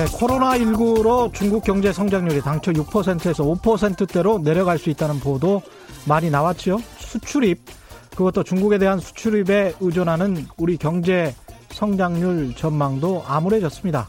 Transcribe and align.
네, 0.00 0.06
코로나19로 0.06 1.30
중국 1.34 1.62
경제 1.62 1.92
성장률이 1.92 2.40
당초 2.40 2.72
6%에서 2.72 3.44
5%대로 3.44 4.38
내려갈 4.38 4.78
수 4.78 4.88
있다는 4.88 5.20
보도 5.20 5.60
많이 6.06 6.30
나왔죠. 6.30 6.80
수출입, 6.96 7.60
그것도 8.16 8.42
중국에 8.42 8.78
대한 8.78 8.98
수출입에 8.98 9.74
의존하는 9.78 10.46
우리 10.56 10.78
경제 10.78 11.34
성장률 11.68 12.54
전망도 12.54 13.24
암울해졌습니다. 13.26 14.08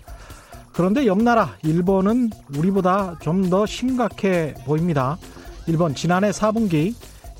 그런데 0.71 1.05
옆나라 1.07 1.57
일본은 1.61 2.29
우리보다 2.55 3.17
좀 3.19 3.49
더 3.49 3.65
심각해 3.65 4.53
보입니다. 4.65 5.17
일본 5.67 5.93
지난해 5.93 6.29
4분기 6.29 6.95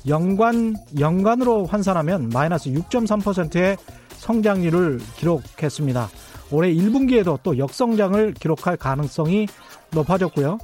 연간 0.06 0.76
연간으로 0.98 1.64
환산하면 1.64 2.28
마이너스 2.28 2.68
6.3%의 2.68 3.78
성장률을 4.18 5.00
기록했습니다. 5.16 6.10
올해 6.52 6.72
1분기에도 6.72 7.38
또 7.42 7.58
역성장을 7.58 8.34
기록할 8.34 8.76
가능성이 8.76 9.48
높아졌고요. 9.90 10.58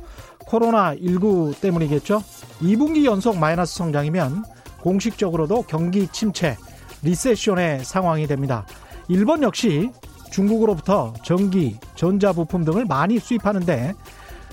코로나19 0.47 1.61
때문이겠죠. 1.61 2.23
2분기 2.61 3.05
연속 3.05 3.39
마이너스 3.39 3.77
성장이면 3.77 4.45
공식적으로도 4.81 5.63
경기 5.63 6.07
침체, 6.09 6.57
리세션의 7.03 7.85
상황이 7.85 8.27
됩니다. 8.27 8.67
일본 9.09 9.43
역시 9.43 9.91
중국으로부터 10.31 11.15
전기, 11.25 11.77
전자부품 11.95 12.65
등을 12.65 12.85
많이 12.85 13.19
수입하는데 13.19 13.95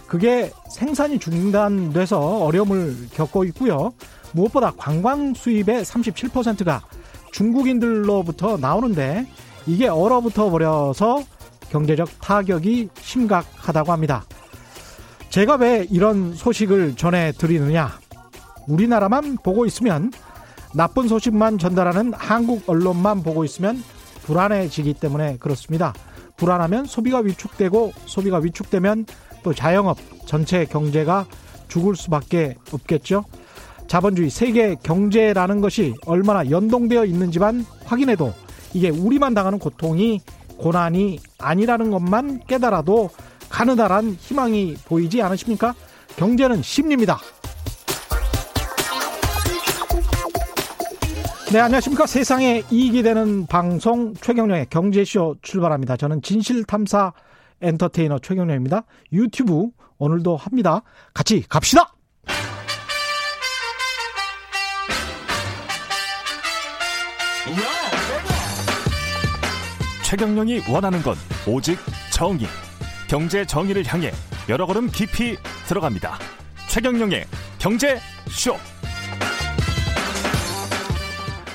그게 0.08 0.52
생산이 0.72 1.20
중단돼서 1.20 2.44
어려움을 2.46 2.96
겪고 3.14 3.44
있고요. 3.46 3.92
무엇보다 4.34 4.72
관광 4.78 5.34
수입의 5.34 5.84
37%가 5.84 6.84
중국인들로부터 7.32 8.58
나오는데 8.58 9.26
이게 9.68 9.88
얼어붙어 9.88 10.50
버려서 10.50 11.24
경제적 11.70 12.10
타격이 12.22 12.90
심각하다고 13.02 13.92
합니다. 13.92 14.26
제가 15.30 15.56
왜 15.56 15.86
이런 15.90 16.34
소식을 16.34 16.96
전해드리느냐? 16.96 18.00
우리나라만 18.68 19.38
보고 19.44 19.66
있으면 19.66 20.12
나쁜 20.74 21.08
소식만 21.08 21.58
전달하는 21.58 22.14
한국 22.14 22.70
언론만 22.70 23.24
보고 23.24 23.44
있으면 23.44 23.82
불안해지기 24.24 24.96
때문에 24.96 25.38
그렇습니다. 25.40 25.94
불안하면 26.38 26.86
소비가 26.86 27.20
위축되고 27.20 27.94
소비가 28.06 28.38
위축되면 28.38 29.06
또 29.44 29.54
자영업 29.54 29.98
전체 30.26 30.66
경제가 30.66 31.26
죽을 31.68 31.96
수밖에 31.96 32.56
없겠죠. 32.72 33.26
자본주의 33.88 34.30
세계 34.30 34.76
경제라는 34.76 35.62
것이 35.62 35.94
얼마나 36.06 36.50
연동되어 36.50 37.06
있는지만 37.06 37.66
확인해도 37.86 38.34
이게 38.76 38.90
우리만 38.90 39.34
당하는 39.34 39.58
고통이 39.58 40.20
고난이 40.58 41.20
아니라는 41.40 41.92
것만 41.92 42.42
깨달아도 42.46 43.10
가느다란 43.48 44.18
희망이 44.20 44.76
보이지 44.86 45.22
않으십니까? 45.22 45.74
경제는 46.18 46.62
심리입니다. 46.62 47.18
네, 51.54 51.60
안녕하십니까. 51.60 52.06
세상에 52.06 52.64
이익이 52.70 53.02
되는 53.02 53.46
방송 53.46 54.14
최경령의 54.16 54.68
경제쇼 54.70 55.38
출발합니다. 55.42 55.96
저는 55.96 56.22
진실탐사 56.22 57.14
엔터테이너 57.62 58.20
최경령입니다. 58.20 58.84
유튜브 59.14 59.70
오늘도 60.00 60.36
합니다. 60.36 60.82
같이 61.14 61.46
갑시다! 61.48 61.95
최경령이 70.16 70.62
원하는 70.72 71.02
건 71.02 71.16
오직 71.46 71.78
정의. 72.10 72.48
경제 73.10 73.46
정의를 73.46 73.84
향해 73.86 74.12
여러 74.48 74.66
걸음 74.66 74.88
깊이 74.88 75.36
들어갑니다. 75.68 76.14
최경령의 76.70 77.26
경제 77.60 77.98
쇼. 78.30 78.54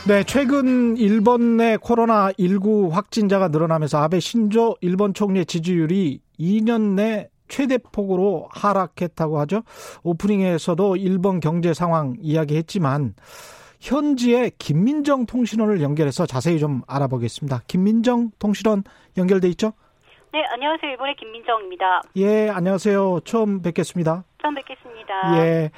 네, 0.06 0.24
최근 0.24 0.98
일본 0.98 1.56
내 1.56 1.78
코로나 1.78 2.32
19 2.38 2.90
확진자가 2.92 3.48
늘어나면서 3.48 3.96
아베 3.96 4.20
신조 4.20 4.76
일본 4.82 5.14
총리의 5.14 5.46
지지율이 5.46 6.20
2년 6.38 6.96
내 6.96 7.30
최대 7.48 7.78
폭으로 7.78 8.46
하락했다고 8.50 9.40
하죠. 9.40 9.62
오프닝에서도 10.02 10.96
일본 10.96 11.40
경제 11.40 11.72
상황 11.72 12.14
이야기했지만 12.20 13.14
현지의 13.80 14.52
김민정 14.58 15.26
통신원을 15.26 15.80
연결해서 15.80 16.26
자세히 16.26 16.58
좀 16.58 16.82
알아보겠습니다. 16.86 17.62
김민정 17.66 18.30
통신원 18.38 18.84
연결돼 19.16 19.48
있죠? 19.48 19.72
네, 20.32 20.44
안녕하세요. 20.52 20.92
일본의 20.92 21.16
김민정입니다. 21.16 22.02
예, 22.16 22.48
안녕하세요. 22.50 23.20
처음 23.24 23.62
뵙겠습니다. 23.62 24.24
처음 24.40 24.54
뵙겠습니다. 24.54 25.38
예. 25.38 25.70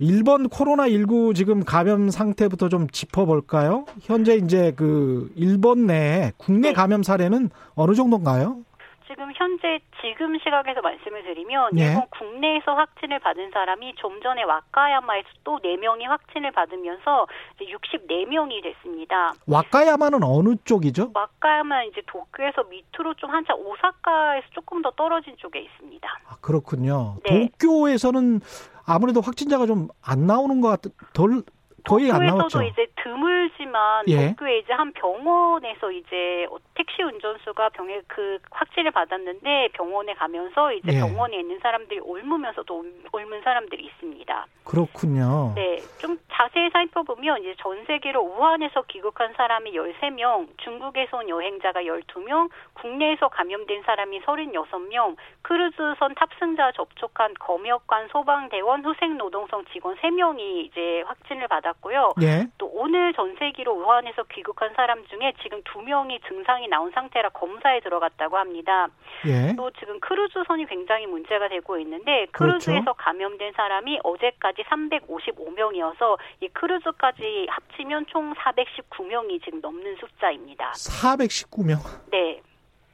일본 0.00 0.48
코로나19 0.48 1.34
지금 1.34 1.62
감염 1.62 2.08
상태부터 2.08 2.70
좀 2.70 2.88
짚어볼까요? 2.88 3.84
현재 4.00 4.34
이제 4.34 4.72
그 4.74 5.30
일본 5.36 5.86
내 5.86 6.32
국내 6.38 6.68
네. 6.68 6.72
감염 6.72 7.02
사례는 7.02 7.50
어느 7.74 7.94
정도인가요? 7.94 8.62
지금 9.10 9.32
현재 9.34 9.80
지금 10.00 10.38
시각에서 10.38 10.80
말씀을 10.80 11.24
드리면 11.24 11.70
예. 11.78 11.84
일본 11.86 12.06
국내에서 12.10 12.74
확진을 12.74 13.18
받은 13.18 13.50
사람이 13.50 13.94
좀 13.96 14.22
전에 14.22 14.44
와카야마에서 14.44 15.28
또 15.42 15.58
4명이 15.58 16.06
확진을 16.06 16.52
받으면서 16.52 17.26
이제 17.60 17.72
64명이 17.72 18.62
됐습니다. 18.62 19.32
와카야마는 19.48 20.22
어느 20.22 20.54
쪽이죠? 20.64 21.10
와카야마 21.12 21.82
이제 21.84 22.02
도쿄에서 22.06 22.62
밑으로 22.70 23.14
좀 23.14 23.30
한참 23.30 23.58
오사카에서 23.58 24.46
조금 24.52 24.80
더 24.80 24.92
떨어진 24.92 25.34
쪽에 25.38 25.58
있습니다. 25.60 26.08
아, 26.28 26.36
그렇군요. 26.40 27.16
네. 27.28 27.50
도쿄에서는 27.58 28.40
아무래도 28.86 29.20
확진자가 29.20 29.66
좀 29.66 29.88
안 30.06 30.26
나오는 30.26 30.60
것 30.60 30.68
같, 30.68 30.92
덜, 31.12 31.42
거의 31.88 32.10
안 32.12 32.26
나왔죠. 32.26 32.58
도쿄에서도 32.58 32.62
이제 32.64 32.86
드물지만 33.02 34.04
예. 34.08 34.28
도쿄에 34.28 34.58
이제 34.58 34.72
한 34.72 34.92
병원에서 34.92 35.90
이제 35.90 36.46
택시 36.80 37.02
운전수가 37.02 37.68
병에 37.70 38.00
그 38.06 38.38
확진을 38.50 38.90
받았는데 38.90 39.68
병원에 39.74 40.14
가면서 40.14 40.72
이제 40.72 40.92
예. 40.94 41.00
병원에 41.00 41.38
있는 41.40 41.58
사람들이 41.60 42.00
옮으면서 42.00 42.62
또 42.62 42.78
옮- 42.78 43.04
옮은 43.12 43.42
사람들이 43.42 43.84
있습니다. 43.84 44.46
그렇군요. 44.64 45.52
네, 45.56 45.76
좀 45.98 46.16
자세히 46.32 46.70
살펴보면 46.70 47.40
이제 47.40 47.54
전 47.58 47.84
세계로 47.84 48.22
우한에서 48.22 48.82
귀국한 48.88 49.34
사람이 49.36 49.72
13명, 49.72 50.48
중국에서 50.58 51.18
온 51.18 51.28
여행자가 51.28 51.82
12명, 51.82 52.48
국내에서 52.74 53.28
감염된 53.28 53.82
사람이 53.82 54.20
36명, 54.22 55.16
크루즈선 55.42 56.14
탑승자 56.14 56.72
접촉한 56.72 57.34
검역관, 57.40 58.08
소방대원, 58.08 58.84
후생노동성 58.84 59.64
직원 59.72 59.96
3명이 59.96 60.64
이제 60.64 61.02
확진을 61.06 61.46
받았고요. 61.48 62.14
예. 62.22 62.46
또 62.56 62.70
오늘 62.72 63.12
전 63.12 63.36
세계로 63.38 63.72
우한에서 63.74 64.22
귀국한 64.32 64.72
사람 64.76 65.04
중에 65.08 65.34
지금 65.42 65.60
2명이 65.64 66.20
증상이 66.26 66.68
나온 66.70 66.90
상태라 66.92 67.30
검사에 67.30 67.80
들어갔다고 67.80 68.38
합니다. 68.38 68.88
예. 69.26 69.54
또 69.56 69.70
지금 69.72 70.00
크루즈선이 70.00 70.66
굉장히 70.66 71.06
문제가 71.06 71.48
되고 71.48 71.78
있는데 71.78 72.26
그렇죠. 72.32 72.70
크루즈에서 72.70 72.92
감염된 72.94 73.52
사람이 73.54 74.00
어제까지 74.02 74.62
355명이어서 74.62 76.16
이 76.40 76.48
크루즈까지 76.48 77.46
합치면 77.50 78.06
총 78.06 78.32
419명이 78.34 79.44
지금 79.44 79.60
넘는 79.60 79.96
숫자입니다. 79.96 80.70
419명. 80.70 81.78
네, 82.10 82.40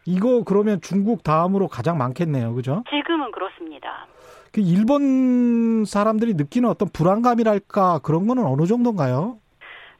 이거 0.06 0.42
그러면 0.44 0.80
중국 0.80 1.22
다음으로 1.22 1.68
가장 1.68 1.98
많겠네요. 1.98 2.54
그죠? 2.54 2.82
지금은 2.88 3.30
그렇습니다. 3.32 4.06
그 4.52 4.60
일본 4.60 5.84
사람들이 5.84 6.34
느끼는 6.34 6.68
어떤 6.68 6.88
불안감이랄까 6.88 7.98
그런 8.02 8.26
거는 8.26 8.44
어느 8.44 8.64
정도인가요? 8.64 9.38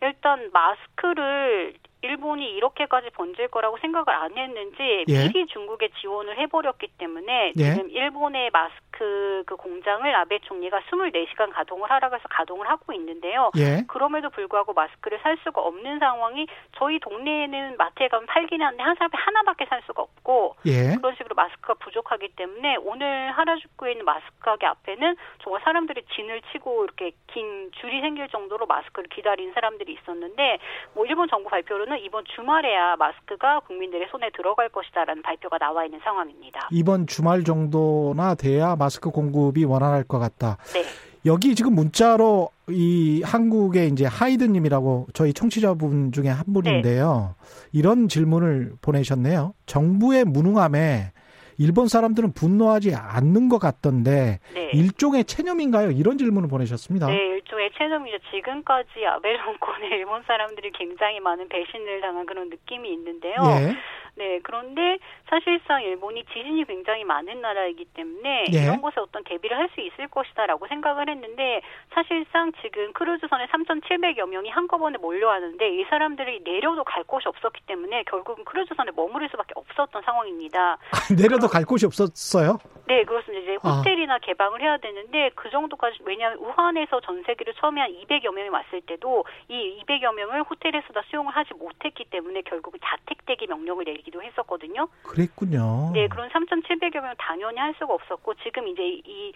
일단 0.03 0.51
마스크를 0.53 1.75
일본이 2.07 2.49
이렇게까지 2.57 3.11
번질 3.11 3.49
거라고 3.49 3.79
생각을 3.79 4.09
안 4.09 4.37
했는지 4.37 5.05
예. 5.09 5.29
미리 5.29 5.47
중국에 5.47 5.89
지원을 6.01 6.39
해버렸기 6.39 6.89
때문에 6.99 7.53
예. 7.57 7.75
지금 7.75 7.91
일본의 7.91 8.51
마스크 8.53 8.86
그 8.99 9.57
공장을 9.57 10.13
아베 10.15 10.39
총리가 10.41 10.81
24시간 10.91 11.53
가동을 11.53 11.91
하라고 11.91 12.17
해서 12.17 12.25
가동을 12.29 12.69
하고 12.69 12.93
있는데요. 12.93 13.51
예. 13.57 13.85
그럼에도 13.89 14.31
불구하고 14.31 14.73
마스크를 14.73 15.19
살 15.23 15.37
수가 15.45 15.61
없는 15.61 15.99
상황이 15.99 16.47
저희 16.79 16.99
동네에는 17.01 17.77
마트에 17.77 18.09
가면 18.09 18.27
팔긴 18.27 18.63
하는데 18.63 18.83
한 18.83 18.95
사람이 18.97 19.13
하나밖에 19.13 19.67
살 19.67 19.83
수가 19.87 20.03
없고 20.03 20.57
예. 20.67 20.97
그런 20.97 21.15
식으로 21.17 21.35
마스크가 21.35 21.75
부족하기 21.75 22.29
때문에 22.37 22.77
오늘 22.77 23.33
하라주쿠에 23.33 23.93
있는 23.93 24.05
마스크 24.05 24.33
가게 24.41 24.67
앞에는 24.67 25.17
정말 25.43 25.61
사람들이 25.63 26.03
진을 26.15 26.43
치고 26.53 26.85
이렇게 26.85 27.13
긴 27.29 27.71
줄이 27.81 28.01
생길 28.01 28.29
정도로 28.29 28.67
마스크를 28.67 29.09
기다린 29.09 29.53
사람들이 29.53 29.93
있었는데 30.01 30.59
뭐 30.95 31.05
일본 31.07 31.29
정부 31.29 31.51
발표로는 31.51 31.99
이번 32.01 32.25
주말에야 32.35 32.97
마스크가 32.97 33.61
국민들의 33.61 34.09
손에 34.11 34.31
들어갈 34.31 34.69
것이다라는 34.71 35.23
발표가 35.23 35.59
나와 35.59 35.85
있는 35.85 36.01
상황입니다. 36.01 36.69
이번 36.73 37.07
주말 37.07 37.45
정도나 37.45 38.35
돼야 38.35 38.75
마 38.77 38.86
스크 38.89 39.11
공급이 39.11 39.65
원활할 39.65 40.05
것 40.05 40.19
같다. 40.19 40.59
네. 40.73 40.83
여기 41.27 41.55
지금 41.57 41.75
문자로 41.75 42.51
이 42.71 43.23
한국의 43.25 43.89
이제 43.89 44.07
하이드님이라고 44.07 45.09
저희 45.13 45.33
청취자분 45.33 46.13
중에 46.13 46.29
한 46.29 46.45
분인데요. 46.53 47.35
이런 47.73 48.09
질문을 48.09 48.75
보내셨네요. 48.81 49.53
정부의 49.67 50.25
무능함에 50.25 51.13
일본 51.59 51.89
사람들은 51.89 52.33
분노하지 52.33 52.95
않는 52.95 53.49
것 53.49 53.59
같던데 53.59 54.41
네. 54.55 54.71
일종의 54.73 55.25
체념인가요? 55.25 55.91
이런 55.91 56.19
질문을 56.19 56.49
보내셨습니다. 56.49 57.07
네, 57.07 57.15
일종의 57.15 57.71
체념이죠. 57.77 58.19
지금까지 58.31 59.05
아베 59.07 59.37
정권의 59.39 59.91
일본 59.99 60.23
사람들이 60.27 60.71
굉장히 60.73 61.19
많은 61.21 61.49
배신을 61.49 62.01
당한 62.03 62.27
그런 62.27 62.51
느낌이 62.51 62.93
있는데요. 62.93 63.35
예. 63.61 63.77
네, 64.17 64.41
그런데 64.43 64.99
사실상 65.29 65.83
일본이 65.83 66.25
지진이 66.25 66.65
굉장히 66.65 67.05
많은 67.05 67.41
나라이기 67.41 67.85
때문에 67.95 68.47
예. 68.53 68.65
이런 68.65 68.81
것에 68.81 69.01
어떤 69.01 69.23
대비를 69.25 69.57
할 69.57 69.67
수 69.77 69.81
있을 69.81 70.09
것이다라고 70.09 70.67
생각을 70.67 71.09
했는데 71.09 71.61
사실상 71.93 72.53
지금 72.63 72.93
크루즈선에 72.93 73.47
3,700여 73.47 74.27
명이 74.27 74.49
한꺼번에 74.51 74.99
몰려왔는데 74.99 75.81
이 75.81 75.85
사람들이 75.85 76.43
내려도 76.45 76.83
갈 76.85 77.05
곳이 77.05 77.29
없었기 77.29 77.63
때문에 77.67 78.05
결국은 78.05 78.45
크루즈선에 78.45 78.93
머무를 78.97 79.29
수밖에 79.31 79.53
없었던 79.55 80.03
상황입니다. 80.03 80.79
내려도 81.17 81.47
갈 81.47 81.65
곳이 81.65 81.87
없었어요? 81.87 82.59
네, 82.87 83.05
그렇습니다. 83.05 83.43
이제 83.43 83.59
아. 83.63 83.79
호텔이나 83.79 84.19
개방을 84.19 84.63
해야 84.63 84.77
되는데 84.79 85.31
그 85.35 85.51
정도까지 85.51 85.99
왜냐하면 86.05 86.39
우한에서 86.39 87.01
전 87.01 87.23
세계로 87.25 87.53
처음에 87.55 87.81
한 87.81 87.91
200여 87.91 88.33
명이 88.33 88.49
왔을 88.49 88.81
때도 88.83 89.25
이 89.49 89.83
200여 89.83 90.15
명을 90.15 90.43
호텔에서 90.45 90.93
다 90.93 91.03
수용을 91.11 91.35
하지 91.35 91.53
못했기 91.55 92.05
때문에 92.11 92.43
결국은 92.43 92.79
자택 92.83 93.25
대기 93.27 93.47
명령을 93.47 93.85
내리 93.85 94.03
기도 94.07 94.23
했었거든요. 94.23 94.89
그랬군요. 95.03 95.91
네, 95.93 96.07
그런 96.07 96.29
3,700여 96.31 97.01
명 97.03 97.13
당연히 97.19 97.59
할 97.59 97.75
수가 97.77 97.93
없었고 97.93 98.35
지금 98.45 98.69
이제 98.69 98.83
이 99.05 99.33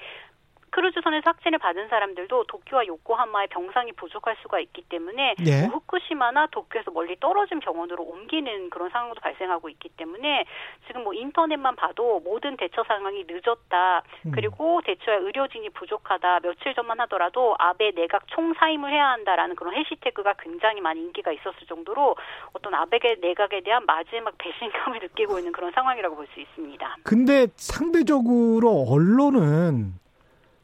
크루즈선에서 0.70 1.22
확진을 1.26 1.58
받은 1.58 1.88
사람들도 1.88 2.44
도쿄와 2.44 2.87
요코하마에 2.87 3.46
병상이 3.49 3.93
부족할 3.93 4.37
수가 4.43 4.61
있기 4.61 4.82
때문에 4.88 5.34
예. 5.46 5.62
뭐 5.62 5.78
후쿠시마나 5.78 6.46
도쿄에서 6.49 6.90
멀리 6.90 7.19
떨어진 7.20 7.61
병원으로 7.61 8.02
옮기는 8.05 8.70
그런 8.70 8.88
상황도 8.90 9.20
발생하고 9.20 9.69
있기 9.69 9.90
때문에 9.90 10.44
지금 10.87 11.05
뭐 11.05 11.12
인터넷만 11.12 11.76
봐도 11.76 12.20
모든 12.20 12.56
대처 12.56 12.82
상황이 12.84 13.25
늦었다. 13.28 14.02
음. 14.26 14.32
그리고 14.32 14.81
대처에 14.84 15.17
의료진이 15.17 15.70
부족하다. 15.70 16.40
며칠 16.40 16.75
전만 16.75 17.00
하더라도 17.00 17.55
아베 17.58 17.90
내각 17.93 18.26
총사임을 18.28 18.90
해야 18.93 19.08
한다라는 19.11 19.56
그런 19.56 19.75
해시태그가 19.75 20.34
굉장히 20.38 20.81
많이 20.81 21.00
인기가 21.00 21.32
있었을 21.32 21.66
정도로 21.69 22.16
어떤 22.52 22.75
아베 22.75 22.99
내각에 23.20 23.61
대한 23.62 23.84
마지막 23.87 24.37
배신감을 24.38 25.00
느끼고 25.02 25.38
있는 25.38 25.52
그런 25.52 25.73
상황이라고 25.73 26.16
볼 26.16 26.31
수 26.31 26.40
있습니다. 26.40 26.96
근데 27.05 27.49
상대적으로 27.56 28.84
언론은 28.88 29.94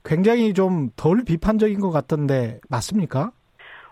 굉장히 0.06 0.55
좀 0.55 0.91
덜 0.97 1.25
비판적인 1.25 1.81
것 1.81 1.91
같던데 1.91 2.61
맞습니까? 2.70 3.32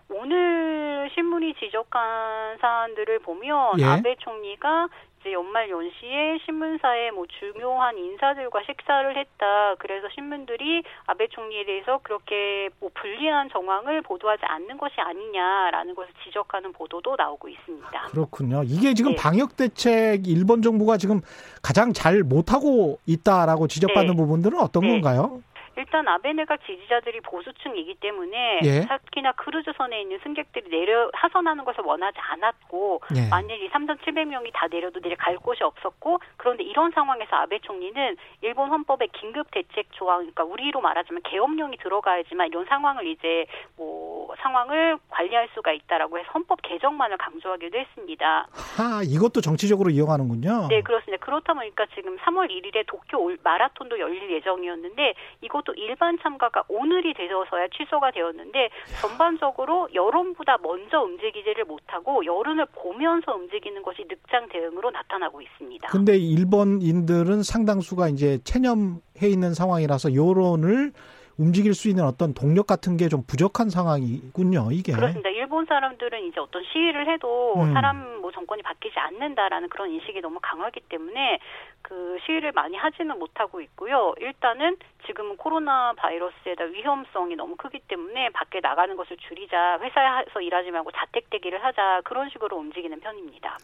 오늘 0.09 1.11
신문이 1.15 1.55
지적한 1.55 2.59
사안들을 2.61 3.19
보면 3.21 3.81
예. 3.81 3.85
아베 3.85 4.15
총리가 4.19 4.89
이제 5.21 5.33
연말 5.33 5.71
연시에 5.71 6.39
신문사에 6.45 7.11
뭐 7.13 7.25
중요한 7.41 7.97
인사들과 7.97 8.61
식사를 8.67 9.17
했다. 9.17 9.75
그래서 9.79 10.07
신문들이 10.15 10.83
아베 11.07 11.29
총리에 11.29 11.65
대해서 11.65 11.99
그렇게 12.03 12.69
뭐 12.79 12.91
불리한 12.95 13.49
정황을 13.51 14.03
보도하지 14.03 14.43
않는 14.45 14.77
것이 14.77 14.95
아니냐라는 14.99 15.95
것을 15.95 16.13
지적하는 16.25 16.73
보도도 16.73 17.17
나오고 17.17 17.49
있습니다. 17.49 18.03
그렇군요. 18.11 18.63
이게 18.65 18.93
지금 18.93 19.13
네. 19.13 19.17
방역 19.17 19.57
대책 19.57 20.29
일본 20.29 20.61
정부가 20.61 20.99
지금 20.99 21.23
가장 21.63 21.93
잘 21.93 22.23
못하고 22.23 22.99
있다라고 23.07 23.67
지적받는 23.67 24.13
네. 24.13 24.17
부분들은 24.17 24.61
어떤 24.61 24.83
네. 24.83 24.89
건가요? 24.91 25.41
일단 25.77 26.07
아베 26.09 26.33
내각 26.33 26.65
지지자들이 26.67 27.21
보수층이기 27.21 27.97
때문에 28.01 28.61
예. 28.65 28.87
특히나 28.87 29.33
크루즈선에 29.33 30.01
있는 30.03 30.19
승객들이 30.23 30.69
내려 30.71 31.11
하선하는 31.13 31.65
것을 31.65 31.83
원하지 31.85 32.19
않았고 32.21 33.01
예. 33.17 33.29
만일 33.29 33.63
이 33.63 33.69
3,700명이 33.71 34.51
다 34.53 34.67
내려도 34.71 35.01
내려 35.01 35.17
갈 35.17 35.37
곳이 35.37 35.63
없었고 35.65 36.19
그런데 36.37 36.63
이런 36.65 36.91
상황에서 36.93 37.37
아베 37.37 37.59
총리는 37.61 38.17
일본 38.43 38.69
헌법의 38.71 39.09
긴급 39.13 39.51
대책 39.51 39.91
조항 39.93 40.19
그러니까 40.19 40.45
우리로 40.45 40.81
말하자면 40.81 41.23
계엄령이 41.25 41.77
들어가야지만 41.79 42.49
이런 42.49 42.65
상황을 42.67 43.07
이제 43.07 43.47
뭐 43.77 44.35
상황을 44.39 44.97
관리할 45.11 45.49
수가 45.55 45.73
있다라고 45.73 46.19
해서 46.19 46.29
헌법 46.35 46.61
개정만을 46.63 47.17
강조하기도 47.19 47.79
했습니다. 47.79 48.47
하, 48.77 49.03
이것도 49.05 49.41
정치적으로 49.41 49.91
이용하는군요. 49.91 50.69
네, 50.69 50.83
그렇습니다. 50.83 51.25
그렇다 51.25 51.55
보니까 51.55 51.87
지금 51.95 52.17
3월 52.19 52.51
1일에 52.51 52.85
도쿄 52.87 53.19
올- 53.19 53.39
마라톤도 53.43 53.99
열릴 53.99 54.31
예정이었는데 54.31 55.15
이것 55.43 55.64
도 55.65 55.73
일반 55.75 56.19
참가가 56.19 56.63
오늘이 56.69 57.15
되어서야 57.15 57.69
취소가 57.69 58.11
되었는데 58.11 58.69
전반적으로 59.01 59.89
여론보다 59.95 60.59
먼저 60.63 61.01
움직이지를 61.01 61.65
못하고 61.65 62.25
여론을 62.25 62.67
보면서 62.75 63.33
움직이는 63.35 63.83
것이 63.83 64.05
늑장 64.09 64.49
대응으로 64.49 64.91
나타나고 64.91 65.41
있습니다. 65.41 65.89
근데 65.89 66.17
일본인들은 66.19 67.43
상당수가 67.43 68.09
이제 68.09 68.39
체념해 68.45 69.27
있는 69.29 69.55
상황이라서 69.55 70.15
여론을 70.15 70.93
움직일 71.37 71.75
수 71.75 71.89
있는 71.89 72.05
어떤 72.05 72.33
동력 72.33 72.67
같은 72.67 72.97
게 72.97 73.09
좀 73.09 73.23
부족한 73.27 73.69
상황이군요, 73.71 74.69
이게. 74.73 74.93
그렇습니다. 74.93 75.29
일본 75.31 75.67
사람들은 75.67 76.25
이제 76.27 76.41
어떤 76.41 76.63
시위를 76.73 77.13
해도 77.13 77.55
음. 77.61 77.73
사람 77.73 78.21
뭐 78.21 78.33
정권이 78.33 78.63
바뀌지 78.63 78.99
않는다라는 78.99 79.69
그런 79.69 79.91
인식이 79.91 80.21
너무 80.21 80.39
강하기 80.43 80.81
때문에 80.89 81.39
그 81.85 82.17
시위를 82.25 82.53
많이 82.53 82.77
하지는 82.77 83.19
못하고 83.19 83.61
있고요. 83.61 84.15
일단은 84.19 84.77
지금은 85.07 85.37
코로나 85.37 85.93
바이러스에다 85.97 86.65
위험성이 86.65 87.37
너무 87.37 87.57
크기 87.57 87.79
때문에 87.87 88.31
밖에 88.31 88.61
나가는 88.61 88.97
것을 88.97 89.19
줄이자, 89.19 89.79
회사에서 89.83 90.41
일하지 90.41 90.71
말고 90.71 90.91
자택 90.93 91.29
대기를 91.29 91.63
하자 91.63 92.01
그런 92.05 92.31
식으로 92.31 92.57
움직이는 92.57 93.01
편입니다. 93.01 93.59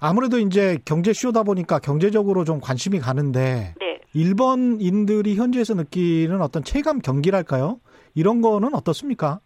아무래도 0.00 0.38
이제 0.38 0.78
경제 0.84 1.14
쇼다 1.14 1.44
보니까 1.44 1.78
경제적으로 1.78 2.44
좀 2.44 2.60
관심이 2.60 2.98
가는데 2.98 3.74
네. 3.80 4.00
일본인들이 4.14 5.36
현지에서 5.36 5.72
느끼는 5.72 6.42
어떤 6.42 6.62
체감 6.62 6.98
경기랄까요? 6.98 7.80
이런 8.14 8.42
거는 8.42 8.74
어떻습니까? 8.74 9.40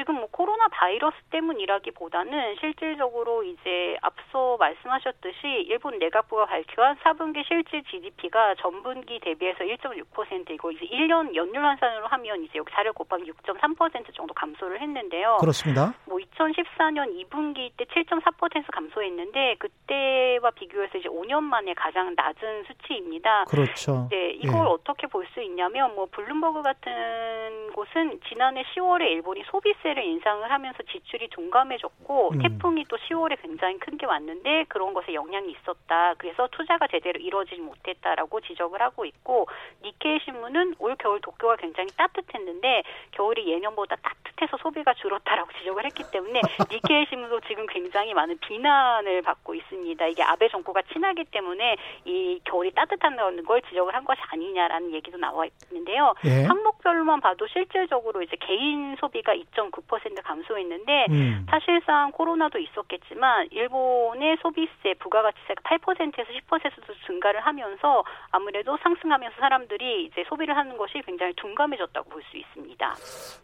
지금 0.00 0.14
뭐 0.14 0.28
코로나 0.30 0.66
바이러스 0.68 1.14
때문이라기보다는 1.30 2.56
실질적으로 2.58 3.42
이제 3.42 3.98
앞서 4.00 4.56
말씀하셨듯이 4.56 5.66
일본 5.68 5.98
내각부가 5.98 6.46
발표한 6.46 6.96
4분기 6.96 7.46
실질 7.46 7.84
GDP가 7.84 8.54
전분기 8.54 9.20
대비해서 9.20 9.58
1.6%이고 9.58 10.70
이제 10.70 10.86
1년 10.86 11.34
연율 11.34 11.62
환산으로 11.62 12.06
하면 12.06 12.42
이제 12.42 12.52
여기 12.56 12.72
4를 12.72 12.94
곱하면 12.94 13.26
6.3% 13.26 14.14
정도 14.14 14.32
감소를 14.32 14.80
했는데요. 14.80 15.36
그렇습니다. 15.38 15.92
뭐 16.06 16.16
2014년 16.16 17.28
2분기 17.28 17.70
때 17.76 17.84
7.4% 17.84 18.64
감소했는데 18.72 19.56
그때와 19.58 20.50
비교해서 20.52 20.96
이제 20.96 21.10
5년 21.10 21.42
만에 21.42 21.74
가장 21.74 22.14
낮은 22.16 22.64
수치입니다. 22.64 23.44
그렇죠. 23.44 24.08
네, 24.10 24.30
이걸 24.30 24.60
예. 24.60 24.70
어떻게 24.70 25.06
볼 25.06 25.20
수 25.34 25.42
있냐면 25.42 25.94
뭐 25.94 26.06
블룸버그 26.10 26.62
같은 26.62 27.72
곳은 27.72 28.20
지난해 28.28 28.64
10월에 28.74 29.02
일본이 29.02 29.42
소비세 29.50 29.89
를 29.94 30.04
인상을 30.04 30.50
하면서 30.50 30.82
지출이 30.82 31.28
둔감해졌고 31.30 32.30
음. 32.32 32.38
태풍이 32.38 32.84
또 32.88 32.96
10월에 32.96 33.40
굉장히 33.42 33.78
큰 33.78 34.00
게 34.00 34.06
왔는데 34.06 34.64
그런 34.68 34.94
것에 34.94 35.12
영향이 35.12 35.52
있었다. 35.52 36.14
그래서 36.16 36.48
투자가 36.52 36.86
제대로 36.86 37.20
이루어지지 37.20 37.60
못했다라고 37.60 38.40
지적을 38.40 38.80
하고 38.80 39.04
있고 39.04 39.46
니케이 39.84 40.18
신문은 40.20 40.76
올 40.78 40.96
겨울 40.96 41.20
도쿄가 41.20 41.56
굉장히 41.56 41.90
따뜻했는데 41.98 42.82
겨울이 43.10 43.46
예년보다 43.46 43.96
따뜻해서 43.96 44.56
소비가 44.56 44.94
줄었다라고 44.94 45.50
지적을 45.60 45.84
했기 45.84 46.02
때문에 46.10 46.40
니케이 46.70 47.04
신문도 47.10 47.40
지금 47.40 47.66
굉장히 47.66 48.14
많은 48.14 48.38
비난을 48.38 49.20
받고 49.20 49.54
있습니다. 49.54 50.06
이게 50.06 50.22
아베 50.22 50.48
정부가 50.48 50.80
친하기 50.90 51.24
때문에 51.24 51.76
이 52.06 52.40
겨울이 52.44 52.70
따뜻한 52.70 53.16
걸 53.44 53.60
지적을 53.68 53.94
한 53.94 54.04
것이 54.04 54.20
아니냐라는 54.32 54.94
얘기도 54.94 55.18
나와 55.18 55.44
있는데요. 55.70 56.14
예. 56.24 56.44
항목별로만 56.44 57.20
봐도 57.20 57.46
실질적으로 57.48 58.22
이제 58.22 58.36
개인 58.40 58.96
소비가 58.96 59.34
2.9% 59.70 60.22
감소했는데 60.22 61.06
음. 61.10 61.46
사실상 61.50 62.12
코로나도 62.12 62.58
있었겠지만 62.58 63.48
일본의 63.50 64.38
소비세 64.42 64.94
부가가치세가 64.98 65.62
8%에서 65.62 66.28
10%도 66.30 66.94
증가를 67.06 67.40
하면서 67.40 68.04
아무래도 68.30 68.76
상승하면서 68.82 69.36
사람들이 69.38 70.06
이제 70.06 70.24
소비를 70.28 70.56
하는 70.56 70.76
것이 70.76 71.00
굉장히 71.06 71.32
둔감해졌다고 71.36 72.10
볼 72.10 72.20
수 72.30 72.36
있습니다. 72.36 72.94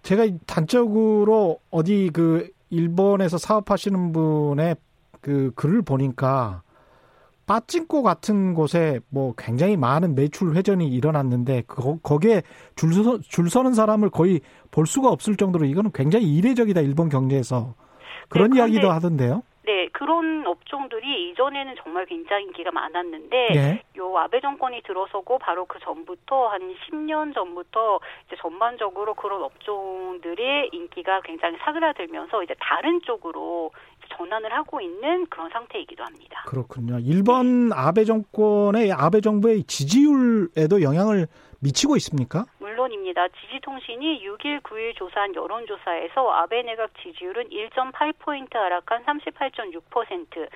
제가 0.02 0.24
단적으로 0.46 1.58
어디 1.70 2.10
그 2.12 2.48
일본에서 2.70 3.38
사업하시는 3.38 4.12
분의 4.12 4.76
그 5.22 5.50
글을 5.56 5.82
보니까 5.82 6.62
빠찡코 7.46 8.02
같은 8.02 8.54
곳에 8.54 9.00
뭐 9.10 9.34
굉장히 9.38 9.76
많은 9.76 10.14
매출 10.14 10.54
회전이 10.56 10.88
일어났는데 10.88 11.62
거, 11.62 11.98
거기에 12.02 12.42
줄, 12.74 12.92
서, 12.92 13.18
줄 13.20 13.48
서는 13.48 13.72
사람을 13.72 14.10
거의 14.10 14.40
볼 14.70 14.86
수가 14.86 15.08
없을 15.10 15.36
정도로 15.36 15.64
이거는 15.64 15.92
굉장히 15.94 16.34
이례적이다 16.34 16.80
일본 16.80 17.08
경제에서 17.08 17.74
그런 18.28 18.50
네, 18.50 18.58
이야기도 18.58 18.90
하던데요. 18.90 19.42
네, 19.66 19.88
그런 19.88 20.46
업종들이 20.46 21.30
이전에는 21.30 21.74
정말 21.82 22.06
굉장히 22.06 22.44
인기가 22.44 22.70
많았는데 22.70 23.48
예. 23.56 23.82
요 23.96 24.16
아베 24.16 24.40
정권이 24.40 24.82
들어서고 24.82 25.38
바로 25.38 25.64
그 25.66 25.80
전부터 25.80 26.48
한 26.48 26.72
10년 26.88 27.34
전부터 27.34 27.98
이제 28.26 28.36
전반적으로 28.40 29.14
그런 29.14 29.42
업종들의 29.42 30.70
인기가 30.72 31.20
굉장히 31.22 31.56
사그라들면서 31.58 32.44
이제 32.44 32.54
다른 32.60 33.00
쪽으로 33.02 33.72
전환을 34.16 34.52
하고 34.52 34.80
있는 34.80 35.26
그런 35.26 35.50
상태이기도 35.50 36.04
합니다. 36.04 36.44
그렇군요. 36.46 36.98
일본 37.00 37.72
아베 37.72 38.04
정권의 38.04 38.92
아베 38.92 39.20
정부의 39.20 39.64
지지율에도 39.64 40.82
영향을 40.82 41.26
미치고 41.60 41.96
있습니까? 41.96 42.44
물론입니다. 42.58 43.28
지지통신이 43.28 44.22
6일, 44.26 44.62
9일 44.62 44.94
조사한 44.96 45.34
여론조사에서 45.34 46.30
아베 46.30 46.62
내각 46.62 46.90
지지율은 47.02 47.48
1.8포인트 47.48 48.54
하락한 48.54 49.04
38.6%, 49.04 50.48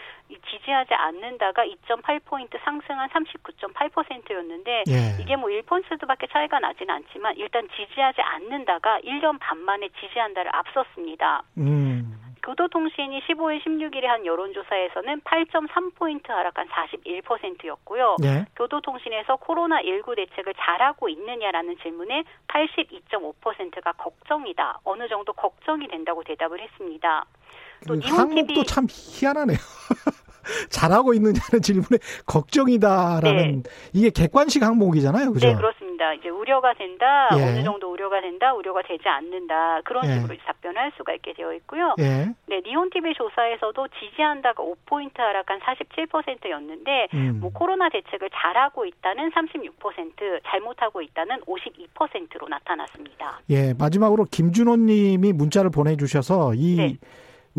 지지하지 0.51 0.95
않는다가 0.95 1.65
2.8포인트 1.65 2.59
상승한 2.63 3.09
39.8%였는데 3.09 4.85
예. 4.89 5.23
이게 5.23 5.37
뭐 5.37 5.49
1%밖에 5.49 6.27
차이가 6.31 6.61
나지는 6.61 6.95
않지만 6.97 7.37
일단 7.37 7.67
지지하지 7.75 8.21
않는다가 8.21 9.01
1년 9.01 9.39
반 9.41 9.59
만에 9.59 9.89
지지한다를 10.01 10.55
앞섰습니다. 10.55 11.43
음. 11.59 12.30
교도통신이 12.43 13.23
15일, 13.29 13.63
16일에 13.65 14.05
한 14.05 14.25
여론조사에서는 14.25 15.21
8.3포인트 15.21 16.29
하락한 16.29 16.69
41%였고요. 16.69 18.17
네. 18.21 18.45
교도통신에서 18.57 19.37
코로나19 19.37 20.17
대책을 20.17 20.55
잘하고 20.57 21.09
있느냐라는 21.09 21.77
질문에 21.83 22.25
82.5%가 22.49 23.93
걱정이다. 23.93 24.81
어느 24.85 25.09
정도 25.09 25.33
걱정이 25.33 25.89
된다고 25.89 26.23
대답을 26.25 26.61
했습니다. 26.61 27.25
또그 27.87 28.01
한국도 28.09 28.65
참 28.65 28.87
희한하네요. 28.89 29.57
잘하고 30.71 31.15
있느냐는 31.15 31.63
질문에 31.63 31.99
걱정이다라는 32.27 33.63
네. 33.63 33.71
이게 33.93 34.11
객관식 34.11 34.63
항목이잖아요. 34.63 35.33
그죠? 35.33 35.49
네, 35.49 35.55
그렇습니다. 35.55 35.80
이제 36.15 36.29
우려가 36.29 36.75
된다. 36.75 37.29
예. 37.37 37.43
어느 37.43 37.63
정도 37.63 37.93
우려가 37.93 38.21
된다. 38.21 38.55
우려가 38.55 38.83
되지 38.83 39.09
않는다. 39.09 39.83
그런 39.85 40.05
예. 40.07 40.15
식으로 40.15 40.37
답변할 40.47 40.93
수가 40.97 41.13
있게 41.15 41.35
되어 41.35 41.53
있고요. 41.55 41.95
예. 41.99 42.33
네, 42.47 42.61
니온 42.65 42.91
TV 42.91 43.15
조사에서도 43.15 43.89
지지한다가 44.01 44.63
5포인트 44.63 45.19
하락한 45.19 45.61
47%였는데 45.61 47.09
음. 47.15 47.39
뭐 47.41 47.51
코로나 47.53 47.89
대책을 47.89 48.31
잘하고 48.33 48.87
있다는 48.87 49.31
36%, 49.31 50.41
잘못하고 50.45 51.03
있다는 51.03 51.41
52%로 51.43 52.49
나타났습니다. 52.49 53.41
예, 53.51 53.75
마지막으로 53.79 54.25
김준호 54.31 54.77
님이 54.77 55.33
문자를 55.33 55.71
보내 55.71 55.97
주셔서 55.97 56.55
이 56.55 56.77
네. 56.77 56.97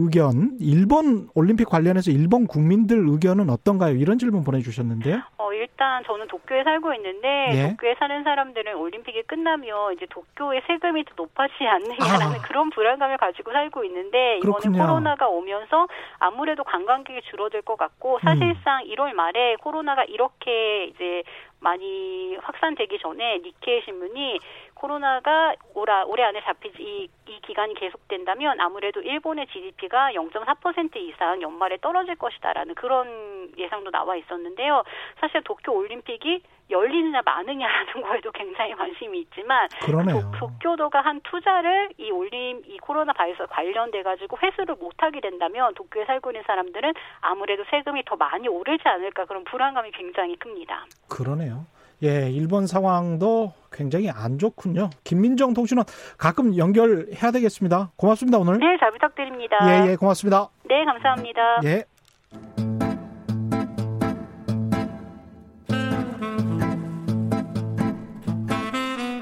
의견, 0.02 0.58
일본 0.60 1.30
올림픽 1.36 1.66
관련해서 1.70 2.12
일본 2.12 2.48
국민들 2.48 3.08
의견은 3.08 3.50
어떤가요? 3.50 3.96
이런 3.96 4.18
질문 4.18 4.44
보내주셨는데요. 4.44 5.22
어, 5.38 5.54
일단 5.54 6.04
저는 6.06 6.28
도쿄에 6.28 6.64
살고 6.64 6.94
있는데 6.96 7.28
예. 7.54 7.70
도쿄에 7.70 7.96
사는 8.00 8.24
사람들은 8.24 8.76
올림픽이 8.76 9.24
끝나면 9.24 9.94
이제 9.94 10.06
도쿄의 10.10 10.62
세금이 10.68 11.06
더 11.06 11.12
높아지지 11.18 11.66
않느냐라는 11.66 12.38
아. 12.38 12.42
그런 12.44 12.70
불안감을 12.70 13.18
가지고 13.18 13.52
살고 13.52 13.84
있는데 13.86 14.38
이번에. 14.38 14.78
코로나가 14.78 15.28
오면서 15.28 15.88
아무래도 16.20 16.64
관광객이 16.64 17.22
줄어들 17.30 17.62
것 17.62 17.78
같고 17.78 18.20
사실상 18.22 18.84
음. 18.84 18.90
1월 18.90 19.14
말에 19.14 19.56
코로나가 19.58 20.04
이렇게 20.04 20.86
이제 20.86 21.24
많이 21.62 22.36
확산되기 22.42 23.00
전에 23.00 23.38
니케이 23.38 23.82
신문이 23.86 24.40
코로나가 24.82 25.54
올해, 25.76 26.02
올해 26.08 26.24
안에 26.24 26.42
잡히지 26.42 26.82
이, 26.82 27.10
이 27.28 27.40
기간이 27.42 27.76
계속된다면 27.76 28.60
아무래도 28.60 29.00
일본의 29.00 29.46
GDP가 29.48 30.12
0.4% 30.14 30.96
이상 30.96 31.40
연말에 31.42 31.78
떨어질 31.78 32.16
것이다라는 32.16 32.74
그런 32.74 33.52
예상도 33.58 33.92
나와 33.92 34.16
있었는데요. 34.16 34.84
사실 35.20 35.44
도쿄 35.44 35.72
올림픽이 35.74 36.42
열리느냐 36.72 37.22
마느냐라는 37.24 37.94
거에도 38.02 38.32
굉장히 38.32 38.74
관심이 38.74 39.20
있지만 39.20 39.68
그러네요. 39.84 40.32
도, 40.40 40.50
도쿄도가 40.50 41.02
한 41.02 41.22
투자를 41.22 41.90
이 41.98 42.10
올림 42.10 42.64
이 42.66 42.80
코로나 42.80 43.14
바이러스 43.14 43.46
관련돼 43.52 44.02
가지고 44.02 44.38
회수를 44.42 44.76
못 44.80 44.94
하게 44.98 45.22
된다면 45.22 45.76
도쿄에 45.76 46.06
살고 46.06 46.32
있는 46.32 46.44
사람들은 46.48 46.94
아무래도 47.20 47.64
세금이 47.70 48.04
더 48.06 48.16
많이 48.16 48.48
오르지 48.48 48.88
않을까 48.88 49.26
그런 49.26 49.44
불안감이 49.44 49.92
굉장히 49.92 50.36
큽니다. 50.38 50.86
그러네요. 51.08 51.66
예, 52.04 52.30
일본 52.32 52.68
상황도 52.68 53.54
굉장히 53.72 54.10
안 54.10 54.40
좋군요. 54.40 54.90
김민정 55.04 55.54
통신원 55.54 55.86
가끔 56.18 56.58
연결해야 56.58 57.32
되겠습니다. 57.32 57.92
고맙습니다, 57.96 58.38
오늘. 58.40 58.58
네, 58.60 58.78
잘 58.80 58.92
부탁드립니다. 58.92 59.56
예, 59.68 59.92
예, 59.92 59.96
고맙습니다. 59.96 60.50
네, 60.68 60.84
감사합니다. 60.86 61.62
예. 61.66 61.86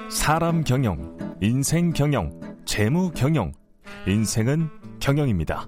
사람 0.10 0.64
경영, 0.64 1.18
인생 1.42 1.92
경영, 1.92 2.40
재무 2.66 3.12
경영. 3.12 3.52
인생은 4.08 4.70
경영입니다. 5.00 5.68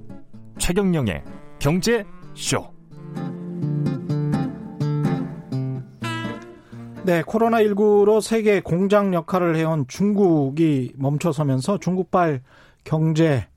최경영의 0.60 1.24
경제 1.60 2.06
쇼. 2.36 2.81
네, 7.04 7.24
코로나19로 7.24 8.22
세계 8.22 8.62
공장 8.62 9.16
역할을 9.16 9.56
해온 9.56 9.86
중국이 9.88 10.94
멈춰서면서 10.96 11.80
중국발 11.80 12.42
경제 12.84 13.48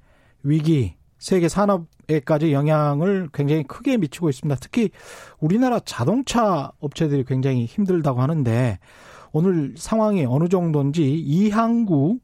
위기, 0.43 0.95
세계 1.19 1.49
산업에까지 1.49 2.55
영향을 2.55 3.29
굉장히 3.35 3.63
크게 3.65 3.99
미치고 3.99 4.31
있습니다. 4.31 4.59
특히 4.63 4.89
우리나라 5.41 5.79
자동차 5.79 6.73
업체들이 6.81 7.25
굉장히 7.25 7.67
힘들다고 7.67 8.23
하는데 8.23 8.79
오늘 9.33 9.75
상황이 9.77 10.25
어느 10.25 10.49
정도인지 10.49 11.13
이항구 11.13 12.21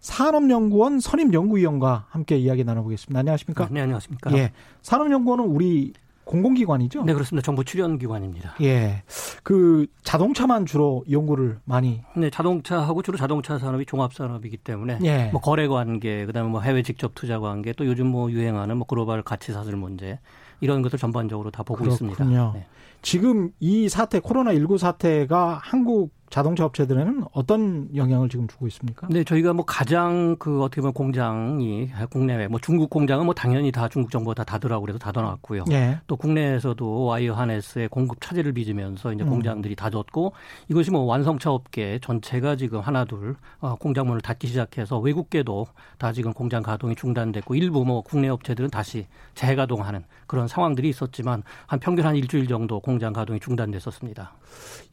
산업연구원 0.00 0.98
선임연구위원과 0.98 2.06
함께 2.08 2.36
이야기 2.36 2.64
나눠보겠습니다. 2.64 3.20
안녕하십니까? 3.20 3.68
네, 3.70 3.82
안녕하십니까? 3.82 4.36
예. 4.36 4.50
산업연구원은 4.82 5.44
우리 5.44 5.92
공공기관이죠? 6.30 7.02
네, 7.02 7.12
그렇습니다. 7.12 7.44
정부 7.44 7.64
출연 7.64 7.98
기관입니다. 7.98 8.54
예. 8.62 9.02
그 9.42 9.88
자동차만 10.04 10.64
주로 10.64 11.04
연구를 11.10 11.58
많이. 11.64 12.02
네, 12.16 12.30
자동차하고 12.30 13.02
주로 13.02 13.18
자동차 13.18 13.58
산업이 13.58 13.84
종합 13.84 14.14
산업이기 14.14 14.58
때문에 14.58 15.00
예. 15.02 15.30
뭐 15.32 15.40
거래 15.40 15.66
관계, 15.66 16.24
그다음에 16.26 16.48
뭐 16.48 16.60
해외 16.60 16.84
직접 16.84 17.16
투자 17.16 17.40
관계, 17.40 17.72
또 17.72 17.84
요즘 17.84 18.06
뭐 18.06 18.30
유행하는 18.30 18.76
뭐 18.76 18.86
글로벌 18.86 19.22
가치 19.22 19.52
사슬 19.52 19.74
문제 19.74 20.20
이런 20.60 20.82
것들 20.82 21.00
전반적으로 21.00 21.50
다 21.50 21.64
보고 21.64 21.82
그렇군요. 21.82 22.12
있습니다. 22.12 22.52
네. 22.54 22.66
지금 23.02 23.50
이 23.58 23.88
사태 23.88 24.20
코로나 24.20 24.52
19 24.52 24.78
사태가 24.78 25.58
한국 25.60 26.12
자동차 26.30 26.64
업체들에는 26.64 27.24
어떤 27.32 27.88
영향을 27.94 28.28
지금 28.28 28.46
주고 28.46 28.68
있습니까? 28.68 29.08
네, 29.10 29.24
저희가 29.24 29.52
뭐 29.52 29.64
가장 29.64 30.36
그 30.38 30.62
어떻게 30.62 30.80
보면 30.80 30.94
공장이 30.94 31.90
국내외 32.08 32.46
뭐 32.46 32.60
중국 32.60 32.88
공장은 32.88 33.24
뭐 33.26 33.34
당연히 33.34 33.72
다 33.72 33.88
중국 33.88 34.12
정부가 34.12 34.34
다 34.34 34.44
닫으라고 34.44 34.82
그래서 34.82 34.98
닫아놨고요. 35.00 35.64
예. 35.72 35.98
또 36.06 36.16
국내에서도 36.16 37.04
와이어 37.04 37.34
하네스의 37.34 37.88
공급 37.88 38.20
차질을 38.20 38.52
빚으면서 38.52 39.12
이제 39.12 39.24
음. 39.24 39.28
공장들이 39.28 39.74
닫았고 39.74 40.32
이것이 40.68 40.92
뭐 40.92 41.02
완성차 41.02 41.50
업계 41.50 41.98
전체가 42.00 42.54
지금 42.54 42.78
하나둘 42.78 43.34
어, 43.58 43.74
공장 43.74 44.06
문을 44.06 44.20
닫기 44.20 44.46
시작해서 44.46 45.00
외국계도 45.00 45.66
다 45.98 46.12
지금 46.12 46.32
공장 46.32 46.62
가동이 46.62 46.94
중단됐고 46.94 47.56
일부 47.56 47.84
뭐 47.84 48.02
국내 48.02 48.28
업체들은 48.28 48.70
다시 48.70 49.08
재가동하는 49.34 50.04
그런 50.28 50.46
상황들이 50.46 50.88
있었지만 50.88 51.42
한 51.66 51.80
평균 51.80 52.06
한 52.06 52.14
일주일 52.14 52.46
정도 52.46 52.78
공장 52.78 53.12
가동이 53.12 53.40
중단됐었습니다. 53.40 54.32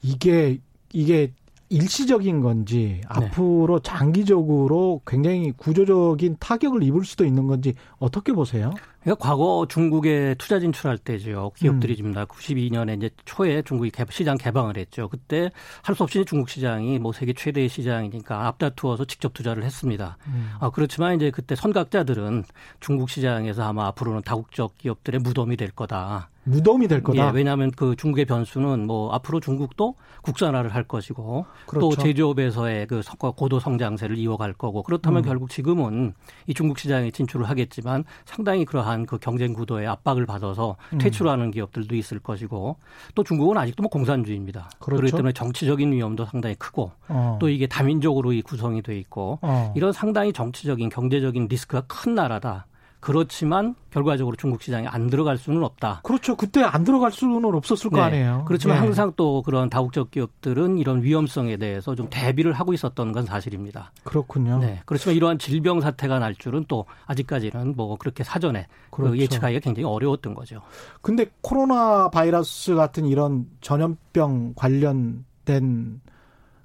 이게 0.01 0.59
이게 0.93 1.31
일시적인 1.69 2.41
건지 2.41 3.01
네. 3.01 3.01
앞으로 3.07 3.79
장기적으로 3.79 5.01
굉장히 5.05 5.51
구조적인 5.51 6.37
타격을 6.39 6.83
입을 6.83 7.03
수도 7.03 7.25
있는 7.25 7.47
건지 7.47 7.73
어떻게 7.99 8.31
보세요? 8.31 8.71
그러니까 9.07 9.25
과거 9.25 9.65
중국에 9.69 10.35
투자 10.37 10.59
진출할 10.59 10.97
때죠. 10.97 11.53
기업들이 11.55 11.93
음. 11.93 11.95
지금 11.95 12.13
92년에 12.13 12.97
이제 12.97 13.09
초에 13.23 13.61
중국이 13.61 13.89
시장 14.09 14.37
개방을 14.37 14.75
했죠. 14.75 15.07
그때 15.07 15.49
할 15.81 15.95
수 15.95 16.03
없이 16.03 16.25
중국 16.25 16.49
시장이 16.49 16.99
뭐 16.99 17.13
세계 17.13 17.31
최대의 17.33 17.69
시장이니까 17.69 18.47
앞다투어서 18.47 19.05
직접 19.05 19.33
투자를 19.33 19.63
했습니다. 19.63 20.17
음. 20.27 20.51
아, 20.59 20.69
그렇지만 20.69 21.15
이제 21.15 21.31
그때 21.31 21.55
선각자들은 21.55 22.43
중국 22.81 23.09
시장에서 23.09 23.63
아마 23.63 23.87
앞으로는 23.87 24.23
다국적 24.23 24.77
기업들의 24.77 25.21
무덤이 25.21 25.55
될 25.55 25.71
거다. 25.71 26.29
무덤이 26.47 26.87
될 26.87 27.03
거다. 27.03 27.27
예, 27.27 27.31
왜냐하면 27.33 27.71
그 27.71 27.95
중국의 27.97 28.25
변수는 28.25 28.87
뭐 28.87 29.11
앞으로 29.13 29.39
중국도 29.39 29.95
국산화를 30.21 30.73
할 30.73 30.83
것이고 30.83 31.45
그렇죠. 31.65 31.89
또 31.89 32.01
제조업에서의 32.01 32.87
그 32.87 33.01
고도 33.35 33.59
성장세를 33.59 34.17
이어갈 34.17 34.53
거고 34.53 34.81
그렇다면 34.83 35.23
음. 35.23 35.27
결국 35.27 35.49
지금은 35.49 36.13
이 36.47 36.53
중국 36.53 36.79
시장에 36.79 37.11
진출을 37.11 37.49
하겠지만 37.49 38.05
상당히 38.25 38.63
그러한 38.63 38.96
그 39.05 39.17
경쟁 39.17 39.53
구도에 39.53 39.85
압박을 39.85 40.25
받아서 40.25 40.77
음. 40.93 40.97
퇴출하는 40.97 41.51
기업들도 41.51 41.95
있을 41.95 42.19
것이고 42.19 42.77
또 43.15 43.23
중국은 43.23 43.57
아직도 43.57 43.83
뭐 43.83 43.89
공산주의입니다. 43.89 44.69
그렇죠. 44.79 45.01
그렇기 45.01 45.11
때문에 45.15 45.33
정치적인 45.33 45.91
위험도 45.91 46.25
상당히 46.25 46.55
크고 46.55 46.91
어. 47.09 47.37
또 47.39 47.49
이게 47.49 47.67
다민족으로 47.67 48.33
이 48.33 48.41
구성이 48.41 48.81
돼 48.81 48.97
있고 48.97 49.39
어. 49.41 49.73
이런 49.75 49.91
상당히 49.93 50.33
정치적인 50.33 50.89
경제적인 50.89 51.47
리스크가 51.47 51.81
큰 51.87 52.15
나라다. 52.15 52.65
그렇지만 53.07 53.73
결과적으로 53.89 54.35
중국 54.35 54.61
시장에 54.61 54.85
안 54.85 55.09
들어갈 55.09 55.37
수는 55.37 55.63
없다. 55.63 56.01
그렇죠. 56.03 56.35
그때 56.35 56.61
안 56.61 56.83
들어갈 56.83 57.09
수는 57.09 57.45
없었을 57.45 57.89
네. 57.89 57.95
거 57.95 58.01
아니에요. 58.01 58.43
그렇지만 58.45 58.75
네. 58.75 58.81
항상 58.81 59.13
또 59.15 59.41
그런 59.43 59.69
다국적 59.69 60.11
기업들은 60.11 60.77
이런 60.77 61.01
위험성에 61.01 61.55
대해서 61.55 61.95
좀 61.95 62.07
대비를 62.09 62.51
하고 62.51 62.73
있었던 62.73 63.13
건 63.13 63.25
사실입니다. 63.25 63.93
그렇군요. 64.03 64.59
네. 64.59 64.81
그렇지만 64.85 65.15
이러한 65.15 65.39
질병 65.39 65.79
사태가 65.79 66.19
날 66.19 66.35
줄은 66.35 66.65
또 66.67 66.83
아직까지는 67.05 67.75
뭐 67.77 67.95
그렇게 67.95 68.25
사전에 68.25 68.67
그 68.89 68.97
그렇죠. 68.97 69.11
그 69.13 69.19
예측하기가 69.19 69.61
굉장히 69.61 69.85
어려웠던 69.85 70.33
거죠. 70.33 70.59
근데 71.01 71.27
코로나 71.39 72.09
바이러스 72.09 72.75
같은 72.75 73.05
이런 73.05 73.45
전염병 73.61 74.55
관련된 74.57 76.01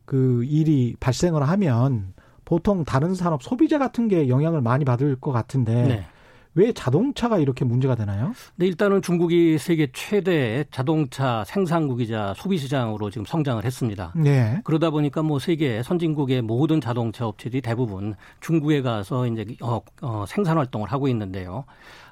그 0.05 0.43
일이 0.43 0.97
발생을 0.99 1.49
하면 1.49 2.15
보통 2.45 2.85
다른 2.85 3.15
산업 3.15 3.45
소비재 3.45 3.79
같은 3.79 4.09
게 4.09 4.29
영향을 4.29 4.61
많이 4.61 4.85
받을 4.85 5.15
것 5.15 5.31
같은데 5.31 5.87
네. 5.87 6.07
왜 6.55 6.73
자동차가 6.73 7.39
이렇게 7.39 7.65
문제가 7.65 7.95
되나요? 7.95 8.35
네, 8.57 8.67
일단은 8.67 9.01
중국이 9.01 9.57
세계 9.59 9.89
최대 9.93 10.65
자동차 10.71 11.45
생산국이자 11.45 12.35
소비 12.37 12.59
시장으로 12.59 13.11
지금 13.11 13.25
성장을 13.25 13.65
했습니다. 13.65 14.13
네. 14.17 14.61
그러다 14.65 14.91
보니까 14.91 15.23
뭐 15.23 15.39
세계 15.39 15.83
선진국의 15.83 16.43
모든 16.43 16.81
자동차 16.81 17.27
업체들이 17.27 17.63
대부분 17.63 18.15
중국에 18.41 18.83
가서 18.83 19.27
이제 19.27 19.47
어, 19.63 19.81
어, 20.03 20.25
생산 20.29 20.59
활동을 20.59 20.93
하고 20.93 21.09
있는데요. 21.09 21.65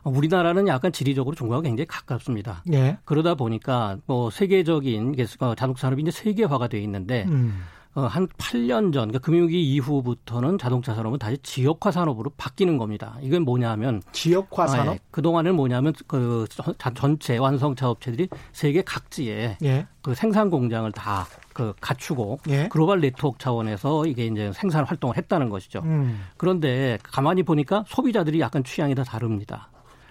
우리나라는 0.04 0.66
약간 0.68 0.90
지리적으로 0.92 1.36
중국과 1.36 1.60
굉장히 1.60 1.86
가깝습니다. 1.86 2.62
네. 2.66 2.96
그러다 3.04 3.34
보니까 3.34 3.98
뭐 4.06 4.30
세계적인 4.30 5.16
어, 5.40 5.54
자동차 5.54 5.82
산업이 5.82 6.02
이제 6.02 6.10
세계화가 6.10 6.68
돼 6.68 6.80
있는데 6.80 7.26
음. 7.28 7.60
어, 7.94 8.02
한 8.02 8.28
8년 8.28 8.92
전, 8.92 9.08
그러니까 9.08 9.18
금융위기 9.18 9.74
이후부터는 9.74 10.58
자동차 10.58 10.94
산업은 10.94 11.18
다시 11.18 11.36
지역화 11.42 11.90
산업으로 11.90 12.30
바뀌는 12.36 12.78
겁니다. 12.78 13.16
이건 13.20 13.42
뭐냐면 13.42 14.02
지역화 14.12 14.66
산업? 14.68 14.88
아, 14.88 14.94
예, 14.94 14.98
그동안은 15.10 15.56
뭐냐면 15.56 15.92
그 16.06 16.46
전체 16.94 17.36
완성차 17.36 17.90
업체들이 17.90 18.28
세계 18.52 18.82
각지에 18.82 19.58
예. 19.62 19.86
그 20.02 20.14
생산 20.14 20.50
공장을 20.50 20.90
다 20.92 21.26
그 21.60 21.74
갖추고 21.80 22.40
예. 22.48 22.68
글로벌 22.68 23.00
네트워크 23.00 23.38
차원에서 23.38 24.06
이게 24.06 24.24
이제 24.26 24.50
생산 24.54 24.84
활동을 24.84 25.16
했다는 25.18 25.50
것이죠. 25.50 25.80
음. 25.84 26.24
그런데 26.38 26.98
가만히 27.02 27.42
보니까 27.42 27.84
소비자들이 27.86 28.40
약간 28.40 28.64
취향이 28.64 28.94
다 28.94 29.04
다릅니다. 29.04 29.68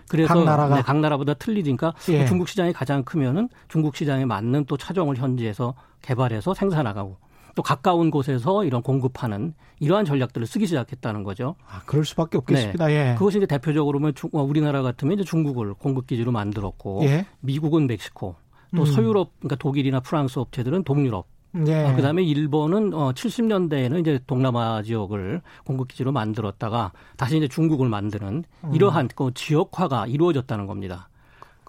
그래서 0.07 0.33
각, 0.33 0.43
나라가. 0.43 0.75
네, 0.75 0.81
각 0.81 0.99
나라보다 0.99 1.33
틀리니까 1.33 1.93
예. 2.09 2.25
중국 2.25 2.49
시장이 2.49 2.73
가장 2.73 3.03
크면은 3.03 3.49
중국 3.67 3.95
시장에 3.95 4.25
맞는 4.25 4.65
또 4.65 4.77
차종을 4.77 5.17
현지에서 5.17 5.73
개발해서 6.01 6.53
생산하고 6.53 7.17
또 7.55 7.61
가까운 7.61 8.11
곳에서 8.11 8.63
이런 8.63 8.81
공급하는 8.81 9.53
이러한 9.79 10.05
전략들을 10.05 10.45
쓰기 10.47 10.67
시작했다는 10.67 11.23
거죠. 11.23 11.55
아, 11.67 11.81
그럴 11.85 12.05
수밖에 12.05 12.37
없겠습니다. 12.37 12.87
네. 12.87 13.11
예. 13.11 13.15
그것이 13.17 13.37
이제 13.37 13.45
대표적으로 13.45 13.99
면 13.99 14.13
어, 14.33 14.41
우리나라 14.41 14.81
같으면 14.81 15.13
이제 15.13 15.23
중국을 15.23 15.73
공급 15.73 16.07
기지로 16.07 16.31
만들었고 16.31 17.01
예. 17.03 17.25
미국은 17.39 17.87
멕시코, 17.87 18.35
또 18.75 18.81
음. 18.83 18.85
서유럽 18.85 19.31
그러니까 19.39 19.55
독일이나 19.55 19.99
프랑스 19.99 20.39
업체들은 20.39 20.83
동유럽 20.83 21.27
네. 21.51 21.85
어, 21.85 21.95
그다음에 21.95 22.23
일본은 22.23 22.93
어 22.93 23.11
70년대에는 23.11 23.99
이제 24.01 24.19
동남아 24.27 24.83
지역을 24.83 25.41
공급 25.65 25.87
기지로 25.87 26.11
만들었다가 26.11 26.91
다시 27.17 27.37
이제 27.37 27.47
중국을 27.47 27.89
만드는 27.89 28.43
음. 28.65 28.75
이러한 28.75 29.09
그 29.15 29.31
지역화가 29.33 30.07
이루어졌다는 30.07 30.67
겁니다. 30.67 31.09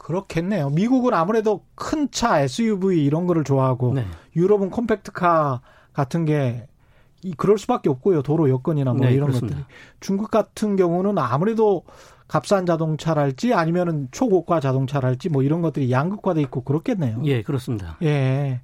그렇겠네요. 0.01 0.71
미국은 0.71 1.13
아무래도 1.15 1.63
큰 1.75 2.11
차 2.11 2.41
SUV 2.41 3.05
이런 3.05 3.27
거를 3.27 3.45
좋아하고 3.45 3.93
네. 3.95 4.05
유럽은 4.35 4.71
컴팩트카 4.71 5.61
같은 5.93 6.25
게 6.25 6.67
그럴 7.37 7.59
수밖에 7.59 7.91
없고요. 7.91 8.23
도로 8.23 8.49
여건이나 8.49 8.95
뭐 8.95 9.07
네, 9.07 9.13
이런 9.13 9.27
그렇습니다. 9.29 9.59
것들이. 9.59 9.77
중국 10.01 10.31
같은 10.31 10.77
경우는 10.77 11.19
아무래도 11.19 11.85
값싼 12.29 12.65
자동차랄지 12.65 13.53
아니면은 13.53 14.09
초고가 14.11 14.61
자동차랄지 14.61 15.29
뭐 15.29 15.43
이런 15.43 15.61
것들이 15.61 15.91
양극화돼 15.91 16.41
있고 16.43 16.63
그렇겠네요. 16.63 17.21
예, 17.25 17.43
그렇습니다. 17.43 17.99
예. 18.03 18.61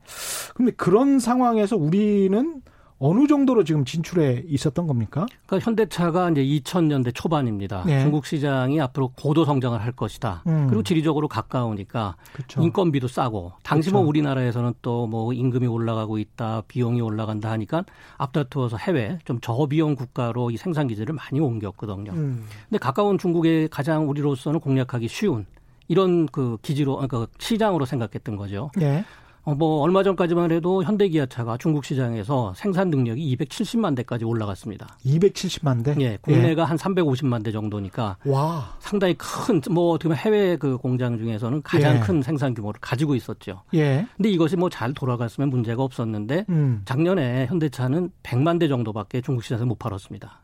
근데 0.55 0.71
그런 0.73 1.19
상황에서 1.19 1.77
우리는 1.77 2.63
어느 2.99 3.27
정도로 3.27 3.65
지금 3.65 3.85
진출해 3.85 4.45
있었던 4.47 4.87
겁니까? 4.87 5.27
그러니까 5.47 5.65
현대차가 5.67 6.31
이제 6.31 6.43
2000년대 6.43 7.15
초반입니다. 7.15 7.83
네. 7.85 8.01
중국 8.01 8.25
시장이 8.25 8.81
앞으로 8.81 9.09
고도 9.09 9.45
성장을 9.45 9.79
할 9.81 9.93
것이다. 9.93 10.43
음. 10.47 10.67
그리고 10.69 10.83
지리적으로 10.83 11.29
가까우니까 11.29 12.17
그쵸. 12.33 12.63
인건비도 12.63 13.09
싸고 13.09 13.53
당시 13.63 13.91
뭐 13.91 14.01
우리나라에서는 14.03 14.75
또 14.83 15.07
뭐 15.07 15.33
임금이 15.33 15.67
올라가고 15.67 16.19
있다, 16.19 16.63
비용이 16.69 17.01
올라간다 17.01 17.51
하니까 17.51 17.85
앞다투어서 18.19 18.77
해외 18.79 19.19
좀 19.25 19.41
저비용 19.41 19.95
국가로 19.95 20.51
이 20.51 20.57
생산 20.57 20.89
기지를 20.89 21.15
많이 21.15 21.39
옮겼거든요. 21.39 22.13
음. 22.13 22.45
근데 22.69 22.79
가까운 22.79 23.19
중국에 23.19 23.69
가장 23.71 24.09
우리로서는 24.09 24.59
공략하기 24.61 25.07
쉬운 25.09 25.47
이런 25.89 26.27
그 26.27 26.57
기지로 26.63 26.97
그러니까 26.97 27.27
시장으로 27.39 27.85
생각했던 27.85 28.37
거죠. 28.37 28.71
네. 28.77 29.05
어, 29.47 29.55
뭐 29.55 29.81
얼마 29.83 30.03
전까지만 30.03 30.51
해도 30.51 30.83
현대기아차가 30.83 31.57
중국 31.57 31.85
시장에서 31.85 32.53
생산 32.57 32.91
능력이 32.91 33.37
270만 33.37 33.95
대까지 33.95 34.25
올라갔습니다. 34.25 34.99
270만 35.07 35.85
대? 35.85 35.95
예, 36.01 36.19
국내가 36.21 36.63
예. 36.63 36.67
한 36.67 36.77
350만 36.77 37.45
대 37.45 37.53
정도니까 37.53 38.17
와. 38.25 38.77
상당히 38.81 39.15
큰 39.15 39.61
뭐 39.71 39.93
어떻게 39.93 40.09
보면 40.09 40.19
해외 40.19 40.57
그 40.57 40.77
공장 40.79 41.17
중에서는 41.17 41.63
가장 41.63 41.95
예. 41.97 42.01
큰 42.01 42.23
생산 42.23 42.55
규모를 42.55 42.81
가지고 42.81 43.15
있었죠. 43.15 43.63
예. 43.75 44.05
근데 44.17 44.31
이것이 44.31 44.57
뭐 44.57 44.69
잘 44.69 44.93
돌아갔으면 44.93 45.49
문제가 45.49 45.85
없었는데 45.85 46.47
음. 46.49 46.83
작년에 46.85 47.47
현대차는 47.47 48.11
100만 48.25 48.59
대 48.59 48.67
정도밖에 48.67 49.21
중국 49.21 49.45
시장에서 49.45 49.65
못 49.65 49.79
팔았습니다. 49.79 50.41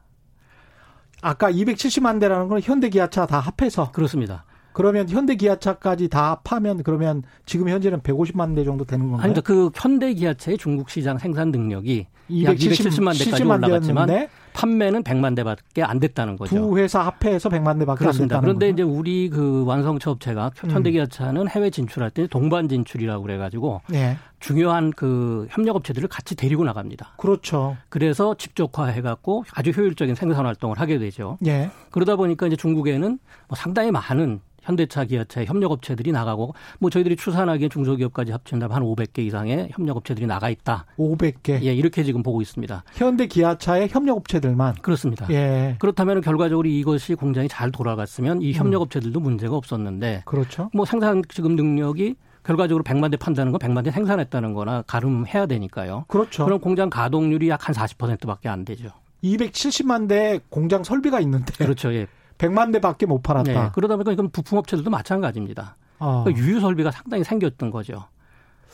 아까 1.23 1.51
270만 1.51 2.21
대라는 2.21 2.47
건 2.49 2.61
현대기아차 2.63 3.27
다 3.27 3.41
합해서 3.41 3.91
그렇습니다. 3.91 4.45
그러면 4.73 5.09
현대 5.09 5.35
기아차까지 5.35 6.09
다 6.09 6.41
파면 6.45 6.83
그러면 6.83 7.23
지금 7.47 7.69
현재는 7.69 8.01
150만 8.01 8.55
대 8.55 8.65
정도 8.65 8.85
되는 8.85 9.11
건가요? 9.11 9.31
아니, 9.31 9.43
그 9.43 9.71
현대 9.75 10.13
기아차의 10.15 10.59
중국 10.59 10.91
시장 10.91 11.19
생산 11.19 11.51
능력이 11.51 12.07
270, 12.29 13.03
만 13.03 13.15
대까지 13.15 13.43
올라갔지만 13.43 14.07
대였는데? 14.07 14.29
판매는 14.55 15.03
100만 15.03 15.35
대밖에 15.35 15.83
안 15.83 15.99
됐다는 15.99 16.37
거죠. 16.37 16.55
두 16.57 16.79
회사 16.79 17.01
합해서 17.01 17.49
100만 17.49 17.79
대밖에 17.79 17.99
그렇습니다. 17.99 18.37
안 18.37 18.41
됐다는 18.41 18.43
그런데 18.43 18.67
거죠? 18.67 18.73
이제 18.73 18.83
우리 18.83 19.29
그 19.31 19.65
완성차 19.65 20.11
업체가 20.11 20.51
음. 20.65 20.71
현대기아차는 20.71 21.49
해외 21.49 21.71
진출할 21.71 22.11
때 22.11 22.27
동반 22.27 22.69
진출이라고 22.69 23.23
그래가지고 23.23 23.81
네. 23.89 24.17
중요한 24.41 24.91
그 24.91 25.47
협력 25.51 25.77
업체들을 25.77 26.09
같이 26.09 26.35
데리고 26.37 26.65
나갑니다. 26.65 27.15
그렇죠. 27.17 27.77
그래서 27.89 28.35
집적화해갖고 28.35 29.45
아주 29.55 29.71
효율적인 29.71 30.15
생산 30.15 30.45
활동을 30.47 30.79
하게 30.79 30.99
되죠. 30.99 31.39
네. 31.41 31.71
그러다 31.91 32.17
보니까 32.17 32.47
이제 32.47 32.57
중국에는 32.57 33.19
뭐 33.49 33.57
상당히 33.57 33.91
많은 33.91 34.41
현대차, 34.63 35.05
기아차 35.05 35.45
협력업체들이 35.45 36.13
나가고 36.13 36.55
뭐 36.79 36.91
저희들이 36.91 37.17
추산하기에 37.17 37.69
중소기업까지 37.69 38.33
합친다면 38.33 38.77
한 38.77 38.83
500개 38.83 39.19
이상의 39.21 39.69
협력업체들이 39.73 40.27
나가 40.27 40.49
있다. 40.51 40.87
500개. 40.99 41.63
예, 41.63 41.75
이렇게 41.75 42.05
지금 42.05 42.23
보고 42.23 42.41
있습니다. 42.43 42.85
현대 42.95 43.27
기아차의 43.27 43.89
협력업체들만 43.91 44.77
그렇습니다. 44.83 45.27
예. 45.31 45.77
그렇다면 45.79 46.21
결과적으로 46.21 46.69
이것이 46.69 47.15
공장이 47.15 47.49
잘 47.49 47.71
돌아갔으면 47.71 48.43
이 48.43 48.53
음. 48.53 48.55
협력업체들도 48.55 49.21
음. 49.21 49.23
문제가 49.23 49.57
없었는데 49.57 50.23
그렇죠. 50.25 50.71
뭐 50.75 50.85
생산 50.85 51.23
지금 51.29 51.57
능력이 51.57 52.17
결과적으로 52.45 52.83
100만 52.83 53.11
대 53.11 53.17
판다는 53.17 53.53
건 53.53 53.61
100만 53.61 53.85
대 53.85 53.91
생산했다는 53.93 54.53
거나 54.55 54.83
가름해야 54.83 55.47
되니까요. 55.47 56.05
그렇죠. 56.09 56.45
그럼 56.45 56.59
공장 56.61 56.91
가동률이 56.91 57.49
약 57.49 57.63
한 57.69 57.75
40%밖에 57.75 58.49
안 58.49 58.65
되죠. 58.65 58.89
270만 59.23 60.09
대 60.09 60.41
공장 60.49 60.83
설비가 60.83 61.21
있는데 61.21 61.53
그렇죠. 61.57 61.93
예. 61.95 62.07
100만 62.43 62.73
대밖에 62.73 63.07
못 63.07 63.23
팔았다. 63.23 63.53
네, 63.53 63.71
그러다 63.73 63.97
보니까 63.97 64.13
이건 64.13 64.31
부품업체들도 64.31 64.91
마찬가지입니다. 64.91 65.77
어. 65.99 66.25
그러니까 66.25 66.45
유유 66.45 66.61
설비가 66.61 66.91
상당히 66.91 67.23
생겼던 67.23 67.71
거죠. 67.71 68.05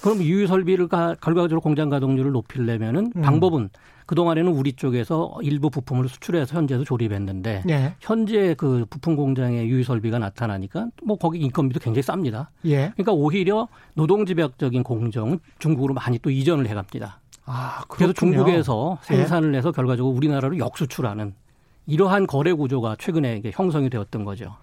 그럼 0.01 0.23
유유 0.23 0.47
설비를 0.47 0.89
결과적으로 0.89 1.61
공장 1.61 1.89
가동률을 1.89 2.31
높이려면은 2.31 3.13
음. 3.17 3.23
방법은 3.23 3.71
그 4.07 4.15
동안에는 4.15 4.51
우리 4.53 4.73
쪽에서 4.73 5.35
일부 5.43 5.69
부품을 5.69 6.09
수출해서 6.09 6.57
현재도 6.57 6.85
조립했는데 6.85 7.65
예. 7.69 7.95
현재 8.01 8.55
그 8.55 8.87
부품 8.89 9.17
공장의 9.17 9.69
유유 9.69 9.85
설비가 9.85 10.19
나타나니까 10.19 10.89
뭐 11.05 11.19
거기 11.19 11.41
인건비도 11.41 11.81
굉장히 11.81 12.03
쌉니다. 12.07 12.47
예. 12.65 12.93
그러니까 12.95 13.13
오히려 13.13 13.69
노동 13.95 14.25
집약적인 14.25 14.83
공정은 14.83 15.41
중국으로 15.59 15.93
많이 15.95 16.19
또 16.21 16.31
이전을 16.31 16.69
해갑니다. 16.69 17.21
아, 17.45 17.83
그래서 17.89 18.13
중국에서 18.13 18.99
생산을 19.03 19.53
예. 19.53 19.59
해서 19.59 19.73
결과적으로 19.73 20.15
우리나라로 20.15 20.59
역수출하는 20.59 21.35
이러한 21.89 22.27
거래 22.27 22.53
구조가 22.53 22.97
최근에 22.99 23.41
형성이 23.53 23.89
되었던 23.89 24.25
거죠. 24.25 24.55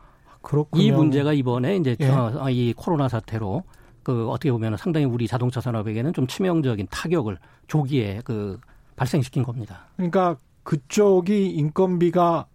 그렇군요. 0.41 0.83
이 0.83 0.91
문제가 0.91 1.33
이번에 1.33 1.75
이제 1.75 1.97
예. 1.99 2.07
어, 2.07 2.49
이 2.51 2.71
코로나 2.77 3.09
사태로 3.09 3.63
그 4.03 4.29
어떻게 4.29 4.51
보면 4.51 4.77
상당히 4.77 5.07
우리 5.07 5.27
자동차 5.27 5.59
산업에게는 5.59 6.13
좀 6.13 6.27
치명적인 6.27 6.87
타격을 6.91 7.39
조기에 7.67 8.21
그 8.23 8.59
발생시킨 8.95 9.41
겁니다. 9.41 9.87
그러니까 9.95 10.37
그쪽이 10.61 11.49
인건비가 11.49 12.45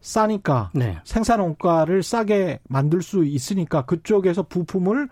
싸니까 0.00 0.70
네. 0.74 0.98
생산 1.02 1.40
원가를 1.40 2.04
싸게 2.04 2.60
만들 2.68 3.02
수 3.02 3.24
있으니까 3.24 3.84
그쪽에서 3.84 4.44
부품을 4.44 5.08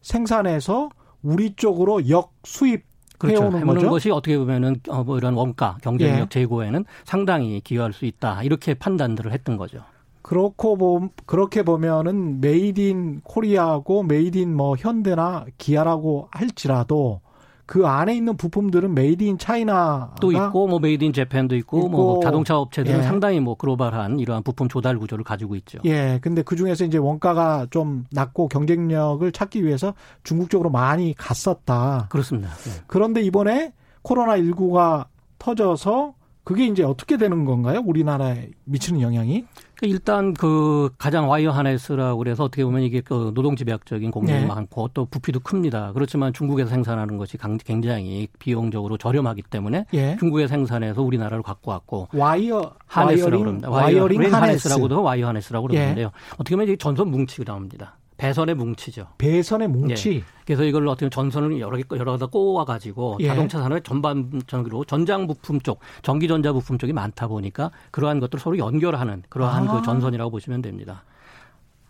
생산해서 0.00 0.88
우리 1.20 1.54
쪽으로 1.54 2.08
역수입 2.08 2.84
그렇죠. 3.18 3.42
해오는, 3.42 3.66
해오는 3.66 3.88
것이 3.88 4.10
어떻게 4.10 4.36
보면은 4.38 4.76
어, 4.88 5.04
뭐 5.04 5.18
이런 5.18 5.34
원가 5.34 5.78
경쟁력 5.82 6.20
예. 6.20 6.28
제고에는 6.28 6.84
상당히 7.04 7.60
기여할 7.60 7.92
수 7.92 8.04
있다 8.04 8.42
이렇게 8.42 8.74
판단들을 8.74 9.32
했던 9.32 9.56
거죠. 9.56 9.82
그렇고 10.22 10.76
보, 10.76 11.08
그렇게 11.24 11.62
보면은 11.62 12.40
made 12.40 12.80
in 12.80 13.20
Korea고 13.22 14.02
made 14.02 14.38
in 14.38 14.50
뭐 14.50 14.74
현대나 14.76 15.46
기아라고 15.56 16.28
할지라도 16.32 17.20
그 17.66 17.84
안에 17.84 18.14
있는 18.14 18.36
부품들은 18.36 18.94
made 18.94 19.24
in 19.24 19.38
China 19.38 20.14
또 20.20 20.30
있고 20.30 20.68
뭐 20.68 20.78
made 20.78 21.02
in 21.02 21.12
Japan도 21.12 21.56
있고, 21.56 21.78
있고 21.78 21.88
뭐 21.88 22.20
자동차 22.22 22.56
업체들은 22.56 23.00
예. 23.00 23.02
상당히 23.02 23.40
뭐 23.40 23.56
글로벌한 23.56 24.20
이러한 24.20 24.44
부품 24.44 24.68
조달 24.68 24.96
구조를 24.98 25.24
가지고 25.24 25.56
있죠. 25.56 25.78
예. 25.84 26.20
근데 26.22 26.42
그 26.42 26.54
중에서 26.54 26.84
이제 26.84 26.96
원가가 26.96 27.66
좀 27.70 28.04
낮고 28.12 28.48
경쟁력을 28.48 29.30
찾기 29.32 29.64
위해서 29.64 29.94
중국 30.22 30.48
쪽으로 30.48 30.70
많이 30.70 31.12
갔었다. 31.14 32.06
그렇습니다. 32.08 32.50
예. 32.68 32.82
그런데 32.86 33.20
이번에 33.20 33.72
코로나 34.02 34.36
19가 34.36 35.06
터져서 35.38 36.14
그게 36.44 36.66
이제 36.66 36.84
어떻게 36.84 37.16
되는 37.16 37.44
건가요? 37.44 37.82
우리나라에 37.84 38.50
미치는 38.64 39.00
영향이? 39.00 39.44
일단 39.82 40.32
그 40.34 40.90
가장 40.98 41.28
wire 41.28 41.50
harness라고 41.50 42.18
그래서 42.18 42.44
어떻게 42.44 42.64
보면 42.64 42.82
이게 42.82 43.00
그 43.00 43.32
노동집약적인 43.34 44.10
공정이 44.10 44.40
네. 44.40 44.46
많고 44.46 44.88
또 44.94 45.04
부피도 45.06 45.40
큽니다. 45.40 45.92
그렇지만 45.92 46.32
중국에서 46.32 46.70
생산하는 46.70 47.18
것이 47.18 47.36
굉장히 47.64 48.28
비용적으로 48.38 48.96
저렴하기 48.96 49.42
때문에 49.42 49.86
예. 49.94 50.16
중국에 50.18 50.46
생산해서 50.48 51.02
우리나라로 51.02 51.42
갖고 51.42 51.70
왔고 51.70 52.08
wire 52.12 52.74
harness라고 52.86 53.38
그럽니다. 53.38 53.70
wiring 53.70 54.32
harness. 54.32 54.68
라고도 54.68 55.02
wire 55.02 55.28
harness라고 55.28 55.68
그러는데요. 55.68 56.06
예. 56.06 56.34
어떻게 56.34 56.54
보면 56.54 56.68
이게 56.68 56.76
전선 56.76 57.10
뭉치고 57.10 57.44
나옵니다. 57.44 57.96
배선의 58.16 58.54
뭉치죠. 58.54 59.08
배선의 59.18 59.68
뭉치. 59.68 60.16
예. 60.16 60.22
그래서 60.46 60.64
이걸 60.64 60.88
어떻게 60.88 61.10
전선을 61.10 61.60
여러 61.60 61.76
개 61.76 61.84
여러 61.92 62.16
개 62.16 62.24
꼬아 62.26 62.64
가지고 62.64 63.18
예. 63.20 63.28
자동차 63.28 63.58
산업의 63.60 63.82
전반 63.82 64.40
전기로 64.46 64.84
전장 64.84 65.26
부품 65.26 65.60
쪽, 65.60 65.80
전기 66.02 66.28
전자 66.28 66.52
부품 66.52 66.78
쪽이 66.78 66.92
많다 66.92 67.28
보니까 67.28 67.70
그러한 67.90 68.20
것들을 68.20 68.40
서로 68.40 68.56
연결하는 68.58 69.22
그러한 69.28 69.68
아. 69.68 69.72
그 69.72 69.82
전선이라고 69.84 70.30
보시면 70.30 70.62
됩니다. 70.62 71.04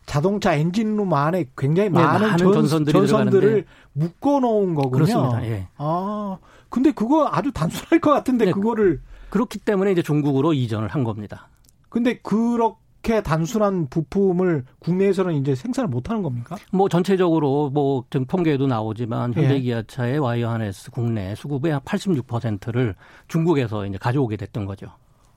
자동차 0.06 0.54
엔진룸 0.54 1.12
안에 1.12 1.46
굉장히 1.56 1.90
네, 1.90 2.00
많은, 2.00 2.28
많은 2.28 2.52
전, 2.52 2.66
선들이 2.66 2.92
전선들을 2.92 3.64
묶어 3.92 4.40
놓은 4.40 4.74
거군요. 4.74 4.90
그렇습니다. 4.90 5.44
예. 5.44 5.68
아. 5.76 6.38
근데 6.68 6.92
그거 6.92 7.28
아주 7.30 7.52
단순할 7.52 8.00
것 8.00 8.10
같은데 8.10 8.46
네, 8.46 8.52
그거를 8.52 9.00
그렇기 9.30 9.58
때문에 9.60 9.92
이제 9.92 10.02
중국으로 10.02 10.52
이전을 10.52 10.88
한 10.88 11.04
겁니다. 11.04 11.48
근데 11.88 12.18
그렇게 12.18 12.85
그렇게 13.06 13.22
단순한 13.22 13.86
부품을 13.86 14.64
국내에서는 14.80 15.34
이제 15.34 15.54
생산을 15.54 15.88
못 15.88 16.10
하는 16.10 16.22
겁니까? 16.22 16.56
뭐 16.72 16.88
전체적으로 16.88 17.70
뭐 17.70 18.04
통계에도 18.26 18.66
나오지만 18.66 19.32
예. 19.36 19.42
현대기아차의 19.42 20.18
와이어 20.18 20.50
하네스 20.50 20.90
국내 20.90 21.36
수급의 21.36 21.72
한 21.72 21.80
86%를 21.82 22.96
중국에서 23.28 23.86
이제 23.86 23.96
가져오게 23.96 24.36
됐던 24.36 24.66
거죠. 24.66 24.88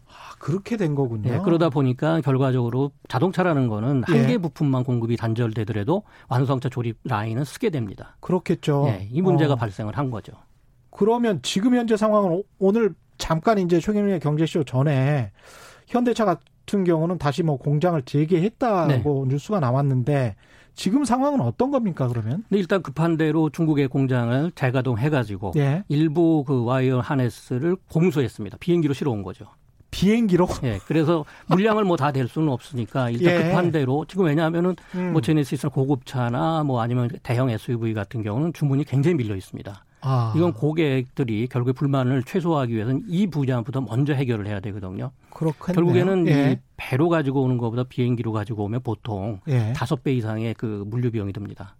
아, 0.08 0.34
그렇게 0.40 0.78
된 0.78 0.96
거군요. 0.96 1.30
네, 1.30 1.40
그러다 1.44 1.70
보니까 1.70 2.22
결과적으로 2.22 2.92
자동차라는 3.08 3.68
거는 3.68 4.04
한개 4.04 4.34
예. 4.34 4.38
부품만 4.40 4.84
공급이 4.84 5.16
단절되더라도 5.16 6.02
완성차 6.28 6.70
조립 6.70 6.98
라인은 7.04 7.44
쓰게 7.44 7.70
됩니다. 7.70 8.18
그렇겠죠. 8.20 8.86
네, 8.86 9.08
이 9.12 9.22
문제가 9.22 9.54
어. 9.54 9.56
발생을 9.56 9.96
한 9.96 10.10
거죠. 10.10 10.34
그러면 10.90 11.40
지금 11.44 11.76
현재 11.76 11.96
상황은 11.96 12.42
오늘 12.58 12.96
잠깐 13.20 13.60
이제 13.60 13.80
최경련의 13.80 14.22
경제쇼 14.22 14.64
전에 14.64 15.32
현대차 15.86 16.26
같은 16.70 16.84
경우는 16.84 17.18
다시 17.18 17.42
뭐 17.42 17.58
공장을 17.58 18.00
재개했다고 18.04 18.88
네. 18.88 19.04
뉴스가 19.34 19.60
나왔는데 19.60 20.36
지금 20.76 21.04
상황은 21.04 21.42
어떤 21.42 21.72
겁니까 21.72 22.08
그러면? 22.08 22.46
네, 22.50 22.60
일단 22.60 22.82
급한 22.84 23.18
대로 23.18 23.50
중국의 23.50 23.88
공장을 23.88 24.52
재가동해가지고 24.54 25.54
예. 25.58 25.84
일부 25.90 26.44
그 26.48 26.64
와이어 26.64 27.00
하네스를 27.00 27.76
공수했습니다. 27.92 28.58
비행기로 28.60 28.94
실어온 28.94 29.24
거죠. 29.24 29.46
비행기로? 29.92 30.48
예. 30.64 30.80
그래서 30.88 31.26
물량을 31.48 31.84
뭐 31.84 31.98
다 31.98 32.12
될 32.12 32.28
수는 32.28 32.50
없으니까 32.50 33.10
일단 33.10 33.34
예. 33.34 33.44
급한 33.48 33.72
대로 33.72 34.06
지금 34.08 34.26
왜냐하면은 34.26 34.76
음. 34.94 35.12
뭐 35.12 35.22
제네시스 35.22 35.70
고급차나 35.70 36.64
뭐 36.64 36.82
아니면 36.82 37.10
대형 37.24 37.50
SUV 37.50 37.96
같은 37.96 38.22
경우는 38.22 38.54
주문이 38.54 38.84
굉장히 38.86 39.16
밀려 39.16 39.36
있습니다. 39.36 39.84
아. 40.02 40.34
이건 40.36 40.54
고객들이 40.54 41.48
결국에 41.48 41.74
불만을 41.74 42.24
최소화하기 42.24 42.74
위해서는 42.74 43.04
이 43.08 43.28
분야부터 43.28 43.82
먼저 43.82 44.14
해결을 44.14 44.48
해야 44.48 44.60
되거든요. 44.60 45.12
그렇군요. 45.32 45.76
결국에는 45.76 46.28
예. 46.28 46.52
이 46.52 46.58
배로 46.78 47.10
가지고 47.10 47.44
오는 47.44 47.58
것보다 47.58 47.84
비행기로 47.84 48.32
가지고 48.32 48.66
오면 48.66 48.82
보통 48.82 49.40
예. 49.48 49.74
다섯 49.74 50.04
배 50.04 50.14
이상의 50.14 50.54
그 50.56 50.84
물류 50.88 51.12
비용이 51.12 51.34
듭니다. 51.34 51.76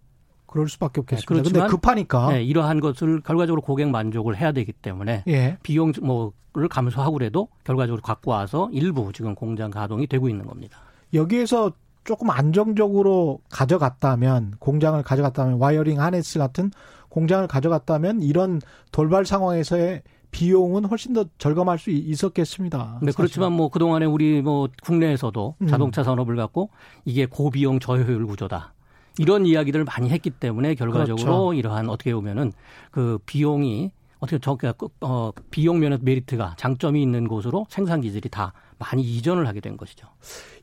그럴 0.46 0.68
수밖에 0.68 1.00
없겠습니다. 1.00 1.34
네, 1.34 1.42
그렇지만 1.42 1.68
급하니까 1.68 2.32
네, 2.32 2.42
이러한 2.42 2.80
것을 2.80 3.20
결과적으로 3.20 3.62
고객 3.62 3.88
만족을 3.88 4.36
해야 4.36 4.52
되기 4.52 4.72
때문에 4.72 5.24
예. 5.28 5.58
비용 5.62 5.92
뭐를 6.02 6.68
감소하고라도 6.68 7.48
결과적으로 7.64 8.02
갖고 8.02 8.32
와서 8.32 8.68
일부 8.72 9.12
지금 9.12 9.34
공장 9.34 9.70
가동이 9.70 10.06
되고 10.08 10.28
있는 10.28 10.46
겁니다. 10.46 10.80
여기에서 11.14 11.72
조금 12.04 12.30
안정적으로 12.30 13.40
가져갔다면 13.50 14.54
공장을 14.58 15.00
가져갔다면 15.02 15.58
wiring 15.58 16.00
harness 16.00 16.38
같은 16.38 16.70
공장을 17.10 17.46
가져갔다면 17.46 18.22
이런 18.22 18.60
돌발 18.90 19.26
상황에서의 19.26 20.02
비용은 20.30 20.84
훨씬 20.84 21.12
더 21.12 21.24
절감할 21.38 21.78
수 21.78 21.90
있었겠습니다. 21.90 23.00
네, 23.02 23.12
그렇지만 23.14 23.52
뭐 23.52 23.68
그동안에 23.68 24.06
우리 24.06 24.40
뭐 24.42 24.68
국내에서도 24.82 25.56
음. 25.60 25.66
자동차 25.66 26.02
산업을 26.02 26.36
갖고 26.36 26.70
이게 27.04 27.26
고비용 27.26 27.80
저효율 27.80 28.26
구조다. 28.26 28.72
이런 29.18 29.44
이야기들을 29.44 29.84
많이 29.84 30.08
했기 30.08 30.30
때문에 30.30 30.74
결과적으로 30.76 31.16
그렇죠. 31.16 31.54
이러한 31.54 31.88
어떻게 31.88 32.14
보면은 32.14 32.52
그 32.90 33.18
비용이 33.26 33.90
어떻게 34.20 34.38
저기가 34.38 34.74
어 35.00 35.32
비용 35.50 35.80
면에서 35.80 36.02
메리트가 36.04 36.54
장점이 36.56 37.02
있는 37.02 37.26
곳으로 37.26 37.66
생산 37.68 38.00
기지를 38.00 38.28
다 38.28 38.52
많이 38.78 39.02
이전을 39.02 39.46
하게 39.48 39.60
된 39.60 39.76
것이죠. 39.76 40.06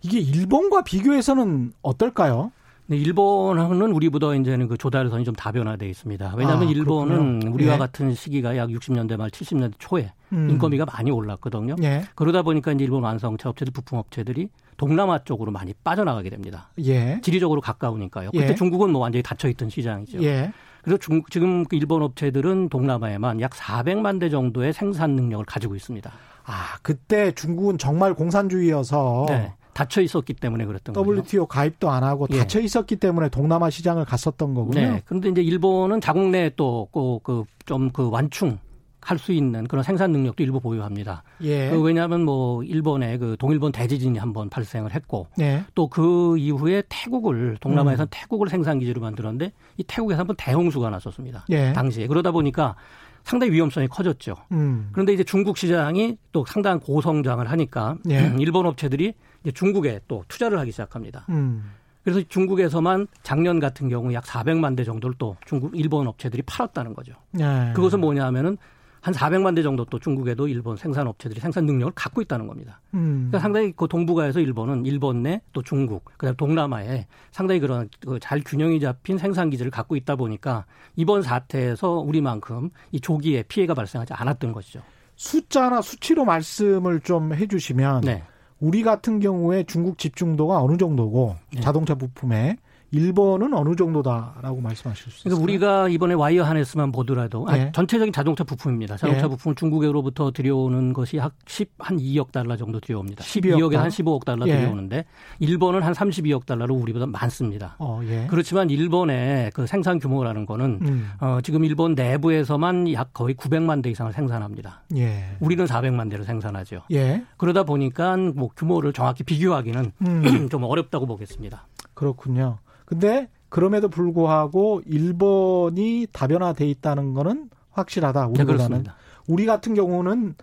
이게 0.01 0.19
일본과 0.19 0.83
비교해서는 0.83 1.73
어떨까요? 1.81 2.51
네, 2.89 2.95
일본은 2.95 3.91
우리보다 3.91 4.33
이제는 4.33 4.69
그 4.69 4.77
조달선이 4.77 5.25
좀 5.25 5.35
다변화되어 5.35 5.89
있습니다. 5.89 6.35
왜냐하면 6.37 6.69
아, 6.69 6.71
일본은 6.71 7.43
우리와 7.47 7.73
예. 7.73 7.77
같은 7.77 8.13
시기가 8.13 8.55
약 8.55 8.69
60년대 8.69 9.17
말 9.17 9.29
70년대 9.29 9.73
초에 9.77 10.13
음. 10.31 10.49
인건비가 10.51 10.85
많이 10.85 11.11
올랐거든요. 11.11 11.75
예. 11.83 12.03
그러다 12.15 12.43
보니까 12.43 12.71
이제 12.71 12.85
일본 12.85 13.03
완성차 13.03 13.49
업체들, 13.49 13.73
부품 13.73 13.97
업체들이 13.99 14.47
동남아 14.77 15.23
쪽으로 15.25 15.51
많이 15.51 15.73
빠져나가게 15.83 16.29
됩니다. 16.29 16.69
예. 16.85 17.19
지리적으로 17.21 17.59
가까우니까요. 17.59 18.31
그때 18.31 18.49
예. 18.49 18.55
중국은 18.55 18.91
뭐 18.91 19.01
완전히 19.01 19.21
닫혀 19.21 19.49
있던 19.49 19.69
시장이죠. 19.69 20.23
예. 20.23 20.53
그래서 20.81 20.97
중, 20.97 21.21
지금 21.29 21.65
그 21.65 21.75
일본 21.75 22.01
업체들은 22.03 22.69
동남아에만 22.69 23.41
약 23.41 23.51
400만 23.51 24.21
대 24.21 24.29
정도의 24.29 24.71
생산 24.71 25.11
능력을 25.11 25.43
가지고 25.45 25.75
있습니다. 25.75 26.09
아, 26.45 26.77
그때 26.81 27.33
중국은 27.33 27.77
정말 27.77 28.13
공산주의여서 28.13 29.25
네. 29.27 29.53
닫혀 29.77 30.01
있었기 30.01 30.33
때문에 30.33 30.65
그랬던 30.65 30.95
거죠. 30.95 31.11
WTO 31.11 31.45
가입도 31.45 31.91
안 31.91 32.03
하고 32.03 32.25
예. 32.31 32.39
닫혀 32.39 32.59
있었기 32.61 32.95
때문에 32.95 33.29
동남아 33.29 33.69
시장을 33.69 34.05
갔었던 34.05 34.55
거군요. 34.55 34.79
네. 34.79 35.01
그런데 35.05 35.29
이제 35.29 35.43
일본은 35.43 36.01
자국 36.01 36.29
내에 36.29 36.49
또그좀그 36.55 37.91
그 37.93 38.09
완충 38.09 38.57
할수 39.01 39.31
있는 39.31 39.67
그런 39.67 39.83
생산 39.83 40.11
능력도 40.11 40.41
일부 40.41 40.59
보유합니다. 40.59 41.21
예. 41.43 41.69
그 41.69 41.79
왜냐하면 41.79 42.25
뭐 42.25 42.63
일본의 42.63 43.19
그 43.19 43.35
동일본 43.37 43.71
대지진이 43.71 44.17
한번 44.17 44.49
발생을 44.49 44.95
했고 44.95 45.27
예. 45.39 45.63
또그 45.75 46.39
이후에 46.39 46.81
태국을 46.89 47.57
동남아에서 47.61 48.05
음. 48.05 48.07
태국을 48.09 48.49
생산 48.49 48.79
기지로 48.79 48.99
만들었는데 48.99 49.51
이 49.77 49.83
태국에서 49.83 50.21
한번 50.21 50.35
대홍수가 50.39 50.89
났었습니다. 50.89 51.45
예. 51.49 51.71
당시에 51.73 52.07
그러다 52.07 52.31
보니까 52.31 52.75
상당히 53.23 53.53
위험성이 53.53 53.87
커졌죠. 53.87 54.33
음. 54.53 54.89
그런데 54.91 55.13
이제 55.13 55.23
중국 55.23 55.59
시장이 55.59 56.17
또 56.31 56.45
상당한 56.45 56.79
고성장을 56.79 57.45
하니까 57.47 57.97
예. 58.09 58.33
일본 58.39 58.65
업체들이 58.65 59.13
중국에 59.51 60.01
또 60.07 60.23
투자를 60.27 60.59
하기 60.59 60.71
시작합니다. 60.71 61.25
음. 61.29 61.71
그래서 62.03 62.21
중국에서만 62.29 63.07
작년 63.21 63.59
같은 63.59 63.89
경우 63.89 64.13
약 64.13 64.23
400만 64.23 64.77
대 64.77 64.83
정도를 64.83 65.15
또 65.17 65.35
중국 65.45 65.77
일본 65.77 66.07
업체들이 66.07 66.41
팔았다는 66.43 66.93
거죠. 66.93 67.13
네. 67.31 67.73
그것은 67.75 67.99
뭐냐 67.99 68.25
하면은 68.27 68.57
한 69.01 69.13
400만 69.13 69.55
대 69.55 69.61
정도 69.61 69.85
또 69.85 69.99
중국에도 69.99 70.47
일본 70.47 70.75
생산 70.75 71.07
업체들이 71.07 71.39
생산 71.39 71.65
능력을 71.65 71.93
갖고 71.95 72.21
있다는 72.21 72.47
겁니다. 72.47 72.81
음. 72.93 73.27
그러니까 73.29 73.39
상당히 73.39 73.71
그 73.75 73.87
동북아에서 73.87 74.39
일본은 74.39 74.85
일본 74.85 75.23
내 75.23 75.41
또 75.53 75.61
중국, 75.61 76.05
그다음 76.17 76.35
동남아에 76.35 77.07
상당히 77.31 77.59
그런 77.59 77.89
그잘 78.05 78.41
균형이 78.45 78.79
잡힌 78.79 79.17
생산 79.17 79.49
기지를 79.49 79.71
갖고 79.71 79.95
있다 79.95 80.15
보니까 80.15 80.65
이번 80.95 81.21
사태에서 81.21 81.91
우리만큼 81.91 82.69
이 82.91 82.99
조기에 82.99 83.43
피해가 83.43 83.73
발생하지 83.73 84.13
않았던 84.13 84.51
것이죠. 84.51 84.81
숫자나 85.15 85.81
수치로 85.81 86.25
말씀을 86.25 86.99
좀 87.01 87.33
해주시면 87.33 88.01
네. 88.01 88.23
우리 88.59 88.83
같은 88.83 89.19
경우에 89.19 89.63
중국 89.63 89.97
집중도가 89.97 90.61
어느 90.61 90.77
정도고 90.77 91.35
네. 91.53 91.61
자동차 91.61 91.95
부품에 91.95 92.57
일본은 92.91 93.53
어느 93.53 93.75
정도다라고 93.75 94.61
말씀하실 94.61 95.11
수 95.11 95.27
있어요? 95.27 95.35
그러니까 95.35 95.43
우리가 95.43 95.89
이번에 95.89 96.13
와이어 96.13 96.43
하네스만 96.43 96.91
보더라도 96.91 97.45
네. 97.51 97.67
아, 97.67 97.71
전체적인 97.71 98.13
자동차 98.13 98.43
부품입니다. 98.43 98.95
자동차 98.97 99.23
네. 99.23 99.27
부품을 99.29 99.55
중국으로부터 99.55 100.31
들여오는 100.31 100.93
것이 100.93 101.17
한 101.17 101.31
10, 101.45 101.71
한 101.79 101.97
2억 101.97 102.31
달러 102.31 102.55
정도 102.55 102.79
들여옵니다. 102.79 103.23
12억에서 103.23 103.77
한 103.77 103.89
15억 103.89 104.23
달러 104.25 104.47
예. 104.47 104.57
들여오는데 104.57 105.05
일본은 105.39 105.83
한 105.83 105.93
32억 105.93 106.45
달러로 106.45 106.75
우리보다 106.75 107.05
많습니다. 107.07 107.75
어, 107.79 107.99
예. 108.05 108.27
그렇지만 108.29 108.69
일본의 108.69 109.51
그 109.53 109.67
생산 109.67 109.99
규모라는 109.99 110.45
거는 110.45 110.79
음. 110.81 111.11
어, 111.19 111.39
지금 111.43 111.65
일본 111.65 111.93
내부에서만 111.93 112.93
약 112.93 113.13
거의 113.13 113.35
900만 113.35 113.83
대 113.83 113.89
이상을 113.89 114.13
생산합니다. 114.13 114.83
예. 114.95 115.35
우리는 115.39 115.65
400만 115.65 116.09
대를 116.09 116.23
생산하죠. 116.23 116.83
예. 116.91 117.23
그러다 117.35 117.63
보니까 117.63 118.15
뭐 118.17 118.49
규모를 118.55 118.93
정확히 118.93 119.23
비교하기는 119.23 119.91
음. 120.07 120.21
좀 120.49 120.63
어렵다고 120.63 121.05
보겠습니다. 121.05 121.67
그렇군요. 121.93 122.59
근데 122.87 123.29
그럼에도 123.49 123.89
불구하고 123.89 124.81
일본이 124.85 126.07
다변화돼 126.13 126.65
있다는 126.69 127.13
거는 127.13 127.49
확실하다. 127.71 128.27
네, 128.27 128.43
우리보다는. 128.43 128.83
네, 128.83 128.91
우리 129.27 129.45
같은 129.45 129.73
경우는 129.73 130.35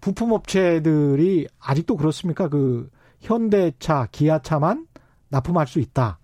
부품 0.00 0.32
업체들이 0.32 1.46
아직도 1.60 1.96
그렇습니까? 1.96 2.48
그 2.48 2.88
현대차, 3.20 4.08
기아차만 4.12 4.86
납품할 5.28 5.66
수 5.66 5.78
있다. 5.78 6.18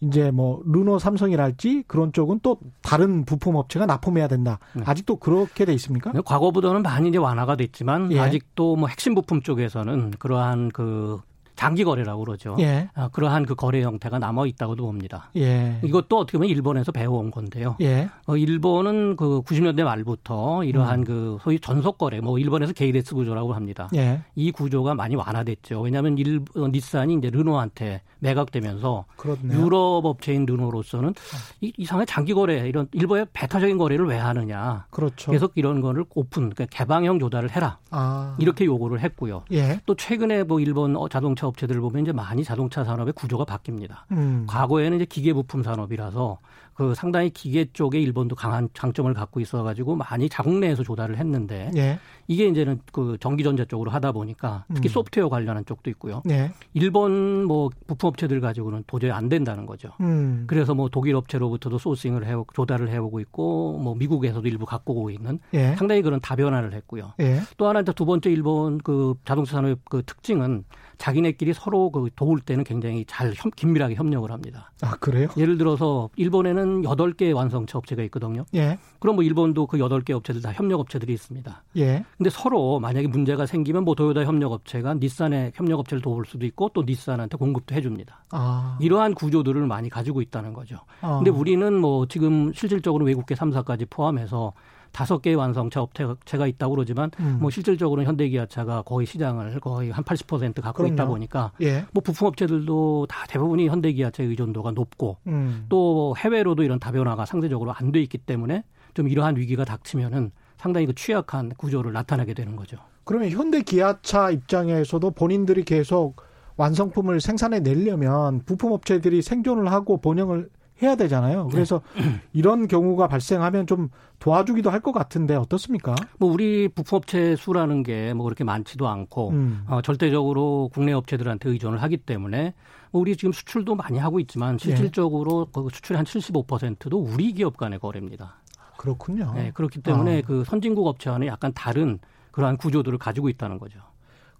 이제 0.00 0.30
뭐 0.30 0.62
르노 0.66 0.98
삼성이랄지 0.98 1.84
그런 1.86 2.12
쪽은 2.12 2.40
또 2.42 2.58
다른 2.82 3.24
부품 3.24 3.56
업체가 3.56 3.86
납품해야 3.86 4.28
된다. 4.28 4.58
네. 4.74 4.82
아직도 4.84 5.16
그렇게 5.16 5.64
돼 5.64 5.72
있습니까? 5.74 6.12
네, 6.12 6.20
과거보다는 6.22 6.82
많이 6.82 7.08
이제 7.08 7.16
완화가 7.16 7.56
됐지만 7.56 8.12
예. 8.12 8.20
아직도 8.20 8.76
뭐 8.76 8.88
핵심 8.88 9.14
부품 9.14 9.40
쪽에서는 9.40 10.10
그러한 10.18 10.68
그 10.72 11.22
장기 11.64 11.84
거래라고 11.84 12.24
그러죠. 12.24 12.56
예. 12.60 12.88
아, 12.94 13.08
그러한 13.08 13.46
그 13.46 13.54
거래 13.54 13.82
형태가 13.82 14.18
남아 14.18 14.46
있다고도 14.46 14.84
봅니다. 14.84 15.30
예. 15.36 15.78
이것도 15.82 16.18
어떻게 16.18 16.38
보면 16.38 16.50
일본에서 16.50 16.92
배워온 16.92 17.30
건데요. 17.30 17.76
예. 17.80 18.08
어, 18.26 18.36
일본은 18.36 19.16
그 19.16 19.42
90년대 19.42 19.82
말부터 19.84 20.64
이러한 20.64 21.00
음. 21.00 21.04
그 21.04 21.38
소위 21.42 21.58
전속 21.58 21.98
거래, 21.98 22.20
뭐 22.20 22.38
일본에서 22.38 22.72
게이데스 22.72 23.14
구조라고 23.14 23.54
합니다. 23.54 23.88
예. 23.94 24.22
이 24.34 24.52
구조가 24.52 24.94
많이 24.94 25.16
완화됐죠. 25.16 25.80
왜냐하면 25.80 26.18
일, 26.18 26.40
어, 26.56 26.68
닛산이 26.68 27.14
이제 27.14 27.30
르노한테 27.30 28.02
매각되면서 28.18 29.04
그렇네요. 29.16 29.60
유럽 29.60 30.04
업체인 30.06 30.46
르노로서는 30.46 31.14
이, 31.60 31.72
이상하게 31.76 32.06
장기 32.06 32.34
거래 32.34 32.68
이런 32.68 32.88
일본의 32.92 33.26
배타적인 33.32 33.78
거래를 33.78 34.06
왜 34.06 34.16
하느냐. 34.16 34.86
그렇죠. 34.90 35.30
계속 35.30 35.52
이런 35.56 35.80
거를 35.80 36.04
오픈, 36.14 36.50
그러니까 36.50 36.66
개방형 36.66 37.18
조달을 37.18 37.50
해라. 37.50 37.78
아. 37.90 38.36
이렇게 38.38 38.64
요구를 38.64 39.00
했고요. 39.00 39.44
예. 39.52 39.80
또 39.86 39.94
최근에 39.94 40.44
뭐 40.44 40.60
일본 40.60 40.96
어, 40.96 41.08
자동차 41.08 41.46
업체들을 41.54 41.80
보면 41.80 42.02
이제 42.02 42.12
많이 42.12 42.44
자동차 42.44 42.84
산업의 42.84 43.14
구조가 43.14 43.44
바뀝니다. 43.44 44.02
음. 44.12 44.44
과거에는 44.48 44.96
이제 44.96 45.04
기계 45.04 45.32
부품 45.32 45.62
산업이라서 45.62 46.38
그 46.74 46.94
상당히 46.94 47.30
기계 47.30 47.66
쪽에 47.72 48.00
일본도 48.00 48.34
강한 48.34 48.68
장점을 48.74 49.12
갖고 49.14 49.38
있어 49.40 49.62
가지고 49.62 49.94
많이 49.94 50.28
자국 50.28 50.58
내에서 50.58 50.82
조달을 50.82 51.18
했는데 51.18 51.70
예. 51.76 52.00
이게 52.26 52.48
이제는 52.48 52.80
그 52.92 53.16
전기 53.20 53.44
전자 53.44 53.64
쪽으로 53.64 53.92
하다 53.92 54.10
보니까 54.10 54.64
특히 54.74 54.88
음. 54.88 54.90
소프트웨어 54.90 55.28
관련한 55.28 55.64
쪽도 55.64 55.88
있고요. 55.90 56.22
예. 56.30 56.50
일본 56.72 57.44
뭐 57.44 57.70
부품 57.86 58.08
업체들 58.08 58.40
가지고는 58.40 58.82
도저히 58.88 59.12
안 59.12 59.28
된다는 59.28 59.66
거죠. 59.66 59.90
음. 60.00 60.44
그래서 60.48 60.74
뭐 60.74 60.88
독일 60.88 61.14
업체로부터도 61.14 61.78
소싱을 61.78 62.26
해 62.26 62.34
조달을 62.54 62.88
해 62.88 62.96
오고 62.96 63.20
있고 63.20 63.78
뭐 63.78 63.94
미국에서도 63.94 64.46
일부 64.48 64.66
갖고 64.66 64.94
오고 64.94 65.10
있는 65.10 65.38
예. 65.54 65.76
상당히 65.76 66.02
그런 66.02 66.20
다변화를 66.20 66.74
했고요. 66.74 67.12
예. 67.20 67.40
또 67.56 67.68
하나 67.68 67.82
두 67.82 68.04
번째 68.04 68.30
일본 68.30 68.78
그 68.78 69.14
자동차 69.24 69.52
산업의 69.52 69.76
그 69.84 70.02
특징은 70.04 70.64
자기네끼리 70.98 71.54
서로 71.54 71.90
그 71.90 72.08
도울 72.14 72.40
때는 72.40 72.64
굉장히 72.64 73.04
잘 73.06 73.32
협, 73.34 73.54
긴밀하게 73.56 73.94
협력을 73.94 74.30
합니다. 74.30 74.70
아, 74.82 74.92
그래요? 74.96 75.28
예를 75.36 75.58
들어서 75.58 76.08
일본에는 76.16 76.84
여덟 76.84 77.12
개 77.12 77.32
완성차 77.32 77.78
업체가 77.78 78.02
있거든요. 78.04 78.44
예. 78.54 78.78
그럼 78.98 79.16
뭐 79.16 79.24
일본도 79.24 79.66
그 79.66 79.78
여덟 79.78 80.00
개 80.02 80.12
업체들 80.12 80.42
다 80.42 80.52
협력 80.52 80.80
업체들이 80.80 81.12
있습니다. 81.12 81.62
예. 81.76 82.04
근데 82.16 82.30
서로 82.30 82.80
만약에 82.80 83.06
문제가 83.08 83.46
생기면 83.46 83.84
뭐 83.84 83.94
도요다 83.94 84.24
협력 84.24 84.52
업체가 84.52 84.94
닛산의 84.94 85.52
협력 85.54 85.80
업체를 85.80 86.02
도울 86.02 86.24
수도 86.26 86.46
있고 86.46 86.70
또 86.74 86.82
닛산한테 86.86 87.36
공급도 87.36 87.74
해 87.74 87.80
줍니다. 87.80 88.24
아. 88.30 88.78
이러한 88.80 89.14
구조들을 89.14 89.66
많이 89.66 89.88
가지고 89.88 90.20
있다는 90.20 90.52
거죠. 90.52 90.78
아. 91.00 91.16
근데 91.18 91.30
우리는 91.30 91.74
뭐 91.74 92.06
지금 92.06 92.52
실질적으로 92.52 93.04
외국계 93.04 93.34
3사까지 93.34 93.88
포함해서 93.90 94.52
다섯 94.94 95.20
개의 95.20 95.34
완성차 95.36 95.82
업체가 95.82 96.46
있다고 96.46 96.76
그러지만 96.76 97.10
음. 97.18 97.38
뭐 97.40 97.50
실질적으로는 97.50 98.06
현대기아차가 98.08 98.82
거의 98.82 99.06
시장을 99.06 99.58
거의 99.60 99.90
한 99.90 100.04
80% 100.04 100.62
갖고 100.62 100.78
그럼요. 100.78 100.94
있다 100.94 101.06
보니까 101.06 101.52
예. 101.60 101.84
뭐 101.92 102.00
부품 102.02 102.28
업체들도 102.28 103.06
다 103.10 103.26
대부분이 103.28 103.68
현대기아차의 103.68 104.28
의존도가 104.30 104.70
높고 104.70 105.18
음. 105.26 105.66
또 105.68 106.14
해외로도 106.16 106.62
이런 106.62 106.78
다변화가 106.78 107.26
상대적으로 107.26 107.72
안 107.72 107.90
돼 107.92 108.00
있기 108.02 108.18
때문에 108.18 108.64
좀 108.94 109.08
이러한 109.08 109.36
위기가 109.36 109.64
닥치면은 109.64 110.30
상당히 110.56 110.86
그 110.86 110.94
취약한 110.94 111.50
구조를 111.50 111.92
나타내게 111.92 112.32
되는 112.32 112.56
거죠. 112.56 112.78
그러면 113.04 113.28
현대 113.30 113.60
기아차 113.62 114.30
입장에서도 114.30 115.10
본인들이 115.10 115.64
계속 115.64 116.16
완성품을 116.56 117.20
생산해 117.20 117.60
내려면 117.60 118.40
부품 118.46 118.72
업체들이 118.72 119.22
생존을 119.22 119.70
하고 119.72 119.98
번영을 119.98 120.48
해야 120.82 120.96
되잖아요. 120.96 121.44
네. 121.44 121.50
그래서 121.52 121.80
네. 121.96 122.20
이런 122.32 122.66
경우가 122.68 123.06
발생하면 123.08 123.66
좀 123.66 123.88
도와주기도 124.18 124.70
할 124.70 124.80
것 124.80 124.92
같은데 124.92 125.34
어떻습니까? 125.36 125.94
뭐 126.18 126.30
우리 126.32 126.68
부품업체 126.68 127.36
수라는 127.36 127.82
게 127.82 128.12
뭐 128.14 128.24
그렇게 128.24 128.44
많지도 128.44 128.86
않고 128.88 129.30
음. 129.30 129.64
어, 129.68 129.80
절대적으로 129.82 130.70
국내 130.72 130.92
업체들한테 130.92 131.48
의존을 131.50 131.80
하기 131.82 131.98
때문에 131.98 132.54
뭐 132.90 133.00
우리 133.02 133.16
지금 133.16 133.32
수출도 133.32 133.74
많이 133.76 133.98
하고 133.98 134.20
있지만 134.20 134.58
실질적으로 134.58 135.46
네. 135.46 135.50
그 135.54 135.68
수출의 135.72 135.96
한 135.96 136.04
75%도 136.06 136.98
우리 136.98 137.32
기업 137.32 137.56
간의 137.56 137.78
거래입니다. 137.78 138.36
그렇군요. 138.76 139.32
네, 139.34 139.50
그렇기 139.54 139.80
때문에 139.80 140.18
아. 140.18 140.22
그 140.26 140.44
선진국 140.44 140.86
업체와는 140.86 141.26
약간 141.28 141.52
다른 141.54 141.98
그러한 142.32 142.56
구조들을 142.56 142.98
가지고 142.98 143.28
있다는 143.28 143.58
거죠. 143.58 143.78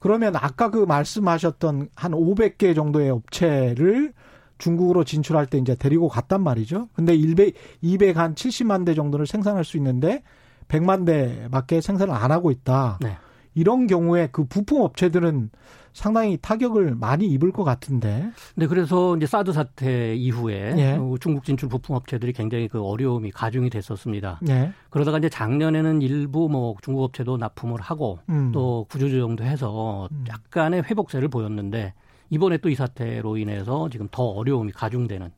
그러면 0.01 0.37
아까 0.37 0.71
그 0.71 0.79
말씀하셨던 0.85 1.89
한 1.97 2.13
500개 2.13 2.75
정도의 2.75 3.09
업체를 3.11 4.13
중국으로 4.59 5.05
진출할 5.05 5.47
때 5.47 5.59
이제 5.59 5.75
데리고 5.75 6.09
갔단 6.09 6.43
말이죠. 6.43 6.89
근데 6.95 7.15
200, 7.15 7.55
200 7.81 8.17
한 8.17 8.35
70만 8.35 8.85
대 8.85 8.95
정도를 8.95 9.27
생산할 9.27 9.65
수 9.65 9.77
있는데 9.77 10.23
100만 10.69 11.05
대밖에 11.07 11.81
생산을 11.81 12.15
안 12.15 12.31
하고 12.31 12.51
있다. 12.51 12.99
네. 13.01 13.17
이런 13.55 13.87
경우에 13.87 14.29
그 14.33 14.45
부품 14.45 14.81
업체들은 14.81 15.51
상당히 15.93 16.37
타격을 16.43 16.97
많이 16.97 17.27
입을 17.27 17.53
것 17.53 17.63
같은데. 17.63 18.31
네, 18.57 18.67
그래서 18.67 19.17
이제 19.17 19.27
사드 19.27 19.53
사태 19.53 20.15
이후에 20.17 20.75
예. 20.77 20.93
어, 20.99 21.15
중국 21.21 21.45
진출 21.45 21.69
부품 21.69 21.95
업체들이 21.95 22.33
굉장히 22.33 22.67
그 22.67 22.83
어려움이 22.83 23.31
가중이 23.31 23.71
됐었습니다. 23.71 24.41
예. 24.49 24.73
그러다가 24.91 25.19
이제 25.19 25.29
작년에는 25.29 26.03
일부 26.03 26.49
뭐 26.49 26.75
중국 26.83 27.05
업체도 27.05 27.37
납품을 27.37 27.81
하고 27.81 28.19
음. 28.29 28.51
또 28.51 28.87
구조조정도 28.91 29.45
해서 29.45 30.09
음. 30.11 30.25
약간의 30.29 30.83
회복세를 30.83 31.29
보였는데 31.29 31.95
이번에 32.31 32.59
또 32.59 32.69
이 32.69 32.75
사태로 32.75 33.37
인해서 33.37 33.89
지금 33.91 34.09
더 34.11 34.25
어려움이 34.25 34.73
가중되는 34.73 35.31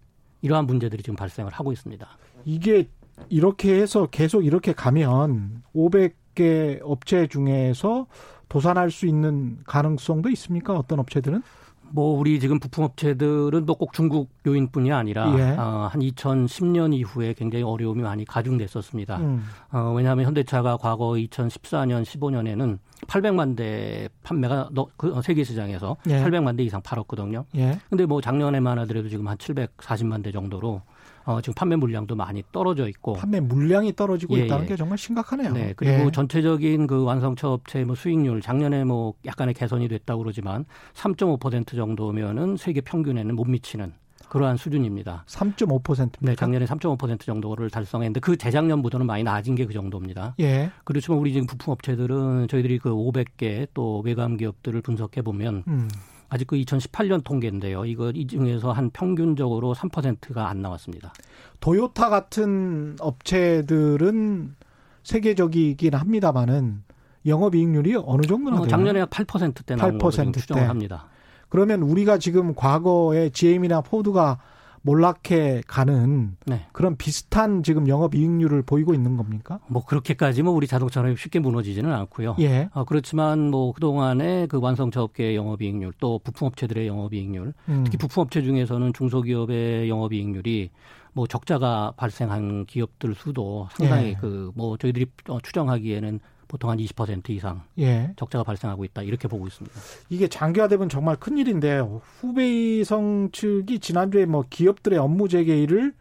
이러한 0.42 0.66
문제들이 0.66 1.02
지금 1.02 1.16
발생을 1.16 1.52
하고 1.52 1.72
있습니다. 1.72 2.06
이게 2.44 2.88
이렇게 3.28 3.80
해서 3.80 4.06
계속 4.06 4.44
이렇게 4.44 4.72
가면 4.72 5.62
500개 5.74 6.80
업체 6.82 7.26
중에서 7.26 8.06
도산할 8.48 8.90
수 8.90 9.06
있는 9.06 9.58
가능성도 9.64 10.28
있습니까? 10.30 10.74
어떤 10.78 10.98
업체들은? 11.00 11.42
뭐 11.90 12.18
우리 12.18 12.40
지금 12.40 12.58
부품 12.58 12.84
업체들은 12.84 13.66
뭐꼭 13.66 13.92
중국 13.92 14.30
요인뿐이 14.46 14.92
아니라 14.92 15.34
예. 15.38 15.56
어, 15.56 15.88
한 15.90 16.00
2010년 16.00 16.94
이후에 16.94 17.34
굉장히 17.34 17.64
어려움이 17.64 18.02
많이 18.02 18.24
가중됐었습니다. 18.24 19.18
음. 19.18 19.44
어, 19.72 19.92
왜냐하면 19.96 20.26
현대차가 20.26 20.76
과거 20.76 21.10
2014년 21.10 22.04
15년에는 22.04 22.78
800만 23.06 23.56
대 23.56 24.08
판매가 24.22 24.70
그 24.96 25.14
어, 25.14 25.22
세계 25.22 25.44
시장에서 25.44 25.96
예. 26.08 26.22
800만 26.22 26.56
대 26.56 26.62
이상 26.62 26.80
팔았거든요. 26.82 27.44
예. 27.56 27.78
근데 27.88 28.06
뭐 28.06 28.20
작년에만 28.20 28.78
하더라도 28.80 29.08
지금 29.08 29.28
한 29.28 29.36
740만 29.36 30.22
대 30.22 30.32
정도로 30.32 30.82
어, 31.26 31.40
지금 31.40 31.54
판매 31.54 31.74
물량도 31.76 32.14
많이 32.14 32.42
떨어져 32.52 32.88
있고 32.88 33.14
판매 33.14 33.40
물량이 33.40 33.94
떨어지고 33.96 34.38
예, 34.38 34.44
있다는 34.44 34.64
예. 34.64 34.68
게 34.68 34.76
정말 34.76 34.96
심각하네요. 34.96 35.52
네, 35.52 35.74
그리고 35.76 36.06
예. 36.06 36.10
전체적인 36.10 36.86
그 36.86 37.02
완성차 37.02 37.50
업체의 37.50 37.84
뭐 37.84 37.96
수익률 37.96 38.40
작년에 38.40 38.84
뭐 38.84 39.14
약간의 39.26 39.54
개선이 39.54 39.88
됐다고 39.88 40.22
그러지만 40.22 40.64
3.5% 40.94 41.74
정도면은 41.74 42.56
세계 42.56 42.80
평균에는 42.80 43.34
못 43.34 43.44
미치는 43.44 43.92
그러한 44.28 44.56
수준입니다. 44.56 45.24
3.5%입니다. 45.26 46.18
네, 46.20 46.34
작년에 46.34 46.64
3.5% 46.64 47.20
정도를 47.20 47.70
달성했는데 47.70 48.20
그 48.20 48.36
재작년보다는 48.36 49.06
많이 49.06 49.22
낮은 49.22 49.54
게 49.54 49.66
그 49.66 49.72
정도입니다. 49.72 50.34
예. 50.40 50.70
그렇지만 50.84 51.18
우리 51.18 51.32
지금 51.32 51.46
부품 51.46 51.72
업체들은 51.72 52.46
저희들이 52.48 52.78
그 52.78 52.90
500개 52.90 53.66
또 53.74 54.00
외감 54.04 54.36
기업들을 54.36 54.80
분석해 54.80 55.22
보면 55.22 55.64
음. 55.68 55.88
아직 56.28 56.46
그 56.46 56.56
2018년 56.56 57.22
통계인데요. 57.24 57.84
이거 57.84 58.10
이 58.10 58.26
중에서 58.26 58.72
한 58.72 58.90
평균적으로 58.90 59.74
3%가 59.74 60.48
안 60.48 60.62
나왔습니다. 60.62 61.12
도요타 61.60 62.08
같은 62.08 62.96
업체들은 63.00 64.56
세계적이긴 65.02 65.94
합니다만은 65.94 66.82
영업이익률이 67.24 67.96
어느 68.04 68.22
정도나 68.22 68.60
어, 68.60 68.66
작년에 68.66 69.04
8%대 69.04 69.76
나온 69.76 69.98
8%대. 69.98 70.40
추정을 70.40 70.68
합니다. 70.68 71.06
그러면 71.48 71.82
우리가 71.82 72.18
지금 72.18 72.54
과거에 72.54 73.30
GM이나 73.30 73.80
포드가 73.80 74.38
몰락해 74.86 75.62
가는 75.66 76.36
네. 76.46 76.64
그런 76.72 76.96
비슷한 76.96 77.64
지금 77.64 77.88
영업 77.88 78.14
이익률을 78.14 78.62
보이고 78.62 78.94
있는 78.94 79.16
겁니까? 79.16 79.58
뭐 79.66 79.84
그렇게까지 79.84 80.44
뭐 80.44 80.52
우리 80.52 80.68
자동차 80.68 81.00
산업이 81.00 81.20
쉽게 81.20 81.40
무너지지는 81.40 81.92
않고요. 81.92 82.36
예. 82.38 82.68
어, 82.72 82.84
그렇지만 82.84 83.50
뭐 83.50 83.72
그동안의 83.72 84.46
그 84.46 84.60
완성차 84.60 85.02
업계의 85.02 85.34
영업 85.34 85.60
이익률 85.60 85.92
또 85.98 86.20
부품 86.20 86.46
업체들의 86.46 86.86
영업 86.86 87.12
이익률 87.12 87.52
음. 87.68 87.84
특히 87.84 87.98
부품 87.98 88.22
업체 88.22 88.42
중에서는 88.42 88.92
중소기업의 88.92 89.88
영업 89.88 90.12
이익률이 90.12 90.70
뭐 91.12 91.26
적자가 91.26 91.94
발생한 91.96 92.66
기업들 92.66 93.14
수도 93.14 93.68
상당히 93.72 94.10
예. 94.10 94.14
그뭐 94.14 94.76
저희들이 94.78 95.06
어, 95.28 95.40
추정하기에는 95.40 96.20
보통 96.48 96.70
한 96.70 96.78
20% 96.78 97.30
이상 97.30 97.62
예. 97.78 98.12
적자가 98.16 98.44
발생하고 98.44 98.84
있다 98.84 99.02
이렇게 99.02 99.28
보고 99.28 99.46
있습니다. 99.46 99.78
이게 100.10 100.28
장기화되면 100.28 100.88
정말 100.88 101.16
큰 101.16 101.38
일인데 101.38 101.80
후베이성 102.20 103.30
측이 103.32 103.80
지난주에 103.80 104.26
뭐 104.26 104.44
기업들의 104.48 104.98
업무 104.98 105.28
재개일을 105.28 105.92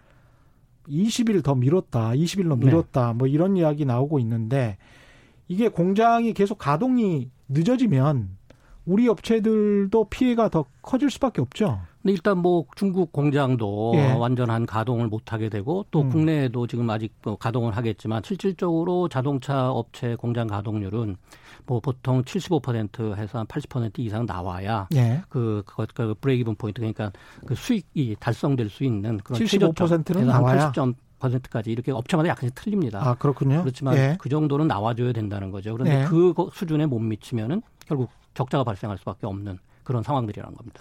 20일 0.87 1.43
더 1.43 1.55
미뤘다, 1.55 2.11
20일 2.11 2.47
더 2.47 2.55
미뤘다, 2.55 3.07
네. 3.07 3.13
뭐 3.13 3.27
이런 3.27 3.57
이야기 3.57 3.85
나오고 3.85 4.19
있는데 4.19 4.77
이게 5.47 5.67
공장이 5.67 6.33
계속 6.33 6.57
가동이 6.57 7.29
늦어지면 7.49 8.37
우리 8.85 9.07
업체들도 9.07 10.09
피해가 10.09 10.49
더 10.49 10.65
커질 10.81 11.09
수밖에 11.09 11.41
없죠. 11.41 11.79
근데 12.05 12.13
일단 12.13 12.37
뭐 12.37 12.65
중국 12.75 13.11
공장도 13.11 13.93
예. 13.95 14.11
완전한 14.11 14.67
가동을 14.67 15.07
못 15.07 15.33
하게 15.33 15.49
되고 15.49 15.87
또 15.89 16.01
음. 16.01 16.09
국내에도 16.11 16.67
지금 16.67 16.87
아직 16.91 17.11
뭐 17.23 17.35
가동을 17.35 17.75
하겠지만 17.75 18.21
실질적으로 18.23 19.09
자동차 19.09 19.71
업체 19.71 20.13
공장 20.13 20.45
가동률은 20.45 21.15
뭐 21.65 21.79
보통 21.79 22.21
75% 22.21 23.17
해서 23.17 23.39
한 23.39 23.47
80% 23.47 23.97
이상 23.97 24.27
나와야 24.27 24.87
예. 24.93 25.23
그, 25.29 25.63
그, 25.65 25.87
그 25.95 26.13
브레이크본 26.21 26.57
포인트 26.57 26.79
그러니까 26.79 27.11
그 27.43 27.55
수익이 27.55 28.17
달성될 28.19 28.69
수 28.69 28.83
있는 28.83 29.17
그런 29.17 29.41
75%는 29.41 30.27
나와야 30.27 30.71
80점 30.71 30.93
퍼센트까지 31.17 31.71
이렇게 31.71 31.91
업체마다 31.91 32.29
약간씩 32.29 32.53
틀립니다. 32.53 32.99
아 33.01 33.15
그렇군요. 33.15 33.61
그렇지만 33.61 33.97
예. 33.97 34.17
그 34.19 34.29
정도는 34.29 34.67
나와줘야 34.67 35.11
된다는 35.11 35.49
거죠. 35.49 35.73
그런데 35.73 36.01
예. 36.01 36.05
그 36.05 36.35
수준에 36.53 36.85
못 36.85 36.99
미치면은 36.99 37.63
결국 37.87 38.11
적자가 38.35 38.63
발생할 38.63 38.99
수밖에 38.99 39.25
없는 39.25 39.57
그런 39.83 40.03
상황들이라는 40.03 40.55
겁니다. 40.55 40.79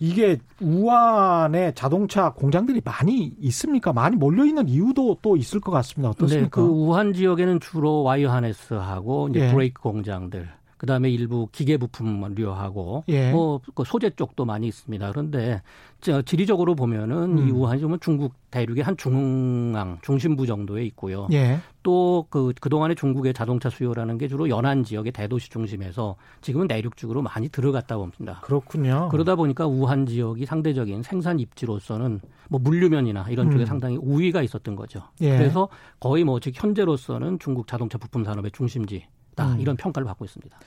이게 0.00 0.38
우한에 0.60 1.72
자동차 1.74 2.30
공장들이 2.30 2.80
많이 2.84 3.34
있습니까? 3.40 3.92
많이 3.92 4.16
몰려 4.16 4.44
있는 4.44 4.68
이유도 4.68 5.18
또 5.22 5.36
있을 5.36 5.60
것 5.60 5.72
같습니다. 5.72 6.10
어떻습니까? 6.10 6.44
네, 6.44 6.48
그 6.50 6.62
우한 6.62 7.12
지역에는 7.12 7.60
주로 7.60 8.02
와이어 8.04 8.30
하네스하고 8.30 9.28
이제 9.30 9.48
예. 9.48 9.52
브레이크 9.52 9.82
공장들 9.82 10.48
그다음에 10.78 11.10
일부 11.10 11.48
기계 11.52 11.76
부품류하고 11.76 13.04
예. 13.08 13.30
뭐그 13.32 13.84
소재 13.84 14.10
쪽도 14.10 14.44
많이 14.44 14.66
있습니다. 14.68 15.10
그런데 15.10 15.62
저 16.00 16.22
지리적으로 16.22 16.74
보면은 16.74 17.38
음. 17.38 17.48
이 17.48 17.50
우한이 17.50 17.80
좀 17.80 17.98
중국 18.00 18.34
대륙의 18.50 18.82
한 18.84 18.96
중앙 18.96 19.98
중심부 20.02 20.46
정도에 20.46 20.84
있고요. 20.86 21.28
예. 21.32 21.58
또그 21.82 22.54
그동안의 22.60 22.96
중국의 22.96 23.34
자동차 23.34 23.68
수요라는 23.70 24.18
게 24.18 24.28
주로 24.28 24.48
연안 24.48 24.84
지역의 24.84 25.12
대도시 25.12 25.50
중심에서 25.50 26.16
지금은 26.40 26.66
내륙 26.66 26.96
쪽으로 26.96 27.22
많이 27.22 27.48
들어갔다 27.48 27.96
봅니다. 27.96 28.40
그렇군요. 28.42 29.08
그러다 29.10 29.34
보니까 29.34 29.66
우한 29.66 30.06
지역이 30.06 30.46
상대적인 30.46 31.02
생산 31.02 31.40
입지로서는 31.40 32.20
뭐 32.48 32.60
물류면이나 32.60 33.26
이런 33.28 33.50
쪽에 33.50 33.64
음. 33.64 33.66
상당히 33.66 33.96
우위가 33.96 34.42
있었던 34.42 34.76
거죠. 34.76 35.02
예. 35.20 35.36
그래서 35.36 35.68
거의 36.00 36.24
뭐 36.24 36.38
즉 36.40 36.52
현재로서는 36.54 37.40
중국 37.40 37.66
자동차 37.66 37.98
부품 37.98 38.22
산업의 38.22 38.52
중심지다 38.52 39.52
음. 39.54 39.60
이런 39.60 39.76
평가를 39.76 40.04
받고 40.06 40.24
있습니다. 40.24 40.58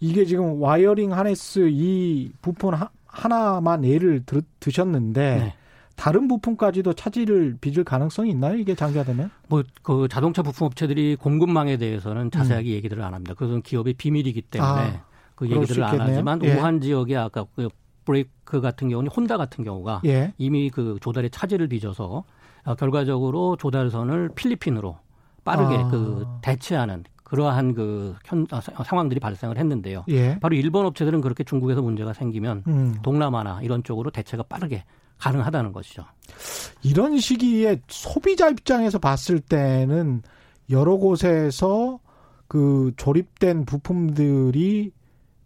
이게 0.00 0.24
지금 0.24 0.60
wiring 0.62 1.12
harness 1.12 1.68
이 1.70 2.32
부품 2.40 2.72
하나만 3.06 3.84
예를 3.84 4.24
들, 4.24 4.42
드셨는데 4.60 5.36
네. 5.36 5.54
다른 5.96 6.26
부품까지도 6.26 6.94
차질을 6.94 7.58
빚을 7.60 7.84
가능성이 7.84 8.30
있나요? 8.30 8.56
이게 8.56 8.74
장기화되면? 8.74 9.30
뭐 9.48 9.62
그 9.82 10.08
자동차 10.08 10.42
부품 10.42 10.66
업체들이 10.66 11.16
공급망에 11.16 11.76
대해서는 11.76 12.30
자세하게 12.30 12.70
음. 12.70 12.74
얘기들을 12.74 13.02
안 13.02 13.14
합니다. 13.14 13.34
그것은 13.34 13.62
기업의 13.62 13.94
비밀이기 13.94 14.42
때문에 14.42 14.70
아, 14.70 15.04
그 15.34 15.50
얘기들을 15.50 15.84
안 15.84 16.00
하지만 16.00 16.42
예. 16.44 16.54
우한 16.54 16.80
지역에 16.80 17.16
아까 17.16 17.44
그 17.54 17.68
브레이크 18.04 18.60
같은 18.60 18.88
경우는 18.88 19.10
혼다 19.10 19.36
같은 19.36 19.62
경우가 19.62 20.00
예. 20.06 20.32
이미 20.38 20.70
그 20.70 20.98
조달의 21.00 21.30
차질을 21.30 21.68
빚어서 21.68 22.24
어, 22.64 22.74
결과적으로 22.74 23.56
조달선을 23.56 24.30
필리핀으로 24.34 24.98
빠르게 25.44 25.76
아. 25.76 25.88
그 25.88 26.26
대체하는 26.42 27.04
그러한 27.32 27.72
그 27.72 28.14
현, 28.26 28.46
아, 28.50 28.60
상황들이 28.60 29.18
발생을 29.18 29.56
했는데요. 29.56 30.04
예. 30.10 30.38
바로 30.38 30.54
일본 30.54 30.84
업체들은 30.84 31.22
그렇게 31.22 31.44
중국에서 31.44 31.80
문제가 31.80 32.12
생기면 32.12 32.62
음. 32.66 32.96
동남아나 33.02 33.62
이런 33.62 33.82
쪽으로 33.82 34.10
대체가 34.10 34.42
빠르게 34.42 34.84
가능하다는 35.16 35.72
것이죠. 35.72 36.04
이런 36.82 37.18
시기에 37.18 37.80
소비자 37.88 38.50
입장에서 38.50 38.98
봤을 38.98 39.40
때는 39.40 40.20
여러 40.68 40.96
곳에서 40.96 42.00
그 42.48 42.92
조립된 42.98 43.64
부품들이 43.64 44.92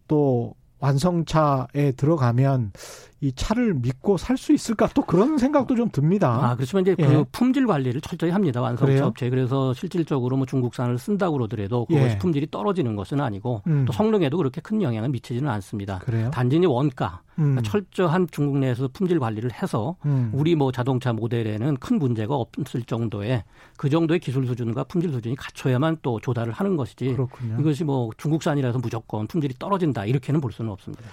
또 0.08 0.56
완성차에 0.80 1.92
들어가면 1.96 2.72
이 3.20 3.32
차를 3.32 3.74
믿고 3.74 4.16
살 4.18 4.36
수 4.36 4.52
있을까 4.52 4.88
또 4.94 5.02
그런 5.02 5.38
생각도 5.38 5.74
좀 5.74 5.88
듭니다. 5.90 6.50
아, 6.50 6.54
그렇지만 6.56 6.82
이제 6.82 6.94
그 6.94 7.02
예. 7.02 7.06
그 7.06 7.24
품질 7.32 7.66
관리를 7.66 8.02
철저히 8.02 8.30
합니다. 8.30 8.60
완성차 8.60 9.06
업체. 9.06 9.30
그래서 9.30 9.72
실질적으로 9.72 10.36
뭐 10.36 10.44
중국산을 10.44 10.98
쓴다고 10.98 11.38
그러더라도 11.38 11.86
그것이 11.86 12.14
예. 12.14 12.18
품질이 12.18 12.50
떨어지는 12.50 12.96
것은 12.96 13.20
아니고 13.20 13.62
음. 13.66 13.84
또 13.86 13.92
성능에도 13.94 14.36
그렇게 14.36 14.60
큰 14.60 14.82
영향을 14.82 15.08
미치지는 15.08 15.48
않습니다. 15.50 16.00
그래요? 16.00 16.30
단지 16.30 16.58
원가 16.66 17.22
음. 17.38 17.54
그러니까 17.54 17.62
철저한 17.62 18.28
중국 18.30 18.58
내에서 18.58 18.88
품질 18.92 19.18
관리를 19.18 19.50
해서 19.52 19.96
음. 20.04 20.30
우리 20.34 20.54
뭐 20.54 20.70
자동차 20.72 21.12
모델에는 21.12 21.76
큰 21.76 21.98
문제가 21.98 22.34
없을 22.34 22.82
정도의 22.82 23.44
그 23.76 23.88
정도의 23.88 24.20
기술 24.20 24.46
수준과 24.46 24.84
품질 24.84 25.12
수준이 25.12 25.36
갖춰야만 25.36 25.98
또 26.02 26.20
조달을 26.20 26.52
하는 26.52 26.76
것이지. 26.76 27.12
그렇군요. 27.12 27.56
이것이 27.60 27.84
뭐 27.84 28.10
중국산이라서 28.16 28.78
무조건 28.78 29.26
품질이 29.26 29.54
떨어진다 29.58 30.04
이렇게는 30.04 30.40
볼 30.40 30.52
수는 30.52 30.70
없습니다. 30.72 31.04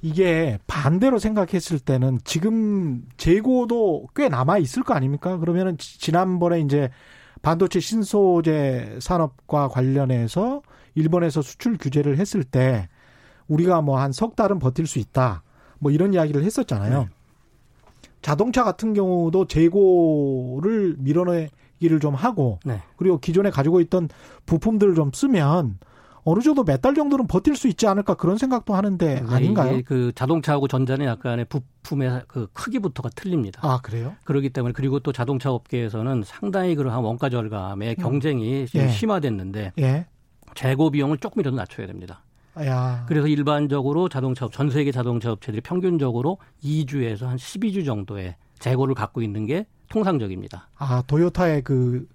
이게 0.00 0.58
반대로 0.66 1.18
생각했을 1.18 1.80
때는 1.80 2.20
지금 2.24 3.04
재고도 3.16 4.08
꽤 4.14 4.28
남아 4.28 4.58
있을 4.58 4.82
거 4.84 4.94
아닙니까? 4.94 5.38
그러면은 5.38 5.76
지난번에 5.78 6.60
이제 6.60 6.90
반도체 7.42 7.80
신소재 7.80 8.98
산업과 9.00 9.68
관련해서 9.68 10.62
일본에서 10.94 11.42
수출 11.42 11.76
규제를 11.78 12.18
했을 12.18 12.44
때 12.44 12.88
우리가 13.48 13.80
뭐 13.82 13.98
한 13.98 14.12
석 14.12 14.36
달은 14.36 14.58
버틸 14.58 14.86
수 14.86 14.98
있다. 14.98 15.42
뭐 15.80 15.90
이런 15.90 16.12
이야기를 16.14 16.44
했었잖아요. 16.44 17.00
네. 17.00 17.08
자동차 18.22 18.64
같은 18.64 18.94
경우도 18.94 19.46
재고를 19.46 20.96
밀어내기를 20.98 22.00
좀 22.00 22.14
하고 22.14 22.58
네. 22.64 22.82
그리고 22.96 23.18
기존에 23.18 23.50
가지고 23.50 23.80
있던 23.80 24.08
부품들을 24.46 24.94
좀 24.94 25.10
쓰면 25.12 25.78
어느 26.30 26.40
정도 26.40 26.62
몇 26.64 26.80
달 26.82 26.94
정도는 26.94 27.26
버틸 27.26 27.56
수 27.56 27.68
있지 27.68 27.86
않을까 27.86 28.14
그런 28.14 28.36
생각도 28.38 28.74
하는데 28.74 29.20
네, 29.20 29.34
아닌가요? 29.34 29.80
그 29.84 30.12
자동차하고 30.14 30.68
전자는 30.68 31.06
약간의 31.06 31.46
부품의 31.46 32.22
그 32.28 32.46
크기부터가 32.52 33.08
틀립니다. 33.10 33.60
아 33.64 33.80
그래요? 33.82 34.14
그렇기 34.24 34.50
때문에 34.50 34.72
그리고 34.72 35.00
또 35.00 35.10
자동차 35.12 35.50
업계에서는 35.50 36.22
상당히 36.24 36.74
그러한 36.74 37.02
원가 37.02 37.28
절감의 37.30 37.96
음. 37.98 38.02
경쟁이 38.02 38.62
음. 38.62 38.66
예. 38.74 38.88
심화됐는데 38.88 39.72
예. 39.78 40.06
재고 40.54 40.90
비용을 40.90 41.18
조금이라도 41.18 41.56
낮춰야 41.56 41.86
됩니다. 41.86 42.22
야. 42.60 43.04
그래서 43.08 43.28
일반적으로 43.28 44.08
자동차 44.08 44.44
업, 44.46 44.52
전 44.52 44.68
세계 44.70 44.90
자동차 44.92 45.30
업체들이 45.32 45.60
평균적으로 45.62 46.38
2주에서 46.62 47.26
한 47.26 47.36
12주 47.36 47.84
정도의 47.86 48.36
재고를 48.58 48.94
갖고 48.94 49.22
있는 49.22 49.46
게 49.46 49.66
통상적입니다. 49.88 50.68
아 50.76 51.02
도요타의 51.06 51.62
그 51.62 52.06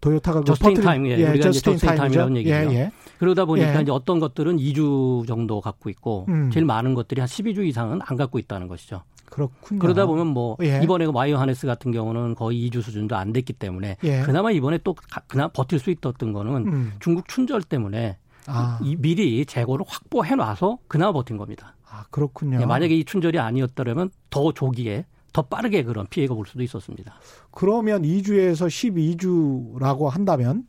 도요타가 0.00 0.44
just 0.44 0.64
in 0.64 0.74
그 0.74 0.82
time, 0.82 1.06
예, 1.06 1.18
예 1.18 1.28
우리가 1.28 1.44
just 1.44 1.61
in, 1.61 1.74
just 1.74 1.89
in 1.89 1.96
time이라는 1.96 2.36
얘기죠. 2.36 2.54
예, 2.54 2.74
예. 2.74 2.90
그러다 3.18 3.44
보니까 3.44 3.78
예. 3.78 3.82
이제 3.82 3.90
어떤 3.90 4.20
것들은 4.20 4.58
2주 4.58 5.26
정도 5.26 5.60
갖고 5.60 5.90
있고 5.90 6.26
음. 6.28 6.50
제일 6.52 6.64
많은 6.66 6.94
것들이 6.94 7.20
한 7.20 7.28
12주 7.28 7.66
이상은 7.66 8.00
안 8.04 8.16
갖고 8.16 8.38
있다는 8.38 8.68
것이죠. 8.68 9.02
그렇군요. 9.26 9.80
그러다 9.80 10.06
보면 10.06 10.28
뭐 10.28 10.56
예. 10.62 10.80
이번에 10.82 11.04
wire 11.04 11.38
harness 11.38 11.66
같은 11.66 11.92
경우는 11.92 12.34
거의 12.34 12.68
2주 12.68 12.82
수준도 12.82 13.16
안 13.16 13.32
됐기 13.32 13.52
때문에 13.54 13.96
예. 14.04 14.22
그나마 14.22 14.50
이번에 14.52 14.78
또 14.84 14.94
그나마 15.26 15.48
버틸 15.48 15.78
수 15.78 15.90
있었던 15.90 16.32
거는 16.32 16.66
음. 16.66 16.92
중국 17.00 17.28
춘절 17.28 17.62
때문에 17.62 18.16
아. 18.46 18.78
이, 18.82 18.96
미리 18.96 19.44
재고를 19.44 19.84
확보해 19.86 20.34
놔서 20.34 20.78
그나마 20.88 21.12
버틴 21.12 21.36
겁니다. 21.36 21.74
아, 21.90 22.04
그렇군요. 22.10 22.60
예, 22.60 22.66
만약에 22.66 22.94
이 22.94 23.04
춘절이 23.04 23.38
아니었더라면 23.38 24.10
더 24.30 24.52
조기에 24.52 25.04
더 25.32 25.42
빠르게 25.42 25.82
그런 25.84 26.06
피해가 26.06 26.34
올 26.34 26.46
수도 26.46 26.62
있었습니다. 26.62 27.14
그러면 27.50 28.02
2주에서 28.02 28.66
12주라고 28.66 30.08
한다면 30.08 30.64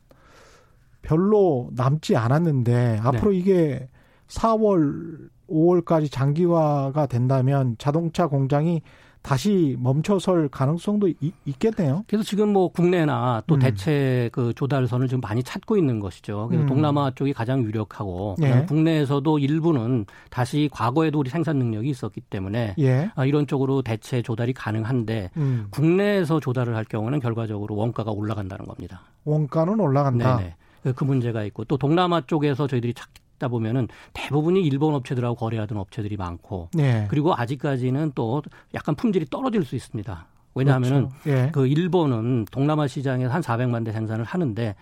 별로 1.02 1.70
남지 1.72 2.16
않았는데 2.16 3.00
앞으로 3.02 3.30
네. 3.32 3.38
이게 3.38 3.88
4월, 4.28 5.30
5월까지 5.48 6.10
장기화가 6.10 7.06
된다면 7.06 7.76
자동차 7.78 8.26
공장이 8.26 8.82
다시 9.22 9.76
멈춰설 9.78 10.48
가능성도 10.48 11.08
이, 11.08 11.32
있겠네요. 11.44 12.04
그래서 12.06 12.24
지금 12.24 12.52
뭐 12.52 12.68
국내나 12.68 13.42
또 13.46 13.56
음. 13.56 13.60
대체 13.60 14.30
그 14.32 14.52
조달선을 14.54 15.08
지금 15.08 15.20
많이 15.20 15.42
찾고 15.42 15.76
있는 15.76 16.00
것이죠. 16.00 16.46
그래서 16.48 16.64
음. 16.64 16.68
동남아 16.68 17.10
쪽이 17.14 17.32
가장 17.32 17.62
유력하고 17.62 18.36
예. 18.42 18.64
국내에서도 18.66 19.38
일부는 19.38 20.06
다시 20.30 20.70
과거에도 20.72 21.18
우리 21.18 21.28
생산 21.28 21.58
능력이 21.58 21.88
있었기 21.90 22.22
때문에 22.22 22.74
예. 22.78 23.10
아, 23.14 23.26
이런 23.26 23.46
쪽으로 23.46 23.82
대체 23.82 24.22
조달이 24.22 24.52
가능한데 24.54 25.30
음. 25.36 25.66
국내에서 25.70 26.40
조달을 26.40 26.74
할 26.74 26.84
경우는 26.84 27.20
결과적으로 27.20 27.76
원가가 27.76 28.10
올라간다는 28.10 28.64
겁니다. 28.64 29.02
원가는 29.24 29.78
올라간다. 29.78 30.38
네네. 30.38 30.54
그, 30.82 30.92
그 30.94 31.04
문제가 31.04 31.44
있고 31.44 31.64
또 31.64 31.76
동남아 31.76 32.22
쪽에서 32.22 32.66
저희들이 32.66 32.94
찾 32.94 33.08
다 33.40 33.48
보면은 33.48 33.88
대부분이 34.12 34.60
일본 34.62 34.94
업체들하고 34.94 35.34
거래하던 35.34 35.78
업체들이 35.78 36.16
많고 36.16 36.68
네. 36.74 37.06
그리고 37.10 37.34
아직까지는 37.34 38.12
또 38.14 38.42
약간 38.74 38.94
품질이 38.94 39.26
떨어질 39.30 39.64
수 39.64 39.74
있습니다. 39.74 40.26
왜냐하면은 40.54 41.08
그렇죠. 41.08 41.30
예. 41.30 41.50
그 41.52 41.66
일본은 41.66 42.44
동남아 42.52 42.86
시장에서 42.86 43.32
한 43.32 43.40
400만 43.40 43.84
대 43.84 43.92
생산을 43.92 44.24
하는데 44.24 44.74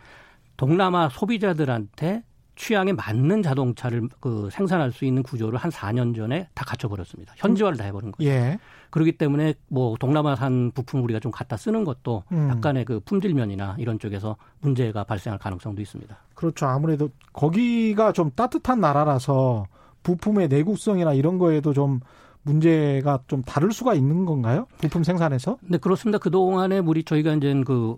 동남아 0.56 1.09
소비자들한테 1.09 2.24
취향에 2.59 2.92
맞는 2.92 3.42
자동차를 3.42 4.09
그 4.20 4.48
생산할 4.50 4.90
수 4.90 5.04
있는 5.04 5.22
구조를 5.22 5.59
한 5.59 5.70
4년 5.70 6.14
전에 6.14 6.48
다 6.54 6.64
갖춰버렸습니다. 6.64 7.34
현지화를 7.36 7.78
다 7.78 7.84
해버린 7.84 8.11
거죠. 8.11 8.28
예. 8.28 8.59
그렇기 8.90 9.12
때문에 9.12 9.54
뭐 9.68 9.96
동남아산 9.98 10.72
부품 10.74 11.04
우리가 11.04 11.20
좀 11.20 11.30
갖다 11.30 11.56
쓰는 11.56 11.84
것도 11.84 12.24
음. 12.32 12.48
약간의 12.50 12.84
그 12.84 13.00
품질면이나 13.00 13.76
이런 13.78 14.00
쪽에서 14.00 14.36
문제가 14.61 15.04
발생할 15.04 15.38
가능성도 15.38 15.80
있습니다. 15.80 16.16
그렇죠. 16.34 16.66
아무래도 16.66 17.11
거기가 17.32 18.12
좀 18.12 18.32
따뜻한 18.34 18.80
나라라서 18.80 19.66
부품의 20.02 20.48
내국성이나 20.48 21.14
이런 21.14 21.38
거에도 21.38 21.72
좀 21.72 22.00
문제가 22.42 23.20
좀 23.28 23.42
다를 23.42 23.70
수가 23.70 23.94
있는 23.94 24.24
건가요? 24.24 24.66
부품 24.78 25.04
생산에서? 25.04 25.59
네, 25.62 25.78
그렇습니다. 25.78 26.18
그동안에 26.18 26.80
우리 26.80 27.04
저희가 27.04 27.34
이제 27.34 27.54
그 27.64 27.96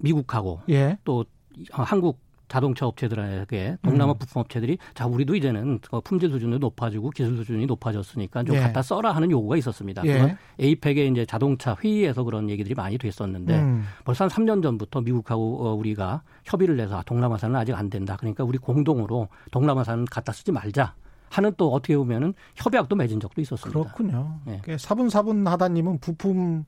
미국하고 0.00 0.62
예. 0.68 0.98
또 1.04 1.24
한국 1.70 2.18
자동차 2.50 2.84
업체들에게 2.86 3.78
동남아 3.80 4.12
음. 4.12 4.18
부품 4.18 4.40
업체들이 4.40 4.76
자 4.92 5.06
우리도 5.06 5.36
이제는 5.36 5.78
그 5.88 6.00
품질 6.00 6.30
수준이 6.30 6.58
높아지고 6.58 7.10
기술 7.10 7.36
수준이 7.36 7.64
높아졌으니까 7.66 8.42
좀 8.42 8.56
예. 8.56 8.60
갖다 8.60 8.82
써라 8.82 9.12
하는 9.12 9.30
요구가 9.30 9.56
있었습니다. 9.56 10.02
예. 10.04 10.14
그건 10.14 10.38
에이펙의 10.58 11.10
이제 11.10 11.24
자동차 11.24 11.76
회의에서 11.82 12.24
그런 12.24 12.50
얘기들이 12.50 12.74
많이 12.74 12.98
됐었는데 12.98 13.56
음. 13.56 13.84
벌써 14.04 14.24
한 14.24 14.30
3년 14.30 14.64
전부터 14.64 15.00
미국하고 15.00 15.68
어, 15.68 15.74
우리가 15.74 16.22
협의를 16.44 16.80
해서 16.80 16.98
아, 16.98 17.02
동남아산은 17.04 17.54
아직 17.54 17.72
안 17.72 17.88
된다. 17.88 18.16
그러니까 18.18 18.42
우리 18.42 18.58
공동으로 18.58 19.28
동남아산 19.52 20.04
갖다 20.06 20.32
쓰지 20.32 20.50
말자. 20.50 20.94
하는 21.30 21.54
또 21.56 21.72
어떻게 21.72 21.96
보면은 21.96 22.34
협약도 22.56 22.96
맺은 22.96 23.20
적도 23.20 23.40
있었습니다. 23.40 23.80
그렇군요. 23.80 24.40
예. 24.48 24.76
사분사분 24.76 25.46
하다님은 25.46 26.00
부품 26.00 26.64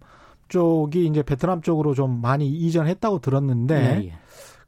쪽이 0.47 1.07
이제 1.07 1.25
베트남 1.25 1.61
쪽으로 1.61 1.95
좀 1.95 2.21
많이 2.21 2.47
이전했다고 2.47 3.19
들었는데 3.19 3.75
예, 3.75 4.07
예. 4.07 4.19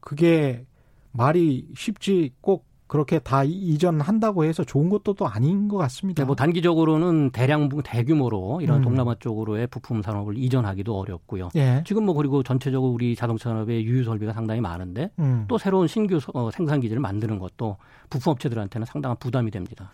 그게 0.01 0.67
말이 1.15 1.67
쉽지 1.75 2.33
꼭 2.41 2.67
그렇게 2.87 3.19
다 3.19 3.43
이전한다고 3.45 4.45
해서 4.45 4.63
좋은 4.63 4.91
것도 4.91 5.15
또 5.15 5.27
아닌 5.27 5.69
것 5.69 5.79
같습니다. 5.79 6.23
네, 6.23 6.27
뭐 6.27 6.37
단기적으로는 6.37 7.31
대량 7.31 7.69
대규모로 7.69 8.61
이런 8.61 8.79
음. 8.79 8.83
동남아 8.83 9.15
쪽으로의 9.19 9.67
부품 9.69 10.03
산업을 10.03 10.37
이전하기도 10.37 10.97
어렵고요. 10.97 11.49
예. 11.57 11.83
지금 11.87 12.05
뭐 12.05 12.15
그리고 12.15 12.43
전체적으로 12.43 12.93
우리 12.93 13.17
자동차 13.17 13.51
산업의 13.51 13.85
유유 13.85 14.05
설비가 14.05 14.33
상당히 14.33 14.61
많은데 14.61 15.11
음. 15.19 15.47
또 15.49 15.57
새로운 15.57 15.89
신규 15.89 16.21
어, 16.35 16.51
생산 16.51 16.81
기지를 16.81 17.01
만드는 17.01 17.39
것도 17.39 17.79
부품 18.11 18.33
업체들한테는 18.33 18.85
상당한 18.85 19.17
부담이 19.19 19.51
됩니다. 19.51 19.91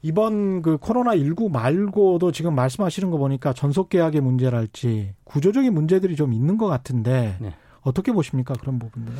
이번 0.00 0.62
그 0.62 0.78
코로나 0.78 1.16
19 1.16 1.48
말고도 1.48 2.32
지금 2.32 2.54
말씀하시는 2.54 3.10
거 3.10 3.18
보니까 3.18 3.52
전속 3.52 3.88
계약의 3.88 4.20
문제랄지 4.20 5.14
구조적인 5.24 5.72
문제들이 5.72 6.16
좀 6.16 6.32
있는 6.32 6.56
것 6.56 6.66
같은데 6.66 7.36
네. 7.40 7.54
어떻게 7.82 8.12
보십니까 8.12 8.54
그런 8.54 8.78
부분들은? 8.78 9.18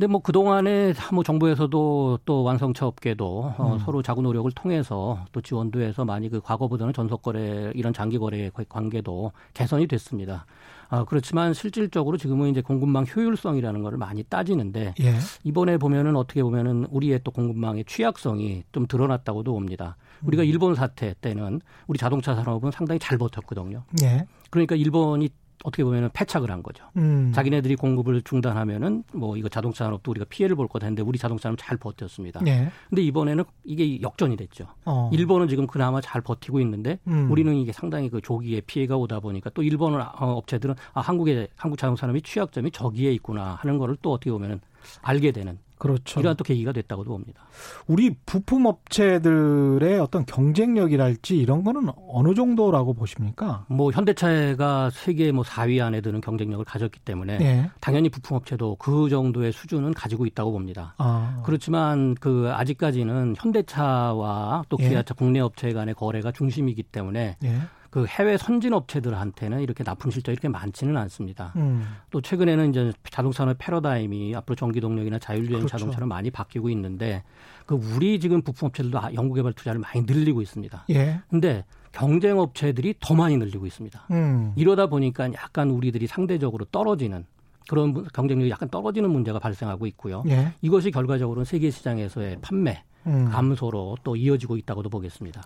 근데 0.00 0.10
뭐 0.10 0.22
그동안에 0.22 0.94
뭐 1.12 1.22
정부에서도 1.22 2.20
또 2.24 2.42
완성차 2.42 2.86
업계도 2.86 3.54
어, 3.58 3.72
음. 3.74 3.78
서로 3.80 4.00
자구 4.00 4.22
노력을 4.22 4.50
통해서 4.52 5.26
또 5.30 5.42
지원도 5.42 5.82
해서 5.82 6.06
많이 6.06 6.30
그 6.30 6.40
과거보다는 6.40 6.94
전속 6.94 7.20
거래 7.20 7.70
이런 7.74 7.92
장기 7.92 8.16
거래 8.16 8.50
관계도 8.66 9.32
개선이 9.52 9.86
됐습니다. 9.88 10.46
아, 10.88 11.04
그렇지만 11.04 11.52
실질적으로 11.52 12.16
지금은 12.16 12.48
이제 12.48 12.62
공급망 12.62 13.04
효율성이라는 13.14 13.82
거를 13.82 13.98
많이 13.98 14.22
따지는데 14.22 14.94
예. 15.00 15.16
이번에 15.44 15.76
보면은 15.76 16.16
어떻게 16.16 16.42
보면은 16.42 16.86
우리의 16.90 17.20
또 17.22 17.30
공급망의 17.30 17.84
취약성이 17.84 18.62
좀 18.72 18.86
드러났다고도 18.86 19.52
봅니다. 19.52 19.98
우리가 20.22 20.44
음. 20.44 20.48
일본 20.48 20.74
사태 20.74 21.14
때는 21.20 21.60
우리 21.86 21.98
자동차 21.98 22.34
산업은 22.34 22.70
상당히 22.70 22.98
잘 22.98 23.18
버텼거든요. 23.18 23.84
예. 24.02 24.24
그러니까 24.48 24.76
일본이 24.76 25.28
어떻게 25.64 25.84
보면은 25.84 26.08
패착을 26.12 26.50
한 26.50 26.62
거죠. 26.62 26.84
음. 26.96 27.32
자기네들이 27.34 27.76
공급을 27.76 28.22
중단하면은 28.22 29.04
뭐 29.12 29.36
이거 29.36 29.48
자동차 29.48 29.84
산업도 29.84 30.10
우리가 30.10 30.26
피해를 30.28 30.56
볼 30.56 30.68
거다 30.68 30.86
했는데 30.86 31.02
우리 31.02 31.18
자동차 31.18 31.44
산업 31.44 31.58
잘 31.58 31.76
버텼습니다. 31.76 32.40
네. 32.40 32.70
근데 32.88 33.02
이번에는 33.02 33.44
이게 33.64 34.00
역전이 34.00 34.36
됐죠. 34.36 34.66
어. 34.84 35.10
일본은 35.12 35.48
지금 35.48 35.66
그나마 35.66 36.00
잘 36.00 36.20
버티고 36.20 36.60
있는데 36.60 36.98
음. 37.06 37.30
우리는 37.30 37.54
이게 37.54 37.72
상당히 37.72 38.08
그 38.08 38.20
조기에 38.20 38.62
피해가 38.62 38.96
오다 38.96 39.20
보니까 39.20 39.50
또 39.50 39.62
일본 39.62 39.94
어, 40.00 40.06
업체들은 40.18 40.74
아 40.94 41.00
한국의 41.00 41.48
한국 41.56 41.78
자동차 41.78 42.02
산업이 42.02 42.22
취약점이 42.22 42.70
저기에 42.70 43.12
있구나 43.12 43.56
하는 43.60 43.78
거를 43.78 43.96
또 44.02 44.12
어떻게 44.12 44.30
보면은 44.30 44.60
알게 45.02 45.32
되는 45.32 45.58
그렇죠. 45.80 46.20
이러한 46.20 46.36
또 46.36 46.44
계기가 46.44 46.72
됐다고도 46.72 47.10
봅니다. 47.10 47.42
우리 47.86 48.14
부품 48.26 48.66
업체들의 48.66 49.98
어떤 49.98 50.26
경쟁력이랄지 50.26 51.38
이런 51.38 51.64
거는 51.64 51.88
어느 52.12 52.34
정도라고 52.34 52.92
보십니까? 52.92 53.64
뭐 53.68 53.90
현대차가 53.90 54.90
세계 54.90 55.32
뭐 55.32 55.42
4위 55.42 55.82
안에 55.82 56.02
드는 56.02 56.20
경쟁력을 56.20 56.62
가졌기 56.66 57.00
때문에 57.00 57.38
네. 57.38 57.70
당연히 57.80 58.10
부품 58.10 58.36
업체도 58.36 58.76
그 58.76 59.08
정도의 59.08 59.52
수준은 59.52 59.94
가지고 59.94 60.26
있다고 60.26 60.52
봅니다. 60.52 60.94
아. 60.98 61.42
그렇지만 61.46 62.14
그 62.14 62.50
아직까지는 62.52 63.36
현대차와 63.38 64.64
또 64.68 64.76
예. 64.80 64.90
기아차 64.90 65.14
예. 65.14 65.18
국내 65.18 65.40
업체 65.40 65.72
간의 65.72 65.94
거래가 65.94 66.30
중심이기 66.30 66.82
때문에 66.82 67.38
예. 67.42 67.60
그 67.90 68.06
해외 68.06 68.36
선진 68.36 68.72
업체들한테는 68.72 69.60
이렇게 69.60 69.82
납품 69.82 70.12
실적이 70.12 70.34
이렇게 70.34 70.48
많지는 70.48 70.96
않습니다. 70.96 71.52
음. 71.56 71.84
또 72.10 72.20
최근에는 72.20 72.70
이제 72.70 72.92
자동차의 73.10 73.56
패러다임이 73.58 74.34
앞으로 74.36 74.54
전기 74.54 74.80
동력이나 74.80 75.18
자율주행 75.18 75.60
그렇죠. 75.60 75.76
자동차로 75.76 76.06
많이 76.06 76.30
바뀌고 76.30 76.70
있는데 76.70 77.24
그 77.66 77.74
우리 77.74 78.20
지금 78.20 78.42
부품 78.42 78.68
업체들도 78.68 78.98
아, 78.98 79.12
연구개발 79.12 79.54
투자를 79.54 79.80
많이 79.80 80.02
늘리고 80.02 80.40
있습니다. 80.40 80.84
예. 80.90 81.20
근데 81.28 81.64
경쟁 81.90 82.38
업체들이 82.38 82.94
더 83.00 83.14
많이 83.14 83.36
늘리고 83.36 83.66
있습니다. 83.66 84.06
음. 84.12 84.52
이러다 84.54 84.86
보니까 84.86 85.32
약간 85.32 85.70
우리들이 85.70 86.06
상대적으로 86.06 86.64
떨어지는 86.66 87.26
그런 87.68 88.06
경쟁력이 88.12 88.50
약간 88.50 88.68
떨어지는 88.68 89.10
문제가 89.10 89.40
발생하고 89.40 89.86
있고요. 89.88 90.22
예. 90.28 90.52
이것이 90.62 90.92
결과적으로 90.92 91.44
세계 91.44 91.70
시장에서의 91.70 92.38
판매 92.40 92.84
음. 93.06 93.28
감소로 93.30 93.96
또 94.04 94.14
이어지고 94.14 94.56
있다고도 94.58 94.90
보겠습니다. 94.90 95.42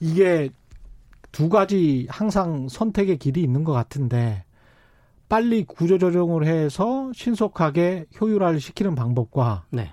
이게 0.00 0.50
두 1.34 1.48
가지 1.48 2.06
항상 2.08 2.68
선택의 2.68 3.18
길이 3.18 3.42
있는 3.42 3.64
것 3.64 3.72
같은데 3.72 4.44
빨리 5.28 5.64
구조조정을 5.64 6.46
해서 6.46 7.10
신속하게 7.12 8.06
효율화를 8.20 8.60
시키는 8.60 8.94
방법과 8.94 9.64
네. 9.70 9.90